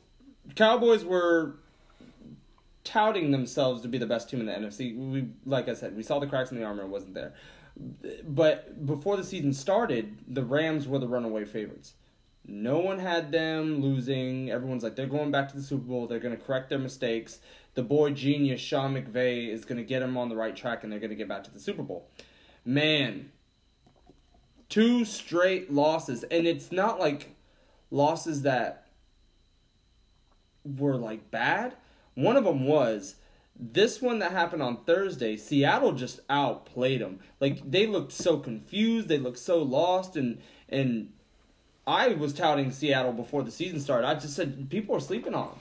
Cowboys 0.55 1.05
were 1.05 1.55
touting 2.89 3.29
themselves 3.31 3.81
to 3.83 3.87
be 3.87 3.99
the 3.99 4.07
best 4.07 4.29
team 4.29 4.39
in 4.39 4.47
the 4.47 4.51
NFC. 4.51 4.97
We 4.97 5.29
like 5.45 5.69
I 5.69 5.73
said, 5.75 5.95
we 5.95 6.03
saw 6.03 6.19
the 6.19 6.27
cracks 6.27 6.51
in 6.51 6.57
the 6.57 6.63
armor, 6.63 6.83
it 6.83 6.89
wasn't 6.89 7.13
there. 7.13 7.33
But 8.27 8.85
before 8.85 9.15
the 9.15 9.23
season 9.23 9.53
started, 9.53 10.17
the 10.27 10.43
Rams 10.43 10.87
were 10.87 10.99
the 10.99 11.07
runaway 11.07 11.45
favorites. 11.45 11.93
No 12.45 12.79
one 12.79 12.97
had 12.99 13.31
them 13.31 13.79
losing. 13.79 14.49
Everyone's 14.49 14.83
like, 14.83 14.95
they're 14.95 15.05
going 15.05 15.29
back 15.29 15.49
to 15.49 15.55
the 15.55 15.61
Super 15.61 15.83
Bowl. 15.83 16.07
They're 16.07 16.19
going 16.19 16.35
to 16.35 16.43
correct 16.43 16.69
their 16.69 16.79
mistakes. 16.79 17.39
The 17.75 17.83
boy 17.83 18.09
genius, 18.11 18.59
Sean 18.59 18.95
McVay, 18.95 19.49
is 19.49 19.65
going 19.65 19.77
to 19.77 19.83
get 19.83 19.99
them 19.99 20.17
on 20.17 20.29
the 20.29 20.35
right 20.35 20.55
track 20.55 20.83
and 20.83 20.91
they're 20.91 20.99
going 20.99 21.11
to 21.11 21.15
get 21.15 21.27
back 21.27 21.43
to 21.43 21.51
the 21.51 21.59
Super 21.59 21.83
Bowl. 21.83 22.09
Man, 22.65 23.31
two 24.67 25.05
straight 25.05 25.71
losses. 25.71 26.23
And 26.23 26.47
it's 26.47 26.71
not 26.71 26.99
like 26.99 27.35
losses 27.91 28.41
that 28.41 28.87
were 30.65 30.95
like 30.95 31.29
bad. 31.29 31.75
One 32.21 32.37
of 32.37 32.43
them 32.43 32.65
was 32.65 33.15
this 33.59 34.01
one 34.01 34.19
that 34.19 34.31
happened 34.31 34.61
on 34.61 34.83
Thursday. 34.83 35.35
Seattle 35.35 35.91
just 35.91 36.21
outplayed 36.29 37.01
them. 37.01 37.19
Like 37.39 37.69
they 37.69 37.87
looked 37.87 38.11
so 38.11 38.37
confused, 38.37 39.07
they 39.07 39.17
looked 39.17 39.39
so 39.39 39.61
lost, 39.61 40.15
and 40.15 40.39
and 40.69 41.11
I 41.85 42.09
was 42.09 42.33
touting 42.33 42.71
Seattle 42.71 43.13
before 43.13 43.43
the 43.43 43.51
season 43.51 43.79
started. 43.79 44.07
I 44.07 44.15
just 44.15 44.35
said 44.35 44.69
people 44.69 44.95
are 44.95 45.01
sleeping 45.01 45.33
on 45.33 45.49
them. 45.49 45.59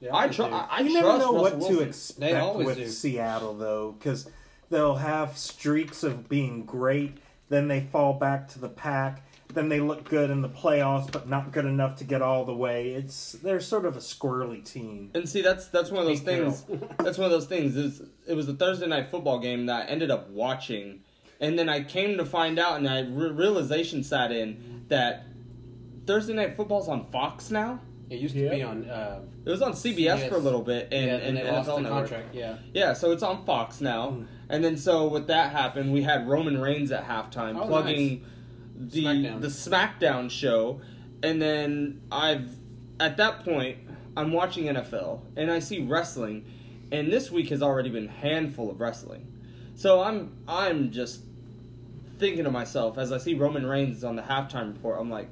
Yeah, 0.00 0.14
I 0.14 0.28
do. 0.28 0.44
I, 0.44 0.68
I 0.70 0.80
you 0.80 0.92
never 0.92 1.06
know 1.06 1.14
Russell 1.14 1.34
what 1.34 1.50
to 1.52 1.58
Wilson. 1.58 1.76
They 2.20 2.30
expect 2.30 2.56
with 2.56 2.76
do. 2.76 2.88
Seattle 2.88 3.54
though, 3.54 3.92
because 3.92 4.30
they'll 4.70 4.96
have 4.96 5.36
streaks 5.36 6.02
of 6.02 6.28
being 6.28 6.64
great, 6.64 7.18
then 7.48 7.68
they 7.68 7.80
fall 7.80 8.14
back 8.14 8.48
to 8.48 8.60
the 8.60 8.68
pack, 8.68 9.22
then 9.54 9.68
they 9.68 9.80
look 9.80 10.08
good 10.08 10.30
in 10.30 10.42
the 10.42 10.48
playoffs, 10.48 11.10
but 11.10 11.28
not 11.28 11.52
good 11.52 11.64
enough 11.64 11.96
to 11.96 12.04
get 12.04 12.20
all 12.22 12.44
the 12.44 12.54
way. 12.54 12.90
It's 12.90 13.32
they're 13.32 13.60
sort 13.60 13.84
of 13.86 13.96
a 13.96 14.00
squirrely 14.00 14.62
team. 14.64 15.10
And 15.14 15.28
see, 15.28 15.40
that's 15.42 15.68
that's 15.68 15.90
one 15.90 16.02
of 16.02 16.06
those 16.08 16.20
things. 16.20 16.64
that's 16.98 17.16
one 17.18 17.24
of 17.26 17.30
those 17.32 17.46
things. 17.46 17.76
Is 17.76 18.02
it 18.26 18.34
was 18.34 18.48
a 18.48 18.54
Thursday 18.54 18.86
night 18.86 19.10
football 19.10 19.38
game 19.38 19.66
that 19.66 19.86
I 19.86 19.90
ended 19.90 20.10
up 20.10 20.28
watching, 20.30 21.00
and 21.40 21.58
then 21.58 21.68
I 21.68 21.82
came 21.82 22.18
to 22.18 22.24
find 22.26 22.58
out, 22.58 22.76
and 22.76 22.88
I 22.88 23.00
re- 23.00 23.30
realization 23.30 24.04
sat 24.04 24.32
in 24.32 24.84
that 24.88 25.24
Thursday 26.06 26.34
night 26.34 26.56
football's 26.56 26.88
on 26.88 27.10
Fox 27.10 27.50
now. 27.50 27.80
It 28.10 28.20
used 28.20 28.34
to 28.34 28.40
Yeah. 28.42 28.50
be 28.54 28.62
on. 28.62 28.88
Uh, 28.88 29.20
It 29.44 29.50
was 29.50 29.60
on 29.62 29.72
CBS 29.72 30.28
for 30.28 30.36
a 30.36 30.38
little 30.38 30.62
bit, 30.62 30.88
and 30.92 31.06
yeah, 31.06 31.14
and, 31.16 31.22
and 31.22 31.36
they 31.38 31.50
lost 31.50 31.68
NFL 31.68 31.76
the 31.76 31.82
Network. 31.82 32.08
contract. 32.10 32.34
Yeah. 32.34 32.56
Yeah, 32.74 32.92
so 32.94 33.12
it's 33.12 33.22
on 33.22 33.44
Fox 33.44 33.80
now. 33.80 34.10
Hmm. 34.10 34.22
And 34.50 34.64
then 34.64 34.76
so 34.78 35.08
with 35.08 35.26
that 35.26 35.52
happened, 35.52 35.92
we 35.92 36.02
had 36.02 36.26
Roman 36.28 36.58
Reigns 36.58 36.90
at 36.90 37.06
halftime 37.06 37.58
Oh, 37.62 37.66
plugging 37.66 38.24
the 38.78 39.02
SmackDown. 39.02 39.40
the 39.40 39.48
SmackDown 39.48 40.30
show, 40.30 40.80
and 41.22 41.40
then 41.40 42.00
I've 42.10 42.54
at 43.00 43.16
that 43.18 43.44
point 43.44 43.78
I'm 44.16 44.32
watching 44.32 44.64
NFL 44.64 45.20
and 45.36 45.50
I 45.50 45.58
see 45.58 45.80
wrestling, 45.80 46.44
and 46.92 47.12
this 47.12 47.30
week 47.30 47.48
has 47.50 47.62
already 47.62 47.90
been 47.90 48.08
handful 48.08 48.70
of 48.70 48.80
wrestling. 48.80 49.26
So 49.74 50.02
I'm 50.02 50.36
I'm 50.46 50.90
just 50.90 51.20
thinking 52.18 52.44
to 52.44 52.50
myself 52.50 52.98
as 52.98 53.12
I 53.12 53.18
see 53.18 53.34
Roman 53.34 53.64
Reigns 53.66 54.04
on 54.04 54.16
the 54.16 54.22
halftime 54.22 54.72
report, 54.74 54.98
I'm 55.00 55.10
like, 55.10 55.30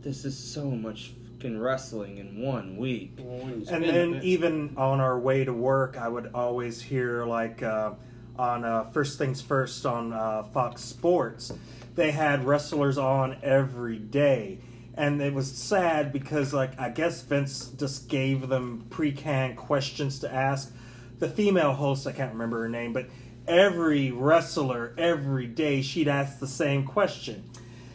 this 0.00 0.24
is 0.24 0.36
so 0.36 0.64
much 0.70 1.12
fucking 1.42 1.58
wrestling 1.58 2.18
in 2.18 2.40
one 2.40 2.76
week. 2.76 3.12
Well, 3.18 3.42
And 3.68 3.84
then 3.84 4.20
even 4.22 4.74
on 4.76 5.00
our 5.00 5.18
way 5.18 5.44
to 5.44 5.52
work, 5.52 5.96
I 5.96 6.08
would 6.08 6.30
always 6.34 6.80
hear 6.80 7.24
like 7.24 7.62
uh, 7.62 7.92
on 8.38 8.64
uh, 8.64 8.84
First 8.90 9.18
Things 9.18 9.40
First 9.40 9.84
on 9.84 10.12
uh, 10.12 10.44
Fox 10.44 10.82
Sports, 10.82 11.52
they 11.94 12.10
had 12.10 12.44
wrestlers 12.44 12.98
on 12.98 13.36
every 13.42 13.98
day, 13.98 14.58
and 14.94 15.20
it 15.20 15.34
was 15.34 15.50
sad 15.50 16.12
because 16.12 16.52
like 16.52 16.78
I 16.78 16.90
guess 16.90 17.22
Vince 17.22 17.68
just 17.68 18.08
gave 18.08 18.48
them 18.48 18.86
pre-canned 18.90 19.56
questions 19.56 20.18
to 20.20 20.32
ask. 20.32 20.72
The 21.18 21.28
female 21.28 21.72
host, 21.72 22.06
I 22.06 22.12
can't 22.12 22.32
remember 22.32 22.62
her 22.62 22.68
name, 22.68 22.92
but 22.92 23.06
every 23.46 24.10
wrestler 24.10 24.94
every 24.98 25.46
day 25.46 25.82
she'd 25.82 26.08
ask 26.08 26.38
the 26.38 26.48
same 26.48 26.84
question. 26.84 27.44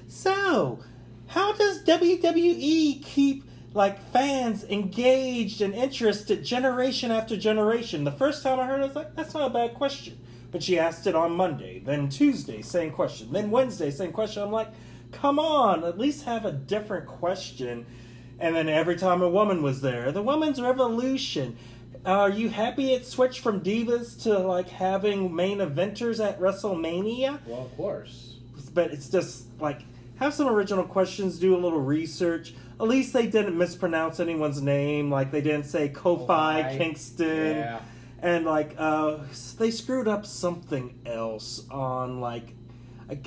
So, 0.07 0.79
how 1.27 1.53
does 1.53 1.83
WWE 1.83 3.03
keep 3.03 3.43
like 3.73 4.01
fans 4.11 4.63
engaged 4.63 5.61
and 5.61 5.73
interested 5.73 6.43
generation 6.43 7.11
after 7.11 7.35
generation? 7.35 8.03
The 8.03 8.11
first 8.11 8.43
time 8.43 8.59
I 8.59 8.65
heard 8.65 8.79
it, 8.79 8.83
I 8.83 8.87
was 8.87 8.95
like, 8.95 9.15
that's 9.15 9.33
not 9.33 9.51
a 9.51 9.53
bad 9.53 9.73
question. 9.73 10.17
But 10.51 10.63
she 10.63 10.79
asked 10.79 11.07
it 11.07 11.15
on 11.15 11.33
Monday, 11.33 11.79
then 11.79 12.09
Tuesday, 12.09 12.61
same 12.61 12.91
question, 12.91 13.31
then 13.33 13.51
Wednesday, 13.51 13.91
same 13.91 14.11
question. 14.13 14.43
I'm 14.43 14.51
like, 14.51 14.69
come 15.11 15.39
on, 15.39 15.83
at 15.83 15.97
least 15.97 16.23
have 16.25 16.45
a 16.45 16.51
different 16.51 17.05
question. 17.05 17.85
And 18.39 18.55
then 18.55 18.69
every 18.69 18.95
time 18.95 19.21
a 19.21 19.29
woman 19.29 19.61
was 19.61 19.81
there, 19.81 20.11
the 20.11 20.21
women's 20.21 20.61
revolution. 20.61 21.57
Are 22.05 22.29
you 22.29 22.49
happy 22.49 22.93
it 22.93 23.05
switched 23.05 23.41
from 23.41 23.61
divas 23.61 24.21
to 24.23 24.37
like 24.39 24.69
having 24.69 25.35
main 25.35 25.57
eventers 25.57 26.23
at 26.25 26.39
WrestleMania? 26.39 27.39
Well, 27.45 27.63
of 27.63 27.75
course. 27.75 28.35
But 28.73 28.91
it's 28.91 29.09
just 29.09 29.45
like 29.59 29.81
have 30.19 30.33
some 30.33 30.47
original 30.47 30.85
questions, 30.85 31.39
do 31.39 31.55
a 31.55 31.57
little 31.59 31.81
research. 31.81 32.53
At 32.79 32.87
least 32.87 33.11
they 33.11 33.25
didn't 33.27 33.57
mispronounce 33.57 34.19
anyone's 34.19 34.61
name, 34.61 35.09
like 35.11 35.31
they 35.31 35.41
didn't 35.41 35.65
say 35.65 35.89
Kofi 35.89 36.27
Kofi. 36.27 36.77
Kingston, 36.77 37.55
Yeah. 37.57 37.79
And 38.21 38.45
like 38.45 38.75
uh, 38.77 39.17
they 39.57 39.71
screwed 39.71 40.07
up 40.07 40.25
something 40.25 40.99
else 41.05 41.63
on 41.69 42.19
like. 42.19 42.53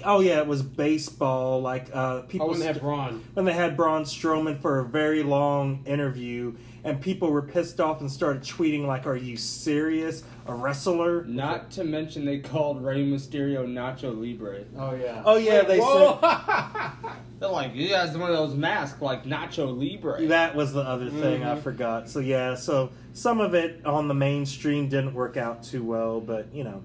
Oh 0.04 0.20
yeah, 0.20 0.40
it 0.40 0.46
was 0.46 0.62
baseball. 0.62 1.62
Like 1.62 1.88
uh, 1.94 2.20
people 2.22 2.48
Oh, 2.48 2.50
when 2.50 2.60
they 2.60 2.66
have 2.66 2.80
Braun. 2.80 3.24
when 3.32 3.46
they 3.46 3.54
had 3.54 3.78
Braun 3.78 4.04
Strowman 4.04 4.60
for 4.60 4.78
a 4.80 4.84
very 4.84 5.22
long 5.22 5.82
interview, 5.86 6.54
and 6.84 7.00
people 7.00 7.30
were 7.30 7.40
pissed 7.40 7.80
off 7.80 8.02
and 8.02 8.12
started 8.12 8.42
tweeting 8.42 8.86
like, 8.86 9.06
"Are 9.06 9.16
you 9.16 9.38
serious? 9.38 10.22
A 10.50 10.54
wrestler?" 10.54 11.24
Not 11.24 11.70
to 11.72 11.84
mention 11.84 12.24
they 12.24 12.38
called 12.38 12.82
Rey 12.84 13.04
Mysterio 13.04 13.66
Nacho 13.66 14.14
Libre. 14.18 14.64
Oh 14.76 14.94
yeah. 14.94 15.22
Oh 15.24 15.36
yeah, 15.36 15.62
they 15.62 15.78
Whoa! 15.78 16.18
They're 17.38 17.48
like, 17.48 17.72
he 17.72 17.88
has 17.88 18.16
one 18.18 18.30
of 18.30 18.36
those 18.36 18.54
masks 18.54 19.00
like 19.00 19.24
Nacho 19.24 19.66
Libre. 19.76 20.26
that 20.26 20.54
was 20.54 20.72
the 20.72 20.80
other 20.82 21.08
thing 21.08 21.42
I 21.42 21.54
Mhm. 21.56 21.62
forgot. 21.62 22.08
So 22.10 22.20
yeah, 22.20 22.54
so 22.54 22.90
some 23.14 23.40
of 23.40 23.54
it 23.54 23.84
on 23.86 24.08
the 24.08 24.14
mainstream 24.14 24.88
didn't 24.88 25.14
work 25.14 25.36
out 25.36 25.62
too 25.62 25.82
well, 25.82 26.20
but 26.20 26.54
you 26.54 26.64
know, 26.64 26.82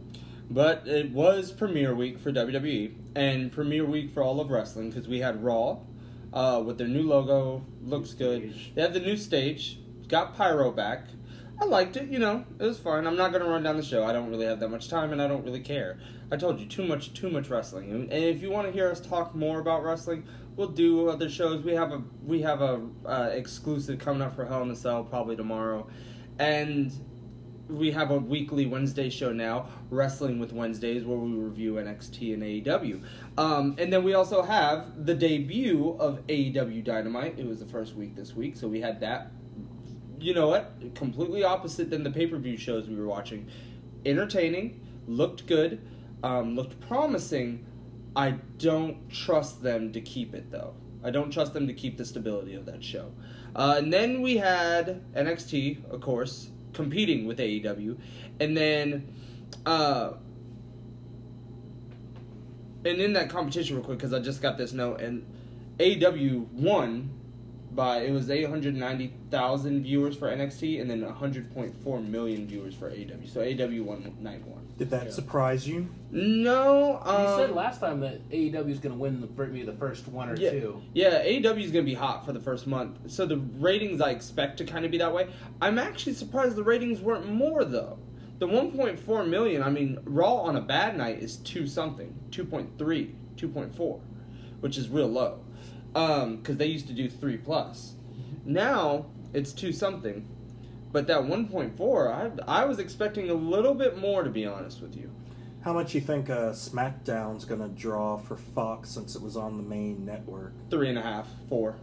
But 0.50 0.88
it 0.88 1.12
was 1.12 1.52
premiere 1.52 1.96
week 1.96 2.20
for 2.20 2.32
WWE 2.32 2.94
and 3.16 3.52
premiere 3.52 3.84
week 3.86 4.12
for 4.14 4.22
all 4.24 4.40
of 4.40 4.50
wrestling 4.52 4.90
because 4.92 5.08
we 5.08 5.20
had 5.20 5.44
Raw 5.44 5.78
uh, 6.32 6.62
with 6.66 6.78
their 6.78 6.88
new 6.88 7.02
logo. 7.04 7.66
Looks 7.84 8.14
good. 8.14 8.54
They 8.76 8.82
have 8.84 8.94
the 8.94 9.00
new 9.00 9.18
stage. 9.18 9.80
Got 10.08 10.36
Pyro 10.38 10.72
back. 10.72 11.08
I 11.60 11.66
liked 11.66 11.96
it. 11.96 12.10
You 12.10 12.20
know, 12.20 12.46
it 12.60 12.64
was 12.64 12.78
fun. 12.78 13.08
I'm 13.08 13.16
not 13.16 13.32
gonna 13.32 13.46
run 13.48 13.64
down 13.64 13.78
the 13.78 13.84
show. 13.84 14.04
I 14.04 14.12
don't 14.12 14.30
really 14.30 14.46
have 14.46 14.60
that 14.60 14.70
much 14.70 14.90
time, 14.90 15.12
and 15.12 15.22
I 15.22 15.28
don't 15.28 15.44
really 15.46 15.62
care. 15.62 16.00
I 16.32 16.38
told 16.38 16.60
you 16.60 16.66
too 16.66 16.86
much, 16.86 17.14
too 17.14 17.30
much 17.30 17.50
wrestling. 17.50 17.92
And 17.92 18.12
and 18.12 18.24
if 18.24 18.42
you 18.42 18.52
want 18.52 18.68
to 18.68 18.74
hear 18.74 18.90
us 18.90 19.00
talk 19.00 19.34
more 19.36 19.60
about 19.60 19.84
wrestling, 19.84 20.26
we'll 20.56 20.70
do 20.70 21.10
other 21.10 21.30
shows. 21.30 21.64
We 21.64 21.74
have 21.74 21.92
a 21.92 22.04
we 22.26 22.42
have 22.42 22.62
a 22.62 22.82
uh, 23.06 23.30
exclusive 23.34 24.00
coming 24.00 24.22
up 24.22 24.36
for 24.36 24.46
Hell 24.46 24.64
in 24.64 24.70
a 24.72 24.76
Cell 24.76 25.04
probably 25.04 25.36
tomorrow, 25.36 25.88
and 26.40 26.92
we 27.70 27.92
have 27.92 28.12
a 28.12 28.18
weekly 28.18 28.66
Wednesday 28.66 29.10
show 29.10 29.32
now, 29.32 29.70
Wrestling 29.90 30.40
with 30.40 30.54
Wednesdays, 30.54 31.04
where 31.04 31.18
we 31.18 31.32
review 31.32 31.74
NXT 31.76 32.34
and 32.34 32.44
AEW. 32.44 33.04
Um, 33.38 33.76
and 33.80 33.92
then 33.92 34.04
we 34.04 34.14
also 34.14 34.42
have 34.44 35.06
the 35.06 35.16
debut 35.16 35.96
of 36.00 36.26
AEW 36.28 36.84
Dynamite. 36.84 37.40
It 37.40 37.48
was 37.48 37.60
the 37.60 37.66
first 37.66 37.96
week 37.96 38.16
this 38.16 38.36
week, 38.36 38.56
so 38.56 38.68
we 38.68 38.82
had 38.82 39.00
that. 39.00 39.32
You 40.20 40.34
know 40.34 40.48
what? 40.48 40.96
Completely 40.96 41.44
opposite 41.44 41.90
than 41.90 42.04
the 42.04 42.12
pay 42.12 42.28
per 42.28 42.38
view 42.38 42.58
shows 42.58 42.88
we 42.88 42.96
were 42.96 43.08
watching. 43.08 43.48
Entertaining, 44.06 44.82
looked 45.08 45.46
good, 45.48 45.82
um, 46.24 46.56
looked 46.56 46.80
promising. 46.82 47.66
I 48.16 48.32
don't 48.58 49.10
trust 49.10 49.62
them 49.62 49.92
to 49.94 50.02
keep 50.02 50.34
it 50.34 50.52
though. 50.52 50.74
I 51.04 51.12
don't 51.12 51.32
trust 51.32 51.54
them 51.54 51.68
to 51.68 51.74
keep 51.74 51.98
the 51.98 52.06
stability 52.06 52.56
of 52.56 52.66
that 52.66 52.84
show. 52.84 53.12
Uh, 53.56 53.76
and 53.78 53.94
then 53.94 54.22
we 54.22 54.38
had 54.38 55.04
NXT, 55.14 55.92
of 55.92 56.02
course, 56.02 56.50
competing 56.74 57.28
with 57.28 57.38
AEW, 57.38 57.98
and 58.40 58.58
then, 58.58 59.14
uh, 59.66 60.14
and 62.84 63.00
in 63.00 63.14
that 63.14 63.30
competition, 63.30 63.76
real 63.76 63.86
quick, 63.86 64.00
because 64.00 64.14
I 64.14 64.20
just 64.20 64.42
got 64.42 64.58
this 64.58 64.74
note, 64.74 65.00
and 65.00 65.26
AEW 65.78 66.52
won 66.52 67.12
by 67.76 68.00
it 68.00 68.12
was 68.12 68.30
890,000 68.30 69.84
viewers 69.84 70.16
for 70.16 70.28
NXT, 70.30 70.80
and 70.82 70.90
then 70.90 71.02
100.4 71.02 72.08
million 72.08 72.48
viewers 72.48 72.74
for 72.74 72.90
AEW. 72.90 73.28
So 73.32 73.42
AEW 73.42 73.84
won 73.84 74.14
9-1. 74.22 74.42
did 74.78 74.90
that 74.90 75.06
Yeah. 75.06 75.12
surprise 75.12 75.68
you? 75.68 75.88
No, 76.12 77.00
um, 77.04 77.22
you 77.22 77.38
said 77.48 77.56
last 77.56 77.80
time 77.80 78.00
that 78.02 78.20
AEW 78.30 78.70
is 78.72 78.80
going 78.80 78.94
to 78.94 79.00
win 79.00 79.22
the, 79.22 79.28
maybe 79.38 79.64
the 79.64 79.72
first 79.74 80.08
one 80.08 80.30
or 80.30 80.36
Yeah. 80.36 80.52
two. 80.52 80.82
Yeah, 80.94 81.24
AEW 81.24 81.64
is 81.64 81.72
going 81.72 81.86
to 81.86 81.90
be 81.90 81.94
hot 81.94 82.26
for 82.26 82.34
the 82.34 82.40
first 82.42 82.68
month. 82.68 82.98
So 83.10 83.26
the 83.26 83.38
ratings 83.60 84.02
I 84.02 84.10
expect 84.12 84.58
to 84.58 84.66
kind 84.66 84.84
of 84.86 84.92
be 84.92 84.98
that 84.98 85.14
way. 85.14 85.28
I'm 85.62 85.78
actually 85.80 86.14
surprised 86.14 86.56
the 86.58 86.64
ratings 86.64 87.00
weren't 87.02 87.32
more 87.32 87.64
though. 87.64 88.00
The 88.40 88.48
1.4 88.48 89.30
million, 89.30 89.64
I 89.64 89.70
mean, 89.70 89.98
Raw 90.04 90.34
on 90.36 90.58
a 90.58 90.62
bad 90.62 90.98
night 90.98 91.20
is 91.24 91.38
2 91.38 91.68
something, 91.68 92.14
2.3, 92.32 93.16
2.4, 93.38 94.00
which 94.60 94.78
is 94.78 94.90
real 94.90 95.08
low. 95.08 95.40
Um 95.96 96.42
cuz 96.44 96.58
they 96.58 96.68
used 96.68 96.88
to 96.88 96.94
do 96.94 97.10
3 97.10 97.38
plus. 97.38 97.94
Now 98.46 99.06
it's 99.34 99.54
2 99.54 99.72
something. 99.72 100.28
But 100.92 101.08
that 101.08 101.22
1.4, 101.22 102.14
I 102.48 102.62
I 102.62 102.66
was 102.66 102.80
expecting 102.80 103.30
a 103.30 103.34
little 103.34 103.74
bit 103.74 103.98
more 103.98 104.24
to 104.24 104.30
be 104.30 104.46
honest 104.46 104.82
with 104.82 104.96
you. 104.96 105.10
How 105.62 105.74
much 105.74 105.96
you 105.96 106.02
think 106.02 106.30
uh, 106.30 106.52
SmackDown's 106.52 107.44
gonna 107.44 107.70
draw 107.70 108.18
for 108.18 108.36
Fox 108.38 108.90
since 108.92 109.16
it 109.16 109.22
was 109.22 109.36
on 109.36 109.58
the 109.58 109.64
main 109.64 110.06
network? 110.06 110.54
Three 110.70 110.90
and 110.90 110.98
a 110.98 111.02
half, 111.02 111.28
four. 111.50 111.76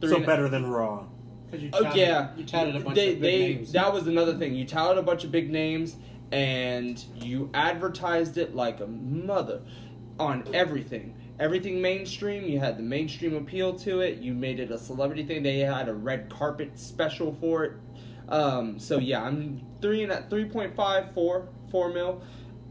Three 0.00 0.10
so 0.10 0.16
and 0.16 0.24
a- 0.24 0.26
better 0.26 0.48
than 0.48 0.66
Raw. 0.66 1.06
Because 1.46 1.62
you 1.62 1.70
Oh 1.72 1.94
yeah, 1.94 2.28
you 2.36 2.44
touted 2.44 2.76
a 2.76 2.80
bunch 2.80 2.96
they, 2.96 3.14
of 3.14 3.20
big 3.20 3.22
they, 3.22 3.54
names. 3.54 3.72
That 3.72 3.92
was 3.94 4.06
another 4.06 4.36
thing. 4.36 4.54
You 4.54 4.66
touted 4.66 4.98
a 4.98 5.02
bunch 5.02 5.24
of 5.24 5.32
big 5.32 5.50
names, 5.50 5.96
and 6.30 7.02
you 7.16 7.48
advertised 7.54 8.36
it 8.36 8.54
like 8.54 8.80
a 8.80 8.86
mother 8.86 9.62
on 10.20 10.44
everything. 10.52 11.14
Everything 11.40 11.80
mainstream. 11.80 12.44
You 12.44 12.58
had 12.58 12.76
the 12.76 12.82
mainstream 12.82 13.36
appeal 13.36 13.72
to 13.80 14.00
it. 14.00 14.18
You 14.18 14.34
made 14.34 14.58
it 14.58 14.70
a 14.72 14.78
celebrity 14.78 15.24
thing. 15.24 15.42
They 15.42 15.60
had 15.60 15.88
a 15.88 15.94
red 15.94 16.28
carpet 16.28 16.78
special 16.78 17.36
for 17.40 17.64
it. 17.64 17.72
Um, 18.28 18.78
so 18.78 18.98
yeah, 18.98 19.22
I'm 19.22 19.64
three 19.80 20.02
and 20.02 20.12
at 20.12 20.28
three 20.28 20.46
point 20.46 20.74
five 20.74 21.14
four 21.14 21.48
four 21.70 21.90
mil. 21.90 22.22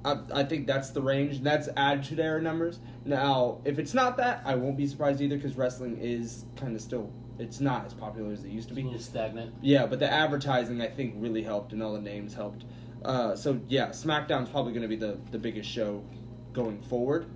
I, 0.03 0.18
I 0.34 0.43
think 0.43 0.68
that's 0.68 0.89
the 0.89 1.01
range. 1.01 1.41
That's 1.41 1.70
add 1.78 2.03
to 2.05 2.15
their 2.15 2.41
numbers. 2.41 2.80
Now, 3.05 3.61
if 3.63 3.80
it's 3.80 3.93
not 3.93 4.18
that, 4.18 4.41
I 4.45 4.55
won't 4.55 4.78
be 4.78 4.86
surprised 4.86 5.22
either 5.22 5.38
because 5.38 5.55
wrestling 5.55 5.97
is 5.97 6.45
kind 6.55 6.76
of 6.76 6.82
still. 6.82 7.11
It's 7.39 7.59
not 7.59 7.86
as 7.86 7.93
popular 7.93 8.32
as 8.32 8.43
it 8.43 8.49
used 8.49 8.68
to 8.70 8.74
be. 8.74 8.97
stagnant. 8.97 9.53
Yeah, 9.61 9.86
but 9.86 9.99
the 9.99 10.11
advertising 10.11 10.82
I 10.82 10.88
think 10.88 11.13
really 11.18 11.43
helped, 11.43 11.72
and 11.72 11.82
all 11.82 11.93
the 11.93 12.01
names 12.01 12.34
helped. 12.34 12.65
Uh, 13.05 13.36
so 13.36 13.61
yeah, 13.70 13.89
SmackDown's 13.89 14.49
probably 14.49 14.74
going 14.74 14.82
to 14.82 14.88
be 14.88 14.95
the 14.95 15.18
the 15.32 15.39
biggest 15.39 15.70
show 15.70 16.03
going 16.51 16.82
forward 16.82 17.28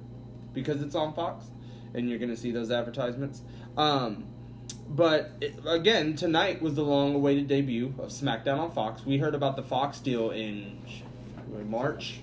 because 0.53 0.81
it's 0.81 0.95
on 0.95 1.13
Fox, 1.13 1.45
and 1.93 2.09
you're 2.09 2.19
going 2.19 2.29
to 2.31 2.37
see 2.37 2.51
those 2.51 2.71
advertisements. 2.71 3.41
Um, 3.77 4.25
but 4.89 5.31
it, 5.39 5.55
again, 5.65 6.15
tonight 6.15 6.61
was 6.61 6.75
the 6.75 6.83
long-awaited 6.83 7.47
debut 7.47 7.93
of 7.99 8.09
SmackDown 8.09 8.59
on 8.59 8.71
Fox. 8.71 9.05
We 9.05 9.17
heard 9.17 9.35
about 9.35 9.55
the 9.55 9.63
Fox 9.63 9.99
deal 9.99 10.31
in 10.31 10.79
March, 11.69 12.19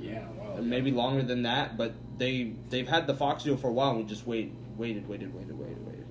Yeah, 0.00 0.24
well, 0.38 0.62
maybe 0.62 0.90
longer 0.90 1.22
than 1.22 1.42
that, 1.42 1.76
but 1.76 1.92
they 2.18 2.54
they've 2.70 2.88
had 2.88 3.06
the 3.06 3.14
Fox 3.14 3.42
deal 3.44 3.56
for 3.56 3.68
a 3.68 3.72
while. 3.72 3.90
and 3.90 3.98
We 3.98 4.04
just 4.04 4.26
wait, 4.26 4.52
waited, 4.76 5.08
waited, 5.08 5.34
waited, 5.34 5.58
waited, 5.58 5.86
waited. 5.86 6.06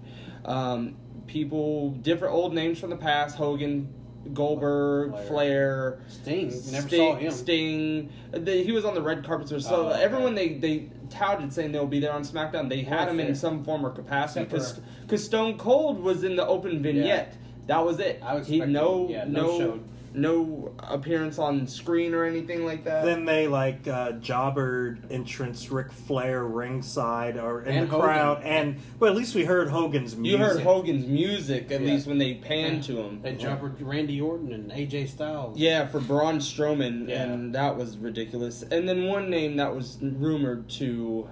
Um, 0.46 0.96
people, 1.26 1.92
different 1.92 2.34
old 2.36 2.54
names 2.54 2.80
from 2.80 2.90
the 2.92 2.96
past: 2.98 3.36
Hogan, 3.38 3.92
Goldberg, 4.34 5.12
Flair. 5.12 5.28
Flair. 5.28 6.00
Sting. 6.08 6.52
You 6.52 6.72
never 6.72 6.88
Sting, 6.88 7.14
saw 7.14 7.16
him. 7.18 7.32
Sting. 7.32 8.12
The, 8.32 8.64
he 8.64 8.72
was 8.72 8.86
on 8.86 8.94
the 8.94 9.02
red 9.02 9.24
carpet, 9.24 9.48
so 9.50 9.58
Oh, 9.76 9.88
okay. 9.90 10.04
everyone 10.04 10.36
they, 10.36 10.54
they 10.56 10.90
touted 11.10 11.54
saying 11.54 11.72
they'll 11.72 11.88
be 11.88 12.00
there 12.00 12.14
on 12.14 12.24
SmackDown. 12.24 12.70
They 12.70 12.82
had 12.82 13.10
him 13.10 13.20
in 13.20 13.36
some 13.36 13.64
form 13.64 13.86
or 13.86 13.92
capacity 13.92 14.46
Except 14.46 14.82
because 15.02 15.24
Stone 15.24 15.58
Cold 15.58 16.00
was 16.00 16.24
in 16.24 16.36
the 16.36 16.46
open 16.46 16.82
vignette. 16.82 17.36
That 17.68 17.84
was 17.84 18.00
it. 18.00 18.22
I 18.24 18.36
was 18.36 18.48
he 18.48 18.60
no 18.60 19.08
yeah, 19.10 19.26
no 19.26 19.42
no 19.42 19.58
show. 19.58 19.80
No 20.16 20.74
appearance 20.80 21.38
on 21.40 21.68
screen 21.68 22.14
or 22.14 22.24
anything 22.26 22.66
like 22.66 22.84
that. 22.86 23.04
Then 23.06 23.26
they 23.26 23.48
like 23.48 23.88
uh, 23.88 24.14
jobbered 24.14 25.12
entrance 25.12 25.70
Ric 25.70 25.92
Flair 25.92 26.44
ringside 26.44 27.38
or 27.38 27.62
in 27.64 27.76
And 27.76 27.88
the 27.88 27.92
Hogan. 27.92 28.06
crowd, 28.08 28.44
and 28.44 28.78
well, 29.00 29.12
at 29.12 29.18
least 29.18 29.36
we 29.36 29.46
heard 29.46 29.70
Hogan's 29.70 30.16
music. 30.16 30.40
you 30.40 30.46
heard 30.46 30.62
Hogan's 30.64 31.06
music 31.08 31.72
at 31.72 31.82
Yeah. 31.82 31.94
least 31.94 32.08
when 32.08 32.18
they 32.18 32.36
panned 32.36 32.84
to 32.84 32.98
him. 32.98 33.22
They 33.22 33.36
jumpered 33.36 33.82
Randy 33.82 34.20
Orton 34.22 34.54
and 34.54 34.72
AJ 34.72 35.08
Styles. 35.08 35.58
Yeah, 35.58 35.86
for 35.88 36.00
Braun 36.00 36.38
Strowman, 36.40 37.10
Yeah. 37.10 37.24
and 37.24 37.54
that 37.56 37.78
was 37.78 37.98
ridiculous. 37.98 38.64
And 38.64 38.88
then 38.88 39.06
one 39.06 39.30
name 39.30 39.58
that 39.58 39.76
was 39.76 39.98
rumored 40.02 40.70
to 40.72 41.28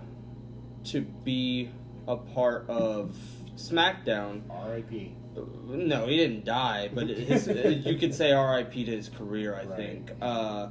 to 0.85 1.01
be 1.01 1.69
a 2.07 2.17
part 2.17 2.69
of 2.69 3.15
SmackDown. 3.55 4.41
R.I.P. 4.49 5.15
No, 5.67 6.05
he 6.05 6.17
didn't 6.17 6.45
die, 6.45 6.89
but 6.93 7.07
his, 7.09 7.47
you 7.85 7.97
could 7.97 8.13
say 8.13 8.31
R.I.P. 8.31 8.85
to 8.85 8.91
his 8.91 9.09
career. 9.09 9.55
I 9.55 9.65
Right. 9.65 9.75
think. 9.77 10.11
Uh, 10.21 10.69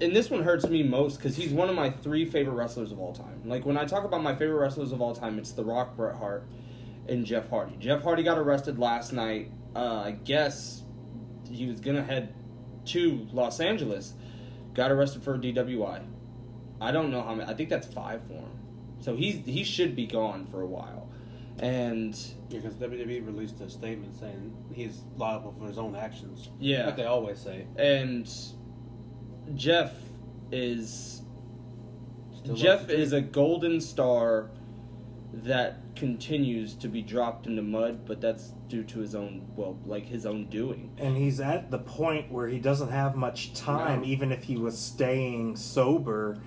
and 0.00 0.14
this 0.14 0.28
one 0.28 0.42
hurts 0.42 0.66
me 0.68 0.82
most 0.82 1.16
because 1.18 1.36
he's 1.36 1.52
one 1.52 1.68
of 1.68 1.76
my 1.76 1.90
three 1.90 2.24
favorite 2.24 2.54
wrestlers 2.54 2.90
of 2.90 2.98
all 2.98 3.12
time. 3.14 3.42
Like 3.44 3.64
when 3.64 3.76
I 3.76 3.84
talk 3.84 4.04
about 4.04 4.22
my 4.22 4.34
favorite 4.34 4.58
wrestlers 4.58 4.90
of 4.92 5.00
all 5.00 5.14
time, 5.14 5.38
it's 5.38 5.52
The 5.52 5.64
Rock, 5.64 5.96
Bret 5.96 6.16
Hart, 6.16 6.48
and 7.08 7.24
Jeff 7.24 7.48
Hardy. 7.48 7.76
Jeff 7.78 8.02
Hardy 8.02 8.22
got 8.24 8.36
arrested 8.38 8.78
last 8.78 9.12
night. 9.12 9.52
Uh, 9.76 10.02
I 10.06 10.10
guess 10.12 10.82
he 11.48 11.66
was 11.66 11.78
gonna 11.80 12.02
head 12.02 12.34
to 12.86 13.26
Los 13.32 13.60
Angeles. 13.60 14.14
Got 14.72 14.90
arrested 14.90 15.22
for 15.22 15.34
a 15.34 15.38
DWI. 15.38 16.02
I 16.80 16.90
don't 16.90 17.10
know 17.12 17.22
how 17.22 17.34
many. 17.34 17.48
I 17.48 17.54
think 17.54 17.68
that's 17.68 17.86
five 17.86 18.22
for 18.26 18.32
him. 18.34 18.50
So 19.00 19.14
he's 19.14 19.44
he 19.46 19.62
should 19.62 19.94
be 19.94 20.06
gone 20.06 20.46
for 20.46 20.62
a 20.62 20.66
while. 20.66 21.03
And 21.60 22.14
Yeah, 22.50 22.58
because 22.60 22.74
WWE 22.74 23.24
released 23.26 23.60
a 23.60 23.70
statement 23.70 24.18
saying 24.18 24.52
he's 24.72 25.02
liable 25.16 25.54
for 25.58 25.66
his 25.66 25.78
own 25.78 25.94
actions. 25.94 26.50
yeah, 26.58 26.86
Like 26.86 26.96
they 26.96 27.04
always 27.04 27.38
say. 27.38 27.66
and 27.76 28.28
Jeff 29.54 29.92
is 30.50 31.22
Still 32.42 32.54
Jeff 32.56 32.90
is 32.90 33.12
a 33.12 33.20
golden 33.20 33.80
star 33.80 34.50
that 35.32 35.78
continues 35.96 36.74
to 36.74 36.88
be 36.88 37.02
dropped 37.02 37.46
in 37.46 37.56
the 37.56 37.62
mud, 37.62 38.04
but 38.06 38.20
that's 38.20 38.52
due 38.68 38.82
to 38.84 38.98
his 39.00 39.14
own 39.14 39.46
well, 39.56 39.78
like 39.86 40.06
his 40.06 40.26
own 40.26 40.46
doing. 40.48 40.90
And 40.98 41.16
he's 41.16 41.40
at 41.40 41.70
the 41.70 41.78
point 41.78 42.30
where 42.30 42.48
he 42.48 42.58
doesn't 42.58 42.90
have 42.90 43.14
much 43.16 43.54
time, 43.54 44.00
No. 44.02 44.06
even 44.06 44.32
if 44.32 44.44
he 44.44 44.56
was 44.56 44.78
staying 44.78 45.56
sober. 45.56 46.40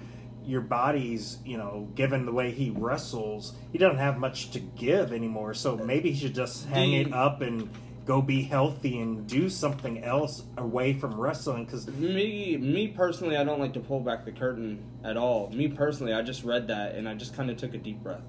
Your 0.48 0.62
body's, 0.62 1.38
you 1.46 1.58
know, 1.58 1.90
given 1.94 2.26
the 2.26 2.32
way 2.32 2.52
he 2.52 2.70
wrestles, 2.70 3.54
he 3.72 3.78
doesn't 3.78 3.98
have 3.98 4.18
much 4.18 4.52
to 4.52 4.60
give 4.60 5.12
anymore. 5.12 5.54
So 5.54 5.76
maybe 5.76 6.12
he 6.12 6.20
should 6.20 6.36
just 6.36 6.68
hang 6.68 6.94
it 6.94 7.14
up 7.14 7.42
and 7.42 7.70
go 8.06 8.22
be 8.22 8.42
healthy 8.44 9.00
and 9.00 9.28
do 9.28 9.50
something 9.50 10.04
else 10.04 10.44
away 10.58 10.94
from 10.94 11.20
wrestling. 11.20 11.66
Because 11.66 11.88
Me, 11.88 12.56
me 12.56 12.88
personally, 12.88 13.36
I 13.36 13.44
don't 13.44 13.60
like 13.60 13.74
to 13.74 13.82
pull 13.82 14.00
back 14.00 14.24
the 14.24 14.32
curtain 14.32 14.84
at 15.04 15.18
all. 15.18 15.50
Me 15.50 15.68
personally, 15.68 16.14
I 16.14 16.22
just 16.22 16.46
read 16.46 16.68
that 16.70 16.96
and 16.96 17.08
I 17.10 17.16
just 17.16 17.36
kind 17.36 17.52
of 17.52 17.58
took 17.58 17.74
a 17.74 17.78
deep 17.78 18.02
breath. 18.02 18.24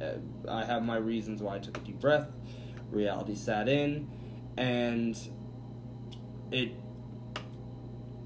Uh, 0.00 0.12
I 0.48 0.64
have 0.64 0.84
my 0.84 0.96
reasons 0.96 1.42
why 1.42 1.56
I 1.56 1.58
took 1.58 1.76
a 1.76 1.80
deep 1.80 2.00
breath. 2.00 2.28
Reality 2.92 3.34
sat 3.34 3.68
in, 3.68 4.08
and 4.56 5.18
it, 6.52 6.72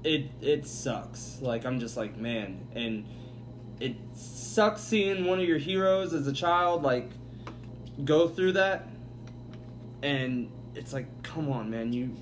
it, 0.03 0.29
it 0.41 0.67
sucks. 0.67 1.39
Like 1.41 1.65
I'm 1.65 1.79
just 1.79 1.97
like 1.97 2.15
man, 2.15 2.67
and 2.73 3.05
it 3.79 3.95
sucks 4.13 4.81
seeing 4.81 5.25
one 5.25 5.39
of 5.39 5.45
your 5.45 5.57
heroes 5.57 6.13
as 6.13 6.27
a 6.27 6.33
child 6.33 6.83
like 6.83 7.09
go 8.05 8.27
through 8.27 8.53
that, 8.53 8.87
and 10.01 10.49
it's 10.75 10.93
like, 10.93 11.07
come 11.23 11.51
on, 11.51 11.69
man, 11.69 11.93
you, 11.93 12.15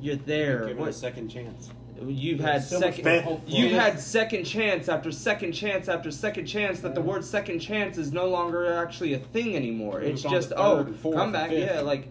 you're 0.00 0.16
there. 0.16 0.66
Give 0.66 0.78
it 0.78 0.88
a 0.88 0.92
second 0.92 1.28
chance. 1.28 1.70
You've 2.04 2.38
There's 2.38 2.50
had 2.50 2.64
so 2.64 2.80
second. 2.80 3.42
You've 3.46 3.72
had 3.72 4.00
second 4.00 4.44
chance 4.44 4.88
after 4.88 5.12
second 5.12 5.52
chance 5.52 5.88
after 5.88 6.10
second 6.10 6.46
chance. 6.46 6.80
That 6.80 6.94
the 6.94 7.00
word 7.00 7.24
second 7.24 7.60
chance 7.60 7.96
is 7.96 8.12
no 8.12 8.26
longer 8.26 8.72
actually 8.72 9.14
a 9.14 9.18
thing 9.18 9.54
anymore. 9.54 10.00
Moved 10.00 10.12
It's 10.12 10.22
just 10.22 10.52
oh, 10.56 10.84
fourth 10.94 11.16
come 11.16 11.32
back, 11.32 11.52
yeah, 11.52 11.80
like 11.80 12.08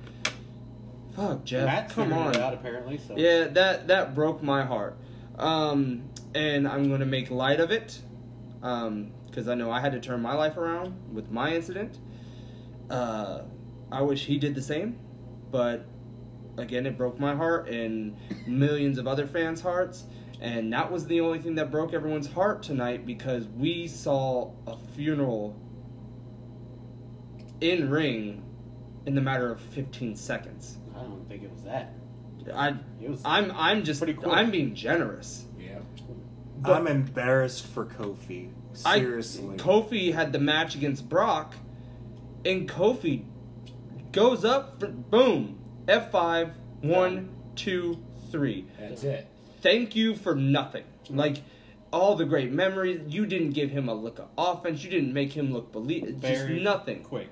fuck, 1.13 1.43
Jeff, 1.43 1.65
Matt 1.65 1.89
come 1.89 2.13
on. 2.13 2.37
out 2.37 2.53
apparently. 2.53 2.99
So 3.05 3.17
Yeah, 3.17 3.47
that 3.47 3.87
that 3.87 4.15
broke 4.15 4.41
my 4.41 4.63
heart, 4.63 4.95
um, 5.37 6.03
and 6.33 6.67
I'm 6.67 6.89
gonna 6.89 7.05
make 7.05 7.29
light 7.29 7.59
of 7.59 7.71
it, 7.71 7.99
because 8.61 9.47
I 9.47 9.55
know 9.55 9.71
I 9.71 9.79
had 9.79 9.91
to 9.93 9.99
turn 9.99 10.21
my 10.21 10.33
life 10.33 10.57
around 10.57 10.93
with 11.13 11.31
my 11.31 11.53
incident. 11.53 11.99
Uh, 12.89 13.43
I 13.91 14.01
wish 14.01 14.25
he 14.25 14.37
did 14.37 14.55
the 14.55 14.61
same, 14.61 14.99
but 15.51 15.85
again, 16.57 16.85
it 16.85 16.97
broke 16.97 17.19
my 17.19 17.35
heart 17.35 17.69
and 17.69 18.15
millions 18.45 18.97
of 18.97 19.07
other 19.07 19.27
fans' 19.27 19.61
hearts. 19.61 20.05
And 20.39 20.73
that 20.73 20.91
was 20.91 21.05
the 21.05 21.21
only 21.21 21.39
thing 21.39 21.55
that 21.55 21.69
broke 21.69 21.93
everyone's 21.93 22.31
heart 22.31 22.63
tonight 22.63 23.05
because 23.05 23.47
we 23.47 23.87
saw 23.87 24.51
a 24.65 24.75
funeral 24.95 25.55
in 27.61 27.89
ring 27.89 28.43
in 29.05 29.15
the 29.15 29.21
matter 29.21 29.51
of 29.51 29.61
15 29.61 30.15
seconds. 30.15 30.77
I 30.95 31.03
don't 31.03 31.27
think 31.27 31.43
it 31.43 31.51
was 31.51 31.63
that. 31.63 31.93
I 32.53 32.75
It 32.99 33.09
was. 33.09 33.21
I'm 33.23 33.51
I'm 33.51 33.83
just 33.83 34.01
Pretty 34.01 34.13
quick. 34.13 34.33
I'm 34.33 34.49
being 34.49 34.73
generous. 34.73 35.45
Yeah. 35.59 35.79
But- 36.61 36.73
I'm 36.77 36.87
embarrassed 36.87 37.67
for 37.67 37.85
Kofi. 37.85 38.49
Seriously. 38.73 39.55
I, 39.55 39.57
Kofi 39.57 40.13
had 40.13 40.31
the 40.31 40.39
match 40.39 40.75
against 40.75 41.09
Brock, 41.09 41.55
and 42.45 42.69
Kofi 42.69 43.25
goes 44.11 44.45
up 44.45 44.79
for 44.79 44.87
boom 44.87 45.59
F5 45.87 46.53
one 46.81 47.29
two 47.55 47.97
three. 48.31 48.65
That's 48.79 49.03
it. 49.03 49.27
Thank 49.61 49.95
you 49.95 50.15
for 50.15 50.35
nothing. 50.35 50.83
Like 51.09 51.37
all 51.91 52.15
the 52.15 52.25
great 52.25 52.51
memories, 52.51 53.01
you 53.07 53.25
didn't 53.25 53.51
give 53.51 53.69
him 53.69 53.89
a 53.89 53.93
look 53.93 54.19
of 54.19 54.27
offense. 54.37 54.83
You 54.83 54.89
didn't 54.89 55.13
make 55.13 55.33
him 55.33 55.51
look 55.51 55.71
believe. 55.71 56.21
Just 56.21 56.47
nothing. 56.47 57.03
quick. 57.03 57.29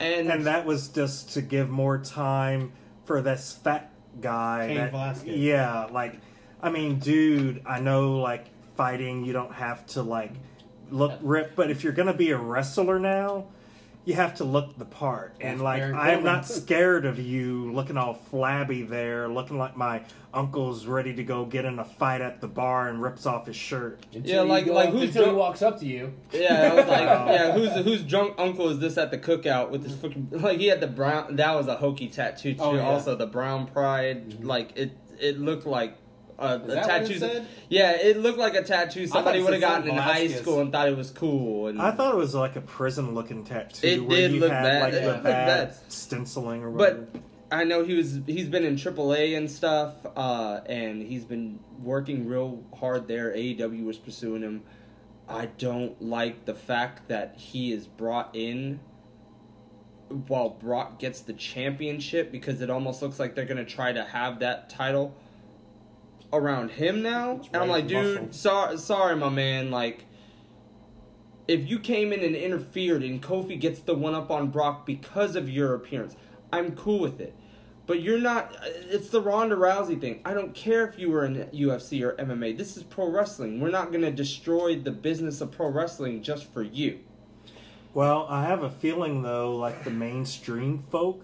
And, 0.00 0.28
and 0.28 0.46
that 0.46 0.66
was 0.66 0.88
just 0.88 1.34
to 1.34 1.42
give 1.42 1.70
more 1.70 1.98
time 1.98 2.72
for 3.04 3.22
this 3.22 3.52
fat 3.52 3.92
guy. 4.20 4.66
Cain 4.68 4.76
that- 4.76 4.90
Velasquez. 4.90 5.38
Yeah, 5.38 5.84
like, 5.84 6.18
I 6.60 6.70
mean, 6.70 6.98
dude, 6.98 7.62
I 7.64 7.78
know, 7.80 8.18
like, 8.18 8.46
fighting, 8.76 9.24
you 9.24 9.32
don't 9.32 9.52
have 9.52 9.86
to, 9.88 10.02
like, 10.02 10.32
look 10.90 11.18
ripped, 11.22 11.56
but 11.56 11.70
if 11.70 11.82
you're 11.82 11.92
gonna 11.92 12.14
be 12.14 12.30
a 12.30 12.36
wrestler 12.38 12.98
now, 12.98 13.46
you 14.04 14.14
have 14.14 14.34
to 14.36 14.44
look 14.44 14.76
the 14.76 14.84
part. 14.84 15.34
And, 15.40 15.60
like, 15.62 15.82
I'm 15.82 16.22
not 16.22 16.46
scared 16.46 17.06
of 17.06 17.18
you 17.18 17.72
looking 17.72 17.96
all 17.96 18.14
flabby 18.14 18.82
there, 18.82 19.28
looking 19.28 19.56
like 19.56 19.76
my 19.76 20.02
uncle's 20.34 20.86
ready 20.86 21.14
to 21.14 21.22
go 21.22 21.44
get 21.46 21.64
in 21.64 21.78
a 21.78 21.84
fight 21.84 22.20
at 22.20 22.40
the 22.40 22.48
bar 22.48 22.88
and 22.88 23.00
rips 23.00 23.24
off 23.24 23.46
his 23.46 23.56
shirt. 23.56 24.04
Until 24.12 24.30
Yeah, 24.30 24.40
like- 24.42 24.66
like 24.66 24.90
who's 24.90 25.04
until 25.04 25.22
he 25.22 25.26
drunk- 25.26 25.38
walks 25.38 25.62
up 25.62 25.78
to 25.80 25.86
you. 25.86 26.12
Yeah, 26.32 26.70
I 26.72 26.74
was 26.74 26.86
like, 26.86 27.06
Wow. 27.06 27.26
yeah, 27.30 27.52
who's 27.52 27.84
whose 27.84 28.02
drunk 28.02 28.34
uncle 28.36 28.68
is 28.68 28.80
this 28.80 28.98
at 28.98 29.10
the 29.10 29.18
cookout 29.18 29.70
with 29.70 29.84
his 29.84 29.94
fucking 29.94 30.28
like 30.32 30.58
he 30.58 30.66
had 30.66 30.80
the 30.80 30.86
brown 30.88 31.36
that 31.36 31.54
was 31.54 31.68
a 31.68 31.76
hokey 31.76 32.08
tattoo 32.08 32.56
oh, 32.58 32.72
too. 32.72 32.78
Oh, 32.78 32.80
yeah. 32.80 32.88
Also 32.88 33.14
the 33.14 33.26
brown 33.26 33.66
pride, 33.66 34.30
mm-hmm. 34.30 34.46
like 34.46 34.72
it 34.76 34.98
it 35.20 35.38
looked 35.38 35.66
like 35.66 35.96
a, 36.38 36.54
Is 36.56 36.62
a 36.62 36.66
that 36.66 36.76
what 36.76 36.86
tattoo. 36.86 37.12
it 37.14 37.18
said? 37.20 37.46
Yeah, 37.68 37.92
it 37.92 38.18
looked 38.18 38.38
like 38.38 38.54
a 38.54 38.62
tattoo 38.62 39.06
somebody 39.06 39.38
it 39.38 39.42
would 39.42 39.52
have 39.52 39.60
gotten 39.62 39.88
in 39.90 39.96
high 39.96 40.28
school 40.28 40.60
and 40.60 40.72
thought 40.72 40.88
it 40.88 40.96
was 40.96 41.10
cool. 41.10 41.68
And 41.68 41.80
I 41.80 41.90
thought 41.92 42.14
it 42.14 42.16
was 42.16 42.34
like 42.34 42.56
a 42.56 42.60
prison 42.60 43.14
looking 43.14 43.44
tattoo. 43.44 43.86
It 43.86 44.04
where 44.04 44.16
did 44.28 44.32
you 44.32 44.40
look 44.40 44.50
had, 44.50 44.62
bad. 44.62 44.82
Like 44.82 44.94
It 44.94 45.00
the 45.02 45.06
looked 45.12 45.24
bad 45.24 45.68
bad. 45.68 45.92
stenciling 45.92 46.62
or 46.62 46.70
whatever. 46.70 47.02
But- 47.12 47.20
I 47.52 47.62
know 47.62 47.84
he 47.84 47.94
was 47.94 48.18
he's 48.26 48.48
been 48.48 48.64
in 48.64 48.74
AAA 48.74 49.36
and 49.36 49.48
stuff, 49.48 49.94
uh, 50.16 50.60
and 50.66 51.00
he's 51.02 51.24
been 51.24 51.60
working 51.80 52.26
real 52.26 52.64
hard 52.76 53.06
there. 53.06 53.30
AEW 53.32 53.84
was 53.84 53.96
pursuing 53.96 54.42
him. 54.42 54.62
I 55.28 55.46
don't 55.46 56.00
like 56.02 56.46
the 56.46 56.54
fact 56.54 57.06
that 57.08 57.36
he 57.36 57.70
is 57.72 57.86
brought 57.86 58.34
in 58.34 58.80
while 60.26 60.50
Brock 60.50 60.98
gets 60.98 61.20
the 61.20 61.32
championship 61.32 62.32
because 62.32 62.60
it 62.60 62.70
almost 62.70 63.02
looks 63.02 63.20
like 63.20 63.34
they're 63.36 63.44
gonna 63.44 63.64
try 63.64 63.92
to 63.92 64.02
have 64.04 64.40
that 64.40 64.68
title 64.68 65.14
around 66.36 66.70
him 66.70 67.02
now. 67.02 67.36
It's 67.36 67.48
And 67.52 67.62
I'm 67.62 67.68
like, 67.68 67.86
dude, 67.86 68.34
sorry, 68.34 68.78
sorry, 68.78 69.16
my 69.16 69.28
man. 69.28 69.70
Like, 69.70 70.04
if 71.46 71.68
you 71.68 71.78
came 71.78 72.12
in 72.12 72.20
and 72.20 72.34
interfered 72.34 73.02
and 73.02 73.22
Kofi 73.22 73.58
gets 73.58 73.80
the 73.80 73.94
one 73.94 74.14
up 74.14 74.30
on 74.30 74.48
Brock 74.48 74.86
because 74.86 75.36
of 75.36 75.48
your 75.48 75.74
appearance, 75.74 76.16
I'm 76.52 76.74
cool 76.76 77.00
with 77.00 77.20
it. 77.20 77.34
But 77.86 78.00
you're 78.00 78.18
not. 78.18 78.54
Uh, 78.56 78.68
it's 78.88 79.10
the 79.10 79.20
Ronda 79.20 79.56
Rousey 79.56 80.00
thing. 80.00 80.20
I 80.24 80.32
don't 80.32 80.54
care 80.54 80.86
if 80.86 80.98
you 80.98 81.10
were 81.10 81.26
in 81.26 81.46
UFC 81.52 82.02
or 82.02 82.14
MMA. 82.16 82.56
This 82.56 82.76
is 82.76 82.82
pro 82.82 83.10
wrestling. 83.10 83.60
We're 83.60 83.70
not 83.70 83.92
gonna 83.92 84.10
destroy 84.10 84.78
the 84.78 84.90
business 84.90 85.40
of 85.42 85.52
pro 85.52 85.68
wrestling 85.68 86.22
just 86.22 86.50
for 86.50 86.62
you. 86.62 87.00
Well, 87.92 88.26
I 88.28 88.46
have 88.46 88.62
a 88.62 88.70
feeling 88.70 89.22
though, 89.22 89.54
like 89.54 89.84
the 89.84 89.90
mainstream 89.90 90.82
folk 90.90 91.23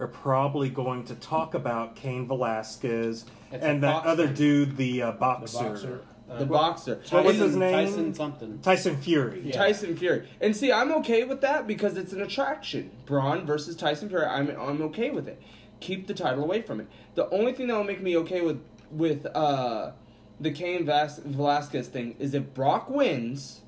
are 0.00 0.08
probably 0.08 0.68
going 0.70 1.04
to 1.04 1.14
talk 1.14 1.54
about 1.54 1.94
Cain 1.96 2.26
Velasquez 2.26 3.24
It's 3.52 3.64
and 3.64 3.78
a 3.78 3.80
that 3.82 3.92
boxer. 3.92 4.08
other 4.08 4.26
dude, 4.28 4.76
the 4.76 5.02
uh, 5.02 5.10
The 5.12 5.16
boxer, 5.18 5.58
boxer. 5.68 6.00
Uh, 6.30 6.38
The 6.38 6.46
boxer. 6.46 7.00
What 7.10 7.24
was 7.24 7.36
And- 7.36 7.44
his 7.44 7.56
name? 7.56 7.72
Tyson 7.86 8.14
something. 8.14 8.58
Tyson 8.60 8.96
Fury. 8.96 9.42
Yeah. 9.44 9.52
Tyson 9.56 9.96
Fury. 9.96 10.28
And 10.40 10.56
see, 10.56 10.72
I'm 10.72 10.92
okay 10.96 11.24
with 11.24 11.40
that 11.42 11.66
because 11.66 11.96
it's 11.96 12.12
an 12.12 12.22
attraction. 12.22 12.90
Braun 13.06 13.46
versus 13.46 13.76
Tyson 13.76 14.08
Fury. 14.08 14.26
I'm 14.26 14.48
I'm 14.58 14.82
okay 14.82 15.10
with 15.10 15.28
it. 15.28 15.40
Keep 15.80 16.06
the 16.06 16.14
title 16.14 16.42
away 16.42 16.62
from 16.62 16.80
it. 16.80 16.86
The 17.14 17.28
only 17.30 17.52
thing 17.52 17.66
that 17.68 17.76
will 17.76 17.84
make 17.84 18.02
me 18.02 18.16
okay 18.18 18.40
with 18.40 18.60
with 18.90 19.26
uh, 19.34 19.92
the 20.40 20.50
Cain 20.50 20.84
Vas- 20.86 21.20
Velasquez 21.24 21.88
thing 21.88 22.16
is 22.18 22.32
if 22.34 22.52
Brock 22.54 22.88
wins, 22.88 23.60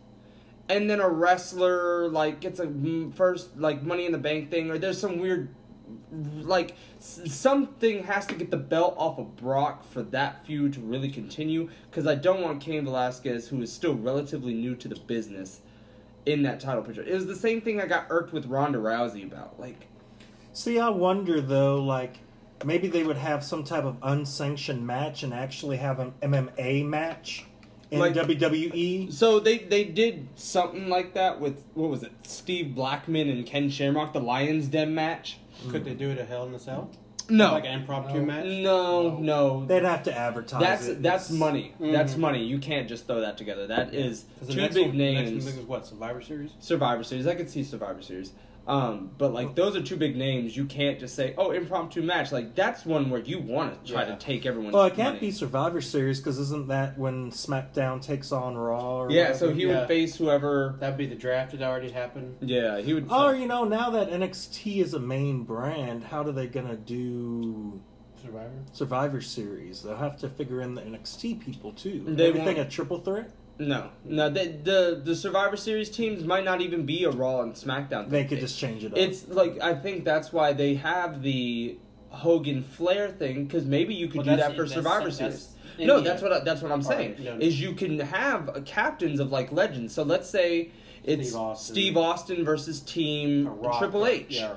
and 0.69 0.89
then 0.91 0.99
a 1.01 1.09
wrestler 1.09 2.09
like 2.09 2.41
gets 2.41 2.59
a 2.59 2.69
first 3.15 3.57
like 3.59 3.83
Money 3.83 4.07
in 4.07 4.13
the 4.13 4.19
Bank 4.19 4.51
thing, 4.51 4.71
or 4.71 4.79
there's 4.79 4.99
some 5.01 5.19
weird 5.19 5.51
like 6.43 6.75
something 7.01 8.03
has 8.05 8.27
to 8.27 8.35
get 8.35 8.51
the 8.51 8.57
belt 8.57 8.95
off 8.99 9.19
of 9.19 9.37
Brock 9.37 9.85
for 9.91 10.03
that 10.03 10.45
feud 10.47 10.73
to 10.75 10.81
really 10.81 11.11
continue 11.11 11.69
because 11.91 12.07
I 12.07 12.15
don't 12.15 12.43
want 12.43 12.61
Cain 12.61 12.85
Velasquez, 12.85 13.49
who 13.49 13.63
is 13.63 13.73
still 13.73 13.95
relatively 13.95 14.55
new 14.55 14.75
to 14.77 14.89
the 14.89 14.97
business, 14.97 15.61
in 16.25 16.43
that 16.43 16.59
title 16.61 16.83
picture. 16.83 17.03
It 17.03 17.15
was 17.15 17.27
the 17.27 17.37
same 17.37 17.61
thing 17.61 17.81
I 17.81 17.87
got 17.87 18.07
irked 18.11 18.33
with 18.33 18.47
Ronda 18.47 18.79
Rousey 18.79 19.25
about. 19.25 19.61
Like, 19.61 19.87
See, 20.53 20.79
I 20.81 20.89
wonder 20.89 21.41
though, 21.41 21.83
like 21.83 22.19
maybe 22.65 22.89
they 22.89 23.05
would 23.05 23.19
have 23.19 23.45
some 23.45 23.63
type 23.63 23.85
of 23.85 23.97
unsanctioned 24.03 24.87
match 24.87 25.23
and 25.23 25.33
actually 25.35 25.77
have 25.77 26.01
an 26.01 26.15
MMA 26.23 26.85
match 26.87 27.45
in 27.91 28.01
Like- 28.01 28.15
WWE. 28.15 29.13
So 29.13 29.39
they 29.39 29.59
they 29.59 29.85
did 29.85 30.27
something 30.35 30.89
like 30.89 31.15
that 31.15 31.41
with 31.41 31.63
what 31.75 31.91
was 31.91 32.03
it? 32.03 32.13
Steve 32.23 32.75
Blackman 32.75 33.29
and 33.29 33.45
Ken 33.47 33.69
Shamrock, 33.71 34.13
the 34.13 34.21
Lions 34.21 34.67
Den 34.69 34.95
match. 34.95 35.39
Could 35.69 35.85
they 35.85 35.95
do 35.95 36.11
it 36.11 36.19
at 36.19 36.29
Hell 36.29 36.47
in 36.47 36.55
a 36.55 36.59
Cell? 36.59 36.91
No, 37.29 37.53
Like 37.53 37.65
an 37.65 37.81
impromptu 37.81 38.21
No. 38.21 38.23
match? 38.25 38.45
no, 38.47 39.17
no. 39.19 39.65
They'd 39.67 39.83
have 39.83 40.05
to 40.05 40.17
advertise 40.17 40.61
That's 40.61 40.87
it. 40.87 41.03
that's 41.03 41.25
It's- 41.25 41.39
money. 41.41 41.73
That's 41.81 42.15
Mhm. 42.15 42.19
money. 42.19 42.45
You 42.45 42.59
can't 42.59 42.89
just 42.89 43.07
throw 43.09 43.21
that 43.21 43.37
together. 43.37 43.67
That 43.67 43.93
is 43.93 44.27
'Cause 44.39 44.47
the 44.49 44.55
two 44.55 44.61
next 44.61 44.75
big 44.77 44.87
one, 44.89 44.97
the 44.99 45.13
next 45.15 45.31
names. 45.31 45.45
one 45.45 45.55
is 45.55 45.67
what? 45.67 45.87
Survivor 45.87 46.23
Series? 46.23 46.51
Survivor 46.61 47.03
Series. 47.03 47.27
I 47.27 47.35
could 47.35 47.51
see 47.51 47.65
Survivor 47.65 48.01
Series. 48.01 48.33
Um, 48.67 49.11
but 49.17 49.33
like 49.33 49.55
those 49.55 49.77
are 49.77 49.83
two 49.83 49.97
big 49.97 50.17
names. 50.17 50.57
You 50.57 50.65
can't 50.65 50.99
just 50.99 51.15
say, 51.15 51.35
"Oh, 51.39 51.53
impromptu 51.53 52.03
match." 52.03 52.33
Like 52.33 52.57
that's 52.57 52.85
one 52.85 53.11
where 53.11 53.21
you 53.21 53.39
want 53.39 53.85
to 53.85 53.93
try 53.93 54.03
Yeah. 54.03 54.09
to 54.15 54.17
take 54.17 54.45
everyone. 54.45 54.73
Well, 54.73 54.85
it 54.87 54.95
can't 54.97 55.15
money. 55.17 55.21
be 55.21 55.31
Survivor 55.31 55.81
Series 55.81 56.19
because 56.19 56.39
isn't 56.39 56.67
that 56.69 56.99
when 56.99 57.31
SmackDown 57.31 58.03
takes 58.03 58.33
on 58.33 58.57
Raw? 58.57 59.03
Or 59.03 59.11
Yeah, 59.13 59.35
so 59.35 59.53
he 59.53 59.67
Yeah. 59.67 59.81
would 59.81 59.89
face 59.89 60.17
whoever. 60.17 60.77
That'd 60.81 60.97
be 60.97 61.07
the 61.07 61.15
draft 61.15 61.53
that 61.53 61.63
already 61.63 61.91
happened. 61.91 62.37
Yeah, 62.41 62.81
he 62.81 62.93
would. 62.93 63.07
Oh, 63.09 63.31
you 63.31 63.47
know, 63.47 63.63
now 63.65 63.91
that 63.91 64.11
NXT 64.11 64.81
is 64.81 64.95
a 64.95 65.01
main 65.01 65.45
brand, 65.45 66.03
how 66.05 66.23
are 66.23 66.33
they 66.33 66.49
gonna 66.49 66.77
do 66.77 67.81
Survivor. 68.21 68.51
Survivor 68.73 69.21
Series? 69.21 69.83
They'll 69.85 69.97
have 69.97 70.17
to 70.19 70.29
figure 70.29 70.61
in 70.61 70.75
the 70.75 70.83
NXT 70.83 71.35
people 71.41 71.73
too. 71.73 72.03
They 72.05 72.29
Everything 72.29 72.57
won't- 72.57 72.67
a 72.67 72.71
triple 72.71 72.99
threat. 72.99 73.31
No, 73.59 73.91
no. 74.05 74.29
The, 74.29 74.55
the 74.63 75.01
the 75.05 75.17
Survivor 75.17 75.57
Series 75.57 75.89
teams 75.91 76.25
might 76.25 76.45
not 76.45 76.61
even 76.61 76.85
be 76.87 77.05
a 77.05 77.11
Raw 77.11 77.41
and 77.43 77.55
SmackDown. 77.55 78.11
They 78.11 78.21
thing. 78.21 78.29
could 78.29 78.41
just 78.41 78.59
change 78.59 78.85
it 78.85 78.93
up. 78.93 78.99
It's 78.99 79.27
like 79.29 79.61
I 79.63 79.75
think 79.75 80.05
that's 80.05 80.33
why 80.33 80.53
they 80.53 80.75
have 80.75 81.23
the 81.23 81.79
Hogan 82.11 82.63
Flair 82.63 83.11
thing 83.11 83.45
because 83.45 83.65
maybe 83.65 83.95
you 83.95 84.09
could 84.09 84.27
Well, 84.27 84.37
do 84.37 84.43
that 84.43 84.57
for 84.57 84.67
Survivor 84.67 85.05
that's 85.07 85.17
Series. 85.19 85.49
India. 85.79 85.87
No, 85.95 86.01
that's 86.01 86.23
what 86.23 86.33
I, 86.33 86.41
that's 86.41 86.63
what 86.63 86.73
I'm 86.73 86.83
Part 86.83 86.97
saying. 86.99 87.13
of- 87.13 87.21
yeah. 87.21 87.37
Is 87.39 87.61
you 87.61 87.73
can 87.75 87.99
have 87.99 88.49
uh, 88.49 88.61
captains 88.65 89.21
of 89.21 89.31
like 89.33 89.53
legends. 89.53 89.93
So 89.95 90.03
let's 90.03 90.29
say 90.29 90.71
it's 91.05 91.29
Steve 91.31 91.37
Austin. 91.41 91.75
Steve 91.75 91.97
Austin 91.97 92.45
versus 92.45 92.81
Team 92.81 93.47
Rock, 93.61 93.79
Triple 93.79 94.07
H. 94.07 94.27
Yeah, 94.31 94.53
or 94.53 94.57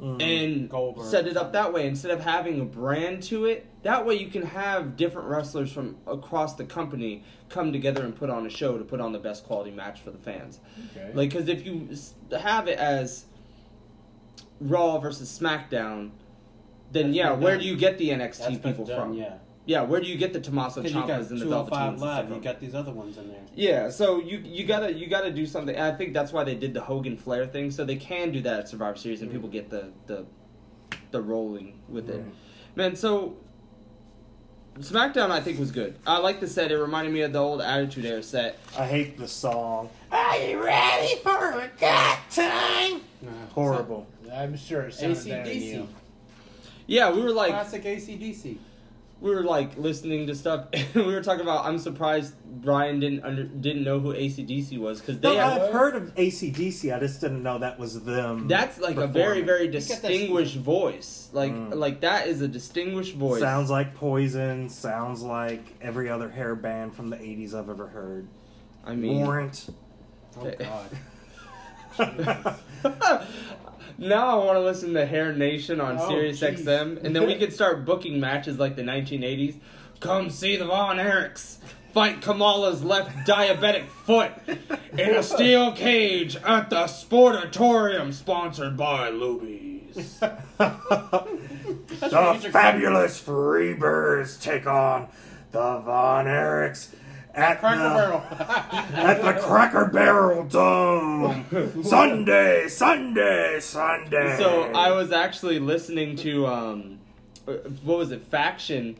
Mm. 0.00 0.20
and 0.22 0.68
Goldberg. 0.68 1.06
set 1.06 1.26
it 1.28 1.36
up 1.36 1.52
that 1.52 1.72
way 1.72 1.86
instead 1.86 2.10
of 2.10 2.20
having 2.24 2.60
a 2.60 2.64
brand 2.64 3.22
to 3.24 3.44
it. 3.44 3.66
That 3.82 4.04
way 4.04 4.14
you 4.16 4.28
can 4.28 4.42
have 4.42 4.96
different 4.96 5.28
wrestlers 5.28 5.70
from 5.72 5.96
across 6.06 6.54
the 6.56 6.64
company 6.64 7.22
come 7.48 7.72
together 7.72 8.04
and 8.04 8.14
put 8.14 8.28
on 8.30 8.44
a 8.46 8.50
show 8.50 8.78
to 8.78 8.84
put 8.84 9.00
on 9.00 9.12
the 9.12 9.18
best 9.20 9.44
quality 9.44 9.70
match 9.70 10.00
for 10.00 10.10
the 10.10 10.18
fans. 10.18 10.58
Okay. 10.96 11.12
Like, 11.14 11.30
because 11.30 11.48
if 11.48 11.64
you 11.64 11.88
have 12.36 12.66
it 12.66 12.78
as 12.78 13.26
Raw 14.60 14.98
versus 14.98 15.36
SmackDown, 15.40 16.10
then 16.90 17.06
That's 17.06 17.16
yeah, 17.16 17.32
where 17.32 17.52
done. 17.54 17.60
do 17.62 17.66
you 17.66 17.76
get 17.76 17.98
the 17.98 18.10
NXT 18.10 18.38
That's 18.38 18.58
people 18.58 18.84
done, 18.84 18.98
from? 19.00 19.12
Yeah. 19.14 19.34
Yeah, 19.64 19.82
where 19.82 20.00
do 20.00 20.08
you 20.08 20.16
get 20.16 20.32
the 20.32 20.40
Tommaso 20.40 20.82
Because 20.82 21.08
Ciampas 21.08 21.30
and 21.30 21.40
the 21.40 21.44
205 21.44 21.94
Velveteens? 21.94 22.00
Live, 22.00 22.30
you 22.30 22.40
got 22.40 22.60
these 22.60 22.74
other 22.74 22.90
ones 22.90 23.16
in 23.16 23.28
there. 23.28 23.42
yeah, 23.54 23.90
so 23.90 24.20
you 24.20 24.38
you 24.38 24.64
gotta 24.64 24.92
you 24.92 25.06
gotta 25.06 25.30
do 25.30 25.46
something. 25.46 25.74
And 25.74 25.84
I 25.84 25.96
think 25.96 26.14
that's 26.14 26.32
why 26.32 26.42
they 26.42 26.56
did 26.56 26.74
the 26.74 26.80
Hogan 26.80 27.16
Flair 27.16 27.46
thing, 27.46 27.70
so 27.70 27.84
they 27.84 27.96
can 27.96 28.32
do 28.32 28.40
that 28.40 28.60
at 28.60 28.68
Survivor 28.68 28.98
Series, 28.98 29.22
and 29.22 29.30
mm. 29.30 29.34
people 29.34 29.48
get 29.48 29.70
the 29.70 29.90
the 30.06 30.26
the 31.12 31.22
rolling 31.22 31.78
with 31.88 32.10
it. 32.10 32.24
Man, 32.74 32.96
so 32.96 33.36
SmackDown 34.78 35.30
I 35.30 35.40
think 35.40 35.58
was 35.58 35.70
good. 35.70 35.96
I 36.06 36.18
like 36.18 36.40
the 36.40 36.48
set. 36.48 36.72
It 36.72 36.78
reminded 36.78 37.12
me 37.12 37.20
of 37.20 37.32
the 37.32 37.38
old 37.38 37.60
Attitude 37.60 38.04
Era 38.04 38.22
set. 38.22 38.58
I 38.76 38.86
hate 38.86 39.18
the 39.18 39.28
song. 39.28 39.90
Are 40.10 40.38
you 40.38 40.64
ready 40.64 41.16
for 41.16 41.52
a 41.52 41.70
good 41.78 42.18
time? 42.30 43.02
Horrible. 43.50 44.06
I'm 44.32 44.56
sure 44.56 44.82
it 44.82 44.94
sounds 44.94 45.24
better 45.26 45.44
than 45.44 45.52
AC/DC. 45.52 45.72
you. 45.74 45.88
Yeah, 46.86 47.12
we 47.12 47.22
were 47.22 47.30
like 47.30 47.50
Classic 47.50 47.84
ACDC. 47.84 48.56
We 49.22 49.30
were 49.30 49.44
like 49.44 49.78
listening 49.78 50.26
to 50.26 50.34
stuff. 50.34 50.66
and 50.72 50.94
we 51.06 51.14
were 51.14 51.22
talking 51.22 51.42
about. 51.42 51.64
I'm 51.64 51.78
surprised 51.78 52.34
Brian 52.44 52.98
didn't 52.98 53.24
under 53.24 53.44
didn't 53.44 53.84
know 53.84 54.00
who 54.00 54.12
ACDC 54.12 54.78
was 54.78 55.00
because 55.00 55.20
they 55.20 55.28
No, 55.34 55.38
have. 55.40 55.62
I've 55.62 55.72
heard 55.72 55.94
of 55.94 56.14
ACDC. 56.16 56.94
I 56.94 56.98
just 56.98 57.20
didn't 57.20 57.42
know 57.42 57.58
that 57.58 57.78
was 57.78 58.02
them. 58.02 58.48
That's 58.48 58.78
like 58.80 58.96
a 58.96 59.06
very 59.06 59.42
very 59.42 59.68
distinguished 59.68 60.56
voice. 60.56 61.28
Like 61.32 61.52
Mm. 61.52 61.76
like 61.76 62.00
that 62.00 62.26
is 62.26 62.42
a 62.42 62.48
distinguished 62.48 63.14
voice. 63.14 63.40
Sounds 63.40 63.70
like 63.70 63.94
Poison. 63.94 64.68
Sounds 64.68 65.22
like 65.22 65.62
every 65.80 66.10
other 66.10 66.28
hair 66.28 66.56
band 66.56 66.94
from 66.94 67.08
the 67.08 67.16
'80s 67.16 67.54
I've 67.54 67.70
ever 67.70 67.86
heard. 67.86 68.26
I 68.84 68.94
mean. 68.96 69.20
Warrant. 69.20 69.68
Oh, 70.36 70.50
God. 70.58 70.90
now 73.98 74.40
I 74.40 74.44
want 74.44 74.56
to 74.56 74.60
listen 74.60 74.94
to 74.94 75.06
Hair 75.06 75.34
Nation 75.34 75.80
on 75.80 75.98
Oh, 75.98 76.08
Sirius 76.08 76.40
jeez. 76.40 76.64
XM, 76.64 77.02
and 77.04 77.14
then 77.14 77.26
we 77.26 77.36
could 77.36 77.52
start 77.52 77.84
booking 77.84 78.18
matches 78.20 78.58
like 78.58 78.76
the 78.76 78.82
1980s. 78.82 79.56
Come 80.00 80.30
see 80.30 80.56
the 80.56 80.64
Von 80.64 80.96
Erichs 80.96 81.58
fight 81.92 82.22
Kamala's 82.22 82.82
left 82.82 83.10
diabetic 83.28 83.86
foot 83.86 84.32
in 84.96 85.14
a 85.14 85.22
steel 85.22 85.72
cage 85.72 86.36
at 86.36 86.70
the 86.70 86.84
Sportatorium, 86.84 88.12
sponsored 88.12 88.76
by 88.76 89.10
Luby's. 89.10 90.18
the 90.58 92.48
fabulous 92.50 93.20
Freebirds 93.22 94.40
take 94.40 94.66
on 94.66 95.08
the 95.52 95.78
Von 95.80 96.24
Erichs 96.24 96.88
at 97.34 97.60
Cracker 97.60 97.82
the, 97.82 97.88
Barrel. 97.88 98.22
at 98.30 99.22
the 99.22 99.40
Cracker 99.40 99.86
Barrel 99.86 100.44
Dome. 100.44 101.82
Sunday, 101.82 102.68
Sunday, 102.68 103.60
Sunday. 103.60 104.36
So 104.38 104.70
I 104.74 104.92
was 104.92 105.12
actually 105.12 105.58
listening 105.58 106.16
to 106.16 106.46
um, 106.46 106.98
uh, 107.46 107.52
what 107.84 107.98
was 107.98 108.12
it, 108.12 108.24
Faction, 108.24 108.98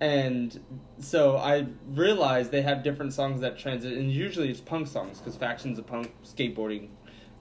and 0.00 0.58
so 0.98 1.36
I 1.36 1.66
realized 1.88 2.50
they 2.50 2.62
have 2.62 2.82
different 2.82 3.12
songs 3.12 3.40
that 3.42 3.58
transit, 3.58 3.92
and 3.92 4.10
usually 4.10 4.50
it's 4.50 4.60
punk 4.60 4.88
songs 4.88 5.18
because 5.18 5.36
Faction's 5.36 5.78
a 5.78 5.82
punk 5.82 6.12
skateboarding 6.24 6.88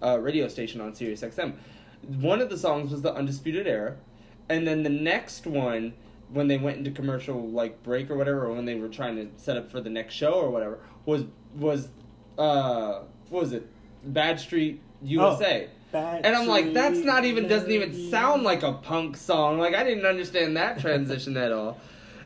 uh, 0.02 0.20
radio 0.20 0.48
station 0.48 0.82
on 0.82 0.94
Sirius 0.94 1.22
XM. 1.22 1.56
One 2.20 2.41
of 2.41 2.50
the 2.50 2.58
songs 2.58 2.91
was 2.91 3.02
the 3.02 3.14
Undisputed 3.14 3.68
Era, 3.68 3.96
and 4.50 4.68
then 4.68 4.84
the 4.84 4.89
next 4.89 5.48
one. 5.48 5.94
When 6.34 6.47
they 6.47 6.57
went 6.57 6.77
into 6.77 6.91
commercial 6.91 7.47
like 7.49 7.81
break 7.84 8.09
or 8.09 8.17
whatever, 8.17 8.45
or 8.45 8.53
when 8.53 8.65
they 8.65 8.75
were 8.75 8.89
trying 8.89 9.15
to 9.15 9.29
set 9.41 9.55
up 9.55 9.71
for 9.71 9.79
the 9.79 9.89
next 9.89 10.15
show 10.15 10.34
or 10.34 10.49
whatever, 10.49 10.79
was 11.05 11.25
was 11.55 11.89
uh 12.38 13.01
what 13.29 13.43
was 13.43 13.53
it? 13.53 13.67
Bad 14.03 14.39
Street 14.39 14.81
USA. 15.01 15.69
Bad 15.91 16.25
And 16.25 16.36
I'm 16.36 16.47
like, 16.47 16.73
that's 16.73 16.99
not 16.99 17.23
even 17.23 17.47
doesn't 17.47 17.71
even 17.71 18.09
sound 18.09 18.43
like 18.43 18.63
a 18.63 18.73
punk 18.73 19.15
song. 19.15 19.59
Like 19.59 19.75
I 19.75 19.84
didn't 19.84 20.05
understand 20.05 20.57
that 20.57 20.79
transition 20.79 21.38
at 21.38 21.51
all. 21.51 21.79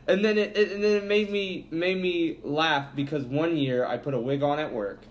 And 0.06 0.24
then 0.24 0.38
it, 0.38 0.56
it 0.56 0.72
and 0.72 0.82
then 0.82 0.96
it 0.96 1.04
made 1.04 1.30
me 1.30 1.66
made 1.70 2.00
me 2.00 2.38
laugh 2.42 2.96
because 2.96 3.24
one 3.24 3.58
year 3.58 3.84
I 3.84 3.98
put 3.98 4.14
a 4.14 4.18
wig 4.18 4.42
on 4.42 4.58
at 4.58 4.72
work, 4.72 5.02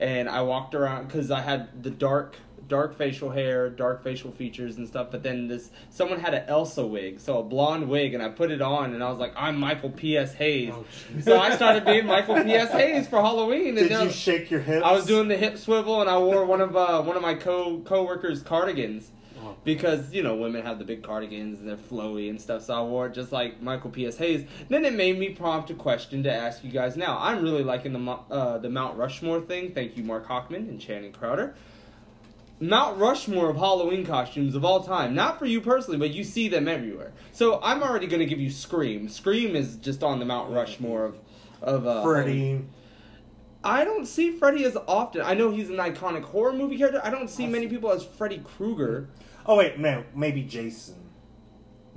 and 0.00 0.30
I 0.30 0.40
walked 0.42 0.74
around 0.74 1.08
because 1.08 1.30
I 1.30 1.42
had 1.42 1.82
the 1.82 1.90
dark 1.90 2.36
dark 2.68 2.96
facial 2.96 3.30
hair, 3.30 3.68
dark 3.70 4.02
facial 4.02 4.30
features 4.32 4.76
and 4.76 4.86
stuff. 4.88 5.08
But 5.10 5.22
then 5.22 5.48
this 5.48 5.70
someone 5.90 6.20
had 6.20 6.34
an 6.34 6.44
Elsa 6.48 6.86
wig, 6.86 7.20
so 7.20 7.38
a 7.38 7.42
blonde 7.42 7.88
wig, 7.88 8.14
and 8.14 8.22
I 8.22 8.28
put 8.28 8.50
it 8.50 8.62
on, 8.62 8.92
and 8.94 9.02
I 9.02 9.08
was 9.10 9.18
like, 9.18 9.32
I'm 9.36 9.58
Michael 9.58 9.90
P.S. 9.90 10.34
Hayes. 10.34 10.72
Oh, 10.74 10.84
so 11.22 11.38
I 11.38 11.54
started 11.54 11.84
being 11.84 12.06
Michael 12.06 12.42
P.S. 12.42 12.70
Hayes 12.72 13.06
for 13.08 13.20
Halloween. 13.20 13.68
And 13.78 13.88
Did 13.88 13.90
then- 13.90 14.06
you 14.06 14.12
shake 14.12 14.50
your 14.50 14.60
hips? 14.60 14.84
I 14.84 14.92
was 14.92 15.06
doing 15.06 15.28
the 15.28 15.36
hip 15.36 15.58
swivel, 15.58 16.00
and 16.00 16.10
I 16.10 16.18
wore 16.18 16.44
one 16.44 16.60
of 16.60 16.76
uh, 16.76 17.02
one 17.02 17.16
of 17.16 17.22
my 17.22 17.34
co 17.34 17.78
coworkers' 17.80 18.42
cardigans 18.42 19.10
Oh. 19.38 19.54
because 19.64 20.14
you 20.14 20.22
know 20.22 20.34
women 20.34 20.62
have 20.64 20.78
the 20.78 20.84
big 20.86 21.02
cardigans 21.02 21.60
and 21.60 21.68
they're 21.68 21.76
flowy 21.76 22.30
and 22.30 22.40
stuff. 22.40 22.62
So 22.64 22.72
I 22.74 22.82
wore 22.82 23.08
it 23.08 23.12
just 23.14 23.32
like 23.32 23.60
Michael 23.60 23.90
P.S. 23.90 24.16
Hayes. 24.16 24.46
Then 24.70 24.86
it 24.86 24.94
made 24.94 25.18
me 25.18 25.28
prompt 25.28 25.68
a 25.68 25.74
question 25.74 26.22
to 26.22 26.32
ask 26.32 26.64
you 26.64 26.70
guys. 26.72 26.96
Now 26.96 27.18
I'm 27.20 27.42
really 27.42 27.62
liking 27.62 27.92
the 27.92 28.10
uh, 28.30 28.56
the 28.56 28.70
Mount 28.70 28.96
Rushmore 28.96 29.42
thing. 29.42 29.72
Thank 29.74 29.98
you, 29.98 30.04
Marc 30.04 30.26
Hochman 30.26 30.70
and 30.70 30.80
Channing 30.80 31.12
Crowder. 31.12 31.54
Mount 32.58 32.98
Rushmore 32.98 33.50
of 33.50 33.56
Halloween 33.56 34.06
costumes 34.06 34.54
of 34.54 34.64
all 34.64 34.82
time. 34.82 35.14
Not 35.14 35.38
for 35.38 35.46
you 35.46 35.60
personally, 35.60 35.98
but 35.98 36.12
you 36.12 36.24
see 36.24 36.48
them 36.48 36.68
everywhere. 36.68 37.12
So 37.32 37.60
I'm 37.62 37.82
already 37.82 38.06
going 38.06 38.20
to 38.20 38.26
give 38.26 38.40
you 38.40 38.50
Scream. 38.50 39.08
Scream 39.08 39.54
is 39.54 39.76
just 39.76 40.02
on 40.02 40.18
the 40.18 40.24
Mount 40.24 40.50
Rushmore 40.52 41.04
of 41.04 41.18
of 41.62 41.86
uh, 41.86 42.02
Freddy. 42.02 42.64
I 43.64 43.84
don't 43.84 44.06
see 44.06 44.30
Freddy 44.30 44.64
as 44.64 44.76
often. 44.86 45.22
I 45.22 45.34
know 45.34 45.50
he's 45.50 45.70
an 45.70 45.76
iconic 45.76 46.22
horror 46.22 46.52
movie 46.52 46.78
character. 46.78 47.00
I 47.02 47.10
don't 47.10 47.28
see 47.28 47.46
many 47.46 47.66
people 47.66 47.90
as 47.90 48.04
Freddy 48.04 48.38
Krueger. 48.38 49.08
Oh 49.44 49.56
wait, 49.56 49.78
no, 49.78 50.04
maybe 50.14 50.42
Jason. 50.42 51.05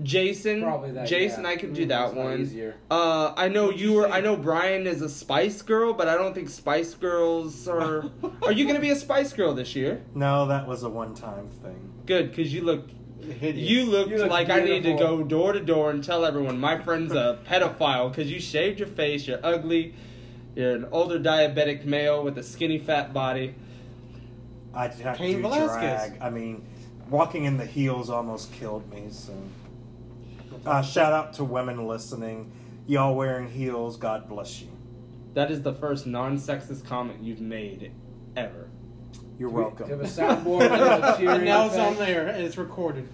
Jason, 0.04 0.62
Probably 0.62 0.92
that. 0.92 1.08
Jason, 1.08 1.44
yeah. 1.44 1.50
I 1.50 1.56
could 1.58 1.74
do 1.74 1.86
Mm, 1.86 1.90
that 1.90 2.14
one. 2.14 2.42
Easier. 2.42 2.76
Uh, 2.90 3.34
I 3.36 3.50
know 3.50 3.70
you 3.70 3.90
you 3.92 3.94
were. 3.98 4.10
I 4.10 4.22
know 4.22 4.36
Brian 4.38 4.88
is 4.88 5.02
a 5.02 5.10
Spice 5.10 5.62
Girl, 5.62 5.94
but 5.94 6.08
I 6.08 6.16
don't 6.16 6.34
think 6.34 6.50
Spice 6.50 6.94
Girls 6.94 7.68
are. 7.68 8.06
are 8.44 8.52
you 8.52 8.66
gonna 8.66 8.80
be 8.80 8.92
a 8.92 8.96
Spice 8.96 9.34
Girl 9.34 9.54
this 9.54 9.76
year? 9.76 10.02
No, 10.16 10.48
that 10.48 10.68
was 10.68 10.84
a 10.84 10.90
one-time 10.90 11.50
thing. 11.64 11.92
Good, 12.06 12.30
because 12.32 12.54
you 12.54 12.62
look. 12.62 12.88
Hideous. 13.20 13.70
You 13.70 13.86
looked 13.86 14.10
You 14.12 14.18
look 14.20 14.30
like 14.32 14.50
I 14.50 14.62
need 14.62 14.84
to 14.84 14.94
go 14.94 15.22
door 15.22 15.52
to 15.54 15.60
door 15.60 15.92
and 15.92 16.02
tell 16.04 16.26
everyone 16.26 16.58
my 16.60 16.80
friend's 16.80 17.14
a 17.14 17.38
pedophile 17.48 18.10
because 18.10 18.32
you 18.32 18.40
shaved 18.40 18.80
your 18.80 18.88
face, 18.88 19.28
you're 19.28 19.42
ugly, 19.44 19.94
you're 20.56 20.74
an 20.76 20.88
older 20.92 21.20
diabetic 21.20 21.84
male 21.86 22.24
with 22.24 22.38
a 22.38 22.44
skinny 22.44 22.78
fat 22.80 23.14
body. 23.14 23.54
I 24.74 24.88
have 24.88 25.18
Cain 25.18 25.38
to 25.38 25.42
do 25.44 25.50
Velasquez. 25.50 26.10
drag. 26.10 26.22
I 26.22 26.30
mean, 26.30 26.66
walking 27.10 27.44
in 27.44 27.58
the 27.58 27.66
heels 27.66 28.10
almost 28.10 28.52
killed 28.54 28.90
me. 28.92 29.04
So, 29.12 29.34
uh, 30.66 30.82
shout 30.82 31.14
out 31.14 31.34
to 31.34 31.44
women 31.44 31.88
listening. 31.88 32.52
Y'all 32.88 33.16
wearing 33.16 33.50
heels, 33.50 33.98
God 33.98 34.28
bless 34.28 34.62
you. 34.62 34.70
That 35.36 35.52
is 35.52 35.62
the 35.62 35.74
first 35.74 36.08
non-sexist 36.08 36.86
comment 36.86 37.22
you've 37.22 37.42
made 37.42 37.92
ever. 38.36 38.68
You're 39.38 39.50
Do 39.50 39.56
we 39.56 39.62
have 39.64 39.90
a 39.92 39.96
welcome. 39.96 40.00
soundboard 40.06 41.14
a 41.14 41.18
cheering 41.18 41.36
And 41.38 41.46
now 41.46 41.68
it's 41.68 41.78
on 41.78 41.96
there 41.98 42.28
and 42.28 42.44
it's 42.44 42.58
recorded. 42.58 43.08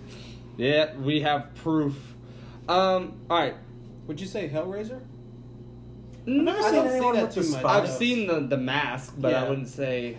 Yeah, 0.58 0.96
we 0.96 1.22
have 1.22 1.54
proof. 1.56 2.16
Um, 2.68 3.20
all 3.30 3.38
right. 3.38 3.56
Would 4.08 4.20
you 4.22 4.28
say 4.28 4.50
Hellraiser? 4.50 5.02
never 6.26 6.58
I 6.58 6.62
seen 6.64 6.74
don't 6.74 6.88
anyone 6.88 7.14
see 7.16 7.20
that 7.20 7.26
with 7.28 7.36
the 7.36 7.44
too 7.44 7.50
much. 7.52 7.60
spot. 7.60 7.84
I've 7.84 7.90
seen 7.90 8.28
the 8.28 8.40
the 8.40 8.58
mask, 8.58 9.14
but 9.18 9.34
I 9.34 9.42
Yeah. 9.44 9.50
wouldn't 9.50 9.68
say. 9.68 10.18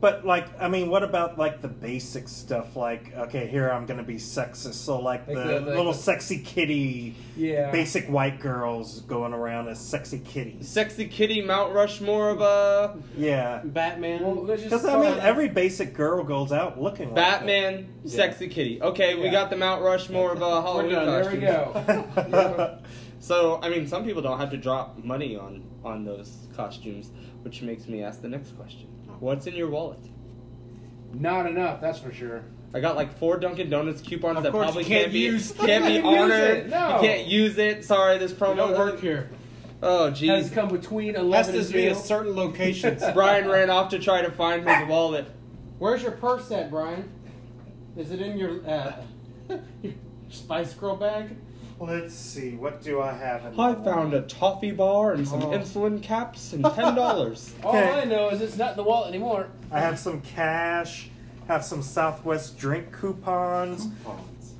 But 0.00 0.24
like, 0.24 0.46
I 0.62 0.68
mean, 0.68 0.90
what 0.90 1.02
about 1.02 1.38
like 1.38 1.60
the 1.60 1.66
basic 1.66 2.28
stuff? 2.28 2.76
Like, 2.76 3.12
okay, 3.16 3.48
here 3.48 3.68
I'm 3.68 3.84
gonna 3.84 4.04
be 4.04 4.14
sexist. 4.14 4.74
So 4.74 5.00
like, 5.00 5.26
Like 5.26 5.36
the, 5.36 5.42
the- 5.42 5.52
like 5.60 5.64
little 5.76 5.92
the- 5.92 5.98
sexy 5.98 6.38
kitty, 6.38 7.16
Yeah. 7.36 7.72
basic 7.72 8.06
white 8.08 8.38
girls 8.38 9.00
going 9.00 9.32
around 9.32 9.66
as 9.68 9.80
sexy 9.80 10.20
kitties. 10.20 10.68
Sexy 10.68 11.06
Kitty 11.08 11.42
Mount 11.42 11.74
Rushmore 11.74 12.30
of 12.30 12.40
uh 12.40 12.92
Yeah, 13.16 13.60
Batman. 13.64 14.22
Well, 14.22 14.44
let's 14.44 14.62
because 14.62 14.84
I 14.84 15.00
mean, 15.00 15.18
every 15.18 15.48
basic 15.48 15.94
girl 15.94 16.22
goes 16.22 16.52
out 16.52 16.80
looking 16.80 17.06
like 17.08 17.16
Batman, 17.16 17.88
Sexy 18.06 18.46
Kitty. 18.46 18.80
Okay, 18.80 19.16
we 19.16 19.24
Yeah. 19.24 19.32
got 19.32 19.50
the 19.50 19.56
Mount 19.56 19.82
Rushmore 19.82 20.30
of 20.32 20.42
uh, 20.42 20.46
We're 20.46 20.62
Halloween 20.62 20.92
done. 20.92 21.06
There 21.22 21.32
we 21.32 21.38
go. 21.40 21.72
that. 22.28 22.80
So 23.20 23.58
I 23.64 23.68
mean, 23.68 23.88
some 23.88 24.04
people 24.04 24.22
don't 24.22 24.38
have 24.38 24.50
to 24.52 24.56
drop 24.56 24.96
money 25.02 25.34
on 25.36 25.64
on 25.84 26.04
those 26.04 26.46
costumes, 26.54 27.10
which 27.42 27.62
makes 27.62 27.88
me 27.88 28.00
ask 28.04 28.22
the 28.22 28.28
next 28.28 28.56
question: 28.56 28.86
What's 29.20 29.46
in 29.46 29.54
your 29.54 29.68
wallet? 29.68 29.98
Not 31.12 31.46
enough, 31.46 31.80
that's 31.80 31.98
for 31.98 32.12
sure. 32.12 32.44
I 32.74 32.80
got 32.80 32.96
like 32.96 33.16
four 33.18 33.38
Dunkin' 33.38 33.70
Donuts 33.70 34.02
coupons 34.02 34.36
Of 34.36 34.42
that 34.44 34.52
course 34.52 34.64
probably 34.66 34.82
you 34.84 34.88
can't 34.88 35.02
can't 35.04 35.12
be 35.12 35.18
use- 35.20 35.52
can't 35.52 35.86
be 35.86 35.92
You 35.94 36.02
can't 36.02 36.14
use 36.14 36.22
honored. 36.22 36.56
it, 36.58 36.68
no. 36.68 36.94
You 36.96 37.00
can't 37.08 37.26
use 37.26 37.58
it. 37.58 37.84
Sorry, 37.84 38.18
this 38.18 38.32
promo 38.32 38.56
don't 38.56 38.78
work 38.78 39.00
here. 39.00 39.30
Oh 39.82 40.10
Has 40.10 40.20
jeez. 40.20 40.52
come 40.52 40.68
between 40.68 41.14
Has 41.14 41.22
11 41.22 41.52
to 41.54 41.60
and 41.60 41.72
be 41.72 41.80
0. 41.82 41.90
at 41.92 41.96
certain 41.96 42.36
locations. 42.36 43.02
Brian 43.14 43.48
ran 43.48 43.70
off 43.70 43.90
to 43.90 43.98
try 43.98 44.20
to 44.22 44.30
find 44.30 44.68
his 44.68 44.88
wallet. 44.88 45.26
Where's 45.78 46.02
your 46.02 46.12
purse 46.12 46.50
at, 46.50 46.68
Brian? 46.70 47.08
Is 47.96 48.10
it 48.10 48.20
in 48.20 48.36
your 48.36 48.68
uh, 48.68 48.92
your 49.82 49.92
Spice 50.30 50.74
Girl 50.74 50.96
bag? 50.96 51.36
Let's 51.80 52.14
see, 52.14 52.56
what 52.56 52.82
do 52.82 53.00
I 53.00 53.12
have? 53.12 53.44
In 53.46 53.58
I 53.60 53.74
found 53.74 54.12
a 54.12 54.22
toffee 54.22 54.72
bar 54.72 55.12
and 55.12 55.26
some 55.26 55.42
Oh. 55.44 55.50
insulin 55.52 56.02
caps 56.02 56.52
and 56.52 56.64
ten 56.74 56.94
dollars. 56.96 57.54
All 57.62 57.70
Okay. 57.76 58.00
I 58.00 58.04
know 58.04 58.30
is 58.30 58.40
it's 58.40 58.56
not 58.56 58.72
in 58.72 58.76
the 58.76 58.82
wallet 58.82 59.10
anymore. 59.10 59.46
I 59.70 59.78
have 59.80 59.98
some 59.98 60.20
cash. 60.22 61.08
Have 61.46 61.64
some 61.64 61.80
Southwest 61.82 62.58
drink 62.58 62.92
coupons. 62.92 63.88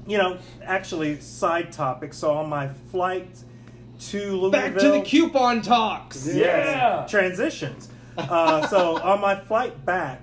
You 0.06 0.16
know, 0.16 0.38
actually, 0.64 1.20
side 1.20 1.70
topic. 1.72 2.14
So 2.14 2.32
on 2.32 2.48
my 2.48 2.68
flight 2.90 3.28
to 4.00 4.18
Louisville, 4.30 4.50
Back 4.50 4.76
to 4.78 4.90
the 4.92 5.02
coupon 5.02 5.60
talks. 5.60 6.24
Yes, 6.26 6.36
Yeah. 6.36 7.06
transitions. 7.08 7.88
Uh, 8.18 8.66
so 8.66 8.96
on 9.00 9.20
my 9.20 9.36
flight 9.36 9.84
back, 9.84 10.20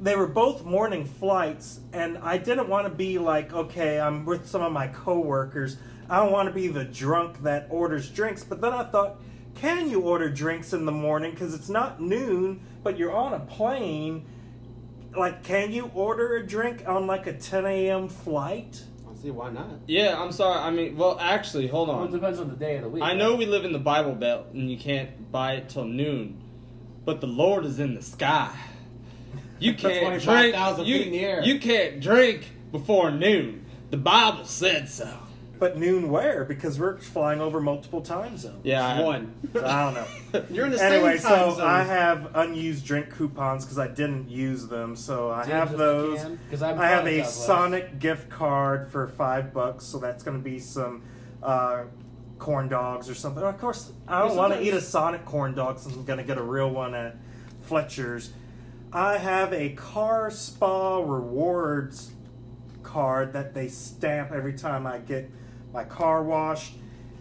they 0.00 0.16
were 0.16 0.26
both 0.26 0.64
morning 0.64 1.04
flights, 1.04 1.80
and 1.92 2.16
I 2.16 2.38
didn't 2.38 2.70
want 2.70 2.86
to 2.86 2.90
be 2.92 3.18
like, 3.18 3.52
okay, 3.52 4.00
I'm 4.00 4.24
with 4.24 4.48
some 4.48 4.62
of 4.62 4.72
my 4.72 4.86
coworkers. 4.88 5.76
I 6.12 6.16
don't 6.16 6.30
want 6.30 6.46
to 6.46 6.52
be 6.54 6.68
the 6.68 6.84
drunk 6.84 7.42
that 7.42 7.68
orders 7.70 8.10
drinks. 8.10 8.44
But 8.44 8.60
then 8.60 8.74
I 8.74 8.84
thought, 8.84 9.16
can 9.54 9.88
you 9.88 10.02
order 10.02 10.28
drinks 10.28 10.74
in 10.74 10.84
the 10.84 10.92
morning? 10.92 11.30
Because 11.30 11.54
it's 11.54 11.70
not 11.70 12.02
noon, 12.02 12.60
but 12.82 12.98
you're 12.98 13.16
on 13.16 13.32
a 13.32 13.40
plane. 13.40 14.26
Like, 15.16 15.42
can 15.42 15.72
you 15.72 15.90
order 15.94 16.36
a 16.36 16.46
drink 16.46 16.82
on 16.86 17.06
like 17.06 17.26
a 17.26 17.32
10 17.32 17.64
a.m. 17.64 18.08
flight? 18.10 18.82
I'll 19.08 19.16
see 19.16 19.30
why 19.30 19.52
not. 19.52 19.70
Yeah, 19.86 20.20
I'm 20.20 20.32
sorry. 20.32 20.58
I 20.60 20.70
mean, 20.70 20.98
well, 20.98 21.16
actually, 21.18 21.66
hold 21.66 21.88
Well, 21.88 22.02
it 22.02 22.08
on. 22.08 22.12
depends 22.12 22.38
on 22.38 22.50
the 22.50 22.56
day 22.56 22.76
of 22.76 22.82
the 22.82 22.90
week. 22.90 23.02
I 23.02 23.14
know 23.14 23.34
we 23.34 23.46
live 23.46 23.64
in 23.64 23.72
the 23.72 23.78
Bible 23.78 24.14
Belt 24.14 24.48
and 24.52 24.70
you 24.70 24.76
can't 24.76 25.32
buy 25.32 25.54
it 25.54 25.70
till 25.70 25.86
noon, 25.86 26.42
but 27.06 27.22
the 27.22 27.26
Lord 27.26 27.64
is 27.64 27.80
in 27.80 27.94
the 27.94 28.02
sky. 28.02 28.54
You 29.58 29.72
can't 29.72 30.22
drink. 30.22 30.54
You, 30.86 30.98
feet 30.98 31.06
in 31.06 31.12
the 31.12 31.20
air. 31.20 31.42
you 31.42 31.58
can't 31.58 32.00
drink 32.00 32.50
before 32.70 33.10
noon. 33.10 33.64
The 33.88 33.96
Bible 33.96 34.44
said 34.44 34.90
so. 34.90 35.21
But 35.62 35.78
noon 35.78 36.10
where? 36.10 36.44
Because 36.44 36.80
we're 36.80 36.96
flying 36.96 37.40
over 37.40 37.60
multiple 37.60 38.00
time 38.00 38.36
zones. 38.36 38.64
Yeah, 38.64 38.84
I- 38.84 39.00
One. 39.00 39.32
I 39.54 39.84
don't 39.84 39.94
know. 39.94 40.44
You're 40.50 40.66
in 40.66 40.72
the 40.72 40.82
anyway, 40.82 41.18
same 41.18 41.30
time 41.30 41.50
so 41.50 41.56
zone. 41.58 41.68
I 41.68 41.84
have 41.84 42.32
unused 42.34 42.84
drink 42.84 43.10
coupons 43.14 43.64
because 43.64 43.78
I 43.78 43.86
didn't 43.86 44.28
use 44.28 44.66
them. 44.66 44.96
So 44.96 45.30
I 45.30 45.44
have 45.46 45.78
those. 45.78 46.24
Because 46.24 46.62
I'm 46.62 46.80
I 46.80 46.88
have 46.88 47.06
a 47.06 47.18
Southwest. 47.18 47.46
Sonic 47.46 47.98
gift 48.00 48.28
card 48.28 48.90
for 48.90 49.06
five 49.06 49.52
bucks, 49.54 49.84
so 49.84 49.98
that's 50.00 50.24
going 50.24 50.36
to 50.36 50.42
be 50.42 50.58
some 50.58 51.04
uh, 51.44 51.84
corn 52.40 52.68
dogs 52.68 53.08
or 53.08 53.14
something. 53.14 53.44
Of 53.44 53.56
course, 53.60 53.92
I 54.08 54.18
don't 54.18 54.30
Yeah, 54.30 54.36
want 54.36 54.52
to 54.54 54.56
sometimes- 54.56 54.66
eat 54.66 54.76
a 54.76 54.80
Sonic 54.80 55.24
corn 55.24 55.54
dog, 55.54 55.78
since 55.78 55.94
I'm 55.94 56.04
going 56.04 56.18
to 56.18 56.24
get 56.24 56.38
a 56.38 56.42
real 56.42 56.70
one 56.70 56.92
at 56.92 57.14
Fletcher's. 57.60 58.32
I 58.92 59.16
have 59.16 59.52
a 59.52 59.74
car 59.74 60.28
spa 60.32 60.98
rewards 60.98 62.10
card 62.82 63.32
that 63.34 63.54
they 63.54 63.68
stamp 63.68 64.32
every 64.32 64.54
time 64.54 64.88
I 64.88 64.98
get 64.98 65.30
my 65.72 65.84
car 65.84 66.22
washed. 66.22 66.74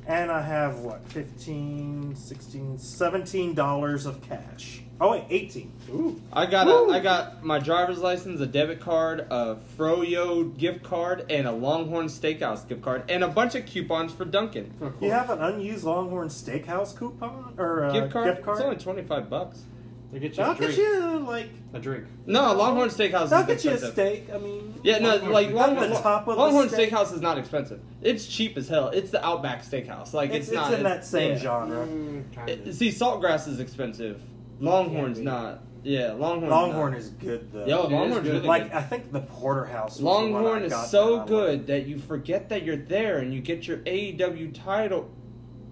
And 0.07 0.31
I 0.31 0.41
have 0.41 0.79
what, 0.79 1.03
15, 1.09 2.15
16, 2.15 2.77
17 2.79 3.53
dollars 3.53 4.05
of 4.07 4.21
cash. 4.21 4.81
Oh 4.99 5.11
wait, 5.11 5.25
18. 5.29 5.73
Ooh. 5.89 6.21
I 6.33 6.45
got 6.47 6.67
a, 6.67 6.91
I 6.91 6.99
got 6.99 7.43
my 7.43 7.59
driver's 7.59 7.99
license, 7.99 8.41
a 8.41 8.45
debit 8.47 8.79
card, 8.79 9.21
a 9.29 9.57
Froyo 9.77 10.55
gift 10.57 10.83
card, 10.83 11.25
and 11.31 11.47
a 11.47 11.51
Longhorn 11.51 12.07
Steakhouse 12.07 12.67
gift 12.67 12.81
card, 12.81 13.03
and 13.09 13.23
a 13.23 13.27
bunch 13.27 13.55
of 13.55 13.65
coupons 13.67 14.11
for 14.11 14.25
Dunkin' 14.25 14.73
Of 14.81 14.91
course. 14.91 15.01
You 15.01 15.11
have 15.11 15.29
an 15.29 15.39
unused 15.39 15.83
Longhorn 15.85 16.29
Steakhouse 16.29 16.95
coupon 16.95 17.53
or 17.57 17.85
uh, 17.85 17.93
gift 17.93 18.11
card. 18.11 18.25
Gift 18.25 18.43
card? 18.43 18.57
It's 18.57 18.65
only 18.65 18.77
twenty 18.77 19.03
five 19.03 19.29
bucks. 19.29 19.63
They 20.11 20.19
get 20.19 20.35
you 20.37 20.43
a 20.43 20.47
I'll 20.47 20.53
get 20.55 20.61
drink. 20.73 20.77
you 20.77 21.19
like 21.19 21.49
A 21.73 21.79
drink. 21.79 22.05
No, 22.25 22.53
Longhorn 22.53 22.89
Steakhouse 22.89 23.31
I'll 23.31 23.41
is 23.41 23.47
get 23.47 23.63
you 23.63 23.71
a 23.71 23.73
expensive. 23.75 23.93
steak. 23.93 24.29
I 24.33 24.37
mean, 24.39 24.73
Yeah, 24.83 24.99
no, 24.99 25.09
Longhorn 25.15 25.31
like 25.31 25.47
Steakhouse. 25.47 25.53
Longhorn, 25.55 25.89
the 25.89 25.95
top 25.99 26.27
of 26.27 26.35
the 26.35 26.41
Longhorn 26.41 26.69
steak. 26.69 26.91
Steakhouse 26.91 27.13
is 27.13 27.21
not 27.21 27.37
expensive. 27.37 27.79
It's 28.01 28.25
cheap 28.27 28.57
as 28.57 28.67
hell. 28.67 28.89
It's 28.89 29.09
the 29.11 29.25
Outback 29.25 29.63
Steakhouse. 29.63 30.13
Like 30.13 30.31
it's, 30.31 30.39
it's, 30.39 30.47
it's 30.49 30.55
not 30.55 30.73
in 30.73 30.83
that 30.83 31.05
same 31.05 31.31
yeah. 31.31 31.37
genre. 31.37 31.87
Mm, 31.87 32.31
kinda. 32.33 32.51
It- 32.69 32.73
see, 32.73 32.89
Saltgrass 32.89 33.47
is 33.47 33.59
expensive. 33.61 34.21
Longhorn's 34.59 35.19
be. 35.19 35.23
not. 35.25 35.63
Yeah, 35.83 36.11
Longhorn's 36.11 36.51
Longhorn 36.51 36.91
not. 36.91 36.99
is 36.99 37.09
good 37.11 37.51
though. 37.53 37.65
Yo, 37.65 37.85
is 37.85 37.91
Longhorn's 37.91 38.23
good. 38.25 38.33
really 38.33 38.47
like 38.47 38.63
good. 38.65 38.71
I 38.73 38.81
think 38.83 39.11
the 39.13 39.21
porterhouse. 39.21 39.91
Was 39.91 39.99
the 39.99 40.05
one 40.05 40.31
Longhorn 40.33 40.61
I 40.61 40.65
is 40.65 40.71
got 40.73 40.87
so 40.89 41.15
that 41.15 41.21
I 41.23 41.27
good 41.27 41.51
liked. 41.55 41.67
that 41.67 41.87
you 41.87 41.97
forget 41.97 42.49
that 42.49 42.63
you're 42.63 42.75
there 42.75 43.19
and 43.19 43.33
you 43.33 43.39
get 43.41 43.65
your 43.65 43.77
AEW 43.77 44.53
title 44.53 45.09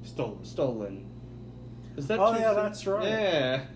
Stolen. 0.04 0.46
stolen. 0.46 1.06
Is 1.98 2.08
that 2.08 2.20
Oh 2.20 2.34
too 2.34 2.40
yeah, 2.40 2.54
soon? 2.54 2.56
that's 2.56 2.88
right. 2.88 3.04
Yeah. 3.08 3.62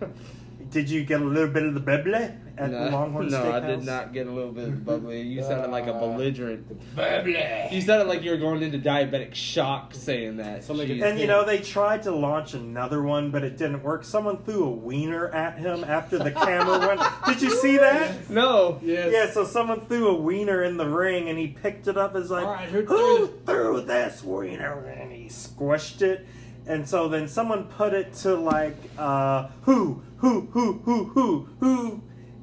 Did 0.74 0.90
you 0.90 1.04
get 1.04 1.20
a 1.20 1.24
little 1.24 1.48
bit 1.54 1.62
of 1.62 1.74
the 1.74 1.80
beble 1.80 2.36
at 2.58 2.68
no, 2.68 2.88
Longhorn 2.88 3.28
no, 3.28 3.52
I 3.52 3.60
did 3.60 3.84
not 3.84 4.12
get 4.12 4.26
a 4.26 4.30
little 4.32 4.50
bit 4.50 4.64
of 4.64 4.84
bubbly. 4.84 5.22
You 5.22 5.40
sounded 5.40 5.70
like 5.70 5.86
a 5.86 5.94
Uh, 5.94 6.00
belligerent. 6.00 6.66
Bubbly. 6.96 7.68
You 7.70 7.80
sounded 7.80 8.08
like 8.08 8.24
you 8.24 8.32
were 8.32 8.36
going 8.38 8.60
into 8.60 8.78
diabetic 8.80 9.36
shock 9.36 9.94
saying 9.94 10.38
that. 10.38 10.64
Somebody 10.64 10.94
Jeez. 10.94 10.98
get- 10.98 11.10
And 11.10 11.20
you 11.20 11.28
know 11.28 11.44
they 11.44 11.58
tried 11.58 12.02
to 12.04 12.10
launch 12.10 12.54
another 12.54 13.04
one, 13.04 13.30
but 13.30 13.44
it 13.44 13.56
didn't 13.56 13.84
work. 13.84 14.02
Someone 14.04 14.38
threw 14.38 14.64
a 14.64 14.70
wiener 14.70 15.28
at 15.28 15.58
him 15.60 15.84
after 15.84 16.18
the 16.18 16.32
camera 16.32 16.80
went. 16.80 17.00
Did 17.28 17.40
you 17.40 17.50
see 17.50 17.76
that? 17.76 18.28
no. 18.28 18.80
Yes. 18.82 19.10
Yeah, 19.12 19.30
so 19.30 19.44
someone 19.44 19.82
threw 19.82 20.08
a 20.08 20.20
wiener 20.20 20.64
in 20.64 20.76
the 20.76 20.88
ring, 20.88 21.28
and 21.28 21.38
he 21.38 21.46
picked 21.48 21.86
it 21.86 21.96
up 21.96 22.16
as 22.16 22.32
like, 22.32 22.46
All 22.46 22.52
right, 22.52 22.68
who 22.68 22.82
"Who 22.82 23.26
threw 23.28 23.28
threw 23.46 23.80
this 23.82 24.24
wiener?" 24.24 24.84
And 24.98 25.12
he 25.12 25.26
squished 25.26 26.02
it, 26.02 26.26
and 26.66 26.88
so 26.88 27.06
then 27.08 27.28
someone 27.28 27.64
put 27.64 27.94
it 27.94 28.12
to 28.22 28.34
like, 28.34 28.76
uh, 28.98 29.48
"Who, 29.62 30.02
who, 30.24 30.40
who, 30.52 30.72
who, 30.84 31.04
who, 31.04 31.48
who 31.60 32.02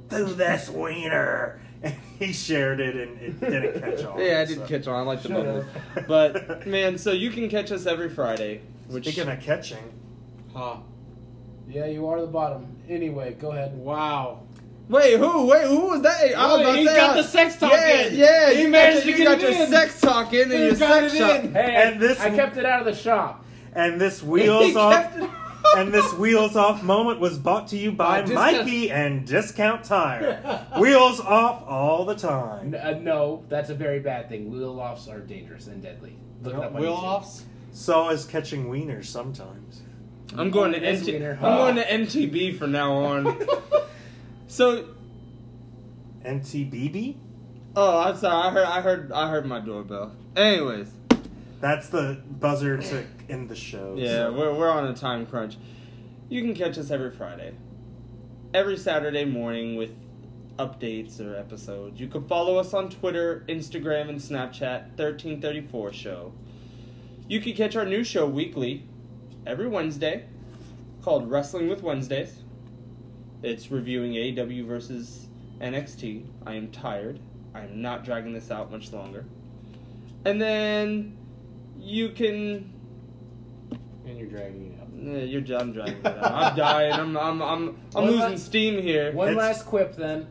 threw 0.09 0.25
this 0.33 0.69
wiener?" 0.69 1.61
And 1.83 1.95
he 2.19 2.31
shared 2.31 2.79
it, 2.79 2.95
and 2.95 3.19
it 3.19 3.39
didn't 3.39 3.81
catch 3.81 4.05
on. 4.05 4.19
Yeah, 4.19 4.41
I 4.41 4.45
didn't 4.45 4.67
so. 4.67 4.77
catch 4.77 4.87
on. 4.87 4.95
I 4.95 5.01
like 5.01 5.23
the 5.23 5.29
Shut 5.29 5.43
bubbly. 5.95 6.05
But 6.07 6.67
man, 6.67 6.97
so 6.99 7.11
you 7.11 7.31
can 7.31 7.49
catch 7.49 7.71
us 7.71 7.87
every 7.87 8.09
Friday. 8.09 8.61
Which 8.87 9.05
Speaking 9.05 9.29
of 9.31 9.39
catching, 9.41 9.91
Huh. 10.53 10.77
Yeah, 11.67 11.85
you 11.87 12.05
are 12.07 12.19
the 12.21 12.27
bottom. 12.27 12.75
Anyway, 12.89 13.35
go 13.39 13.51
ahead. 13.51 13.75
Wow. 13.75 14.41
wait, 14.89 15.17
who? 15.17 15.47
Wait, 15.47 15.65
who 15.65 15.87
was 15.87 16.01
that? 16.01 16.17
Hey, 16.19 16.33
I 16.33 16.45
was 16.51 16.57
Oh, 16.57 16.61
about 16.61 16.71
to 16.73 16.77
he 16.79 16.85
say, 16.87 16.95
got 16.97 17.09
uh, 17.11 17.21
the 17.21 17.23
sex 17.27 17.55
talk 17.57 17.71
Yeah, 17.71 17.97
in. 18.01 18.15
yeah. 18.15 18.51
He 18.51 18.61
you 18.63 18.67
managed 18.67 18.97
got, 18.97 19.03
to 19.03 19.09
your- 19.09 19.17
get 19.17 19.25
got 19.25 19.37
it 19.49 19.53
your 19.55 19.63
in. 19.63 19.71
sex 19.71 20.01
talk 20.01 20.33
in 20.33 20.41
and 20.43 20.51
He 20.51 20.65
your 20.65 20.75
got 20.75 20.99
sex 21.01 21.13
it 21.13 21.17
shop. 21.17 21.43
in. 21.45 21.53
Hey, 21.53 21.75
And 21.75 21.99
this- 22.01 22.19
I 22.19 22.29
kept 22.29 22.57
it 22.57 22.65
out 22.65 22.79
of 22.81 22.85
the 22.85 23.01
shop. 23.01 23.45
and 23.73 23.99
this 24.01 24.21
wheels 24.31 24.75
off. 24.75 25.11
Kept 25.63 25.75
it- 25.77 25.79
And 25.79 25.93
this 25.93 26.13
wheels 26.13 26.55
off 26.55 26.83
moment 26.83 27.19
was 27.19 27.37
brought 27.37 27.67
to 27.69 27.77
you 27.77 27.91
by 27.91 28.19
Uh, 28.19 28.25
discount- 28.25 28.57
Mikey 28.57 28.91
and 28.91 29.25
Discount 29.27 29.83
Tire. 29.83 30.65
wheels 30.79 31.19
off 31.19 31.63
all 31.67 32.05
the 32.05 32.15
time. 32.15 32.73
N- 32.73 32.81
uh, 32.95 32.99
no, 32.99 33.43
that's 33.49 33.69
a 33.69 33.75
very 33.75 33.99
bad 33.99 34.29
thing. 34.29 34.51
Wheel 34.51 34.79
offs 34.79 35.07
are 35.07 35.19
dangerous 35.19 35.67
and 35.67 35.81
deadly. 35.81 36.15
Look 36.43 36.53
it 36.55 36.59
up 36.59 36.75
on 36.75 36.81
Wheel 36.81 36.93
offs? 36.93 37.45
So 37.71 38.09
is 38.09 38.25
catching 38.25 38.65
wieners 38.69 39.05
sometimes. 39.05 39.81
I'm 40.37 40.49
going 40.49 40.71
to 40.73 40.77
Oh, 40.77 40.81
this 40.81 41.01
NT- 41.01 41.13
wiener. 41.13 41.37
I'm 41.41 41.57
going 41.57 41.75
to 41.75 41.83
NTB 41.83 42.57
from 42.57 42.71
now 42.71 42.93
on. 42.93 43.37
so, 44.47 44.85
NTBB? 46.25 47.15
oh, 47.75 47.99
I'm 47.99 48.15
sorry. 48.17 48.47
I 48.47 48.51
heard, 48.51 48.65
I 48.65 48.81
heard, 48.81 49.11
I 49.11 49.29
heard 49.29 49.45
my 49.45 49.59
doorbell. 49.59 50.11
Anyways, 50.35 50.89
That's 51.61 51.89
the 51.89 52.19
buzzer 52.27 52.77
to 52.77 53.05
end 53.29 53.47
the 53.47 53.55
show. 53.55 53.93
yeah, 53.95 54.25
so. 54.25 54.33
we're 54.33 54.53
we're 54.53 54.71
on 54.71 54.87
a 54.87 54.95
time 54.95 55.27
crunch. 55.27 55.57
You 56.27 56.41
can 56.41 56.55
catch 56.55 56.77
us 56.77 56.89
every 56.89 57.11
Friday. 57.11 57.53
Every 58.53 58.77
Saturday 58.77 59.25
morning 59.25 59.75
with 59.75 59.91
updates 60.57 61.19
or 61.19 61.35
episodes. 61.35 61.99
You 61.99 62.07
can 62.07 62.27
follow 62.27 62.57
us 62.57 62.73
on 62.73 62.89
Twitter, 62.89 63.45
Instagram, 63.47 64.09
and 64.09 64.19
Snapchat, 64.19 64.97
1334 64.97 65.93
Show. 65.93 66.33
You 67.27 67.39
can 67.39 67.53
catch 67.53 67.75
our 67.75 67.85
new 67.85 68.03
show 68.03 68.25
weekly, 68.25 68.83
every 69.45 69.67
Wednesday, 69.67 70.25
called 71.01 71.29
Wrestling 71.29 71.69
with 71.69 71.81
Wednesdays. 71.81 72.41
It's 73.43 73.71
reviewing 73.71 74.13
AEW 74.13 74.65
versus 74.65 75.27
NXT. 75.59 76.25
I 76.45 76.55
am 76.55 76.71
tired. 76.71 77.19
I 77.53 77.61
am 77.61 77.81
not 77.81 78.03
dragging 78.03 78.33
this 78.33 78.51
out 78.51 78.71
much 78.71 78.91
longer. 78.91 79.25
And 80.25 80.41
then 80.41 81.17
you 81.81 82.09
can 82.09 82.71
And 84.05 84.17
you're 84.17 84.27
dragging 84.27 84.73
it 84.73 84.81
out. 84.81 85.15
Eh, 85.15 85.23
You're 85.25 85.41
done 85.41 85.73
dragging 85.73 85.97
it 85.97 86.05
out. 86.05 86.31
I'm 86.31 86.55
dying. 86.55 86.93
I'm 86.93 87.17
I'm 87.17 87.41
I'm 87.41 87.77
I'm 87.95 88.03
losing 88.05 88.19
last- 88.19 88.45
steam 88.45 88.81
here. 88.81 89.11
One 89.13 89.29
It's- 89.29 89.37
last 89.45 89.65
quip 89.65 89.95
then. 89.95 90.27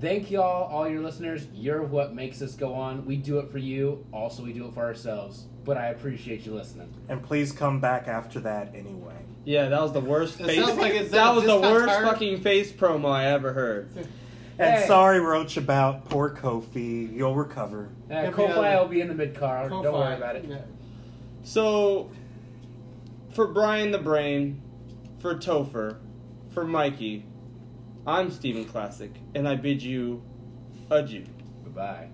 Thank 0.00 0.30
y'all, 0.30 0.70
all 0.70 0.88
your 0.88 1.00
listeners. 1.02 1.46
You're 1.54 1.82
what 1.82 2.14
makes 2.14 2.42
us 2.42 2.54
go 2.54 2.74
on. 2.74 3.06
We 3.06 3.16
do 3.16 3.38
it 3.38 3.50
for 3.50 3.58
you. 3.58 4.04
Also, 4.12 4.42
we 4.42 4.52
do 4.52 4.66
it 4.66 4.74
for 4.74 4.82
ourselves. 4.84 5.44
But 5.64 5.78
I 5.78 5.86
appreciate 5.88 6.44
you 6.44 6.52
listening. 6.52 6.92
And 7.08 7.22
please 7.22 7.52
come 7.52 7.80
back 7.80 8.06
after 8.08 8.40
that 8.40 8.74
anyway. 8.74 9.14
Yeah, 9.44 9.68
that 9.68 9.80
was 9.80 9.92
the 9.92 10.00
worst 10.00 10.34
face. 10.38 10.58
like 10.76 10.92
it's- 10.94 11.10
that 11.12 11.34
was 11.34 11.44
the 11.44 11.58
worst 11.58 11.88
tired. 11.88 12.04
fucking 12.06 12.40
face 12.40 12.72
promo 12.72 13.10
I 13.10 13.26
ever 13.26 13.52
heard. 13.52 13.88
And 14.58 14.76
Hey. 14.80 14.86
sorry, 14.86 15.20
Roach, 15.20 15.56
about 15.56 16.04
poor 16.08 16.30
Kofi. 16.30 17.12
You'll 17.14 17.34
recover. 17.34 17.88
Uh, 18.10 18.14
Kofi 18.30 18.48
yeah. 18.62 18.80
will 18.80 18.88
be 18.88 19.00
in 19.00 19.08
the 19.08 19.14
mid 19.14 19.34
card. 19.34 19.70
Don't 19.70 19.82
worry 19.84 20.14
about 20.14 20.36
it. 20.36 20.44
Yeah. 20.48 20.58
So, 21.44 22.10
for 23.34 23.46
Brian 23.46 23.90
the 23.90 23.98
Brain, 23.98 24.62
for 25.18 25.34
Topher, 25.34 25.98
for 26.50 26.64
Mikey, 26.64 27.26
I'm 28.06 28.30
Steven 28.30 28.64
Classic, 28.64 29.12
and 29.34 29.46
I 29.46 29.54
bid 29.54 29.82
you 29.82 30.22
adieu. 30.90 31.26
Bye 31.64 31.70
bye. 31.70 32.13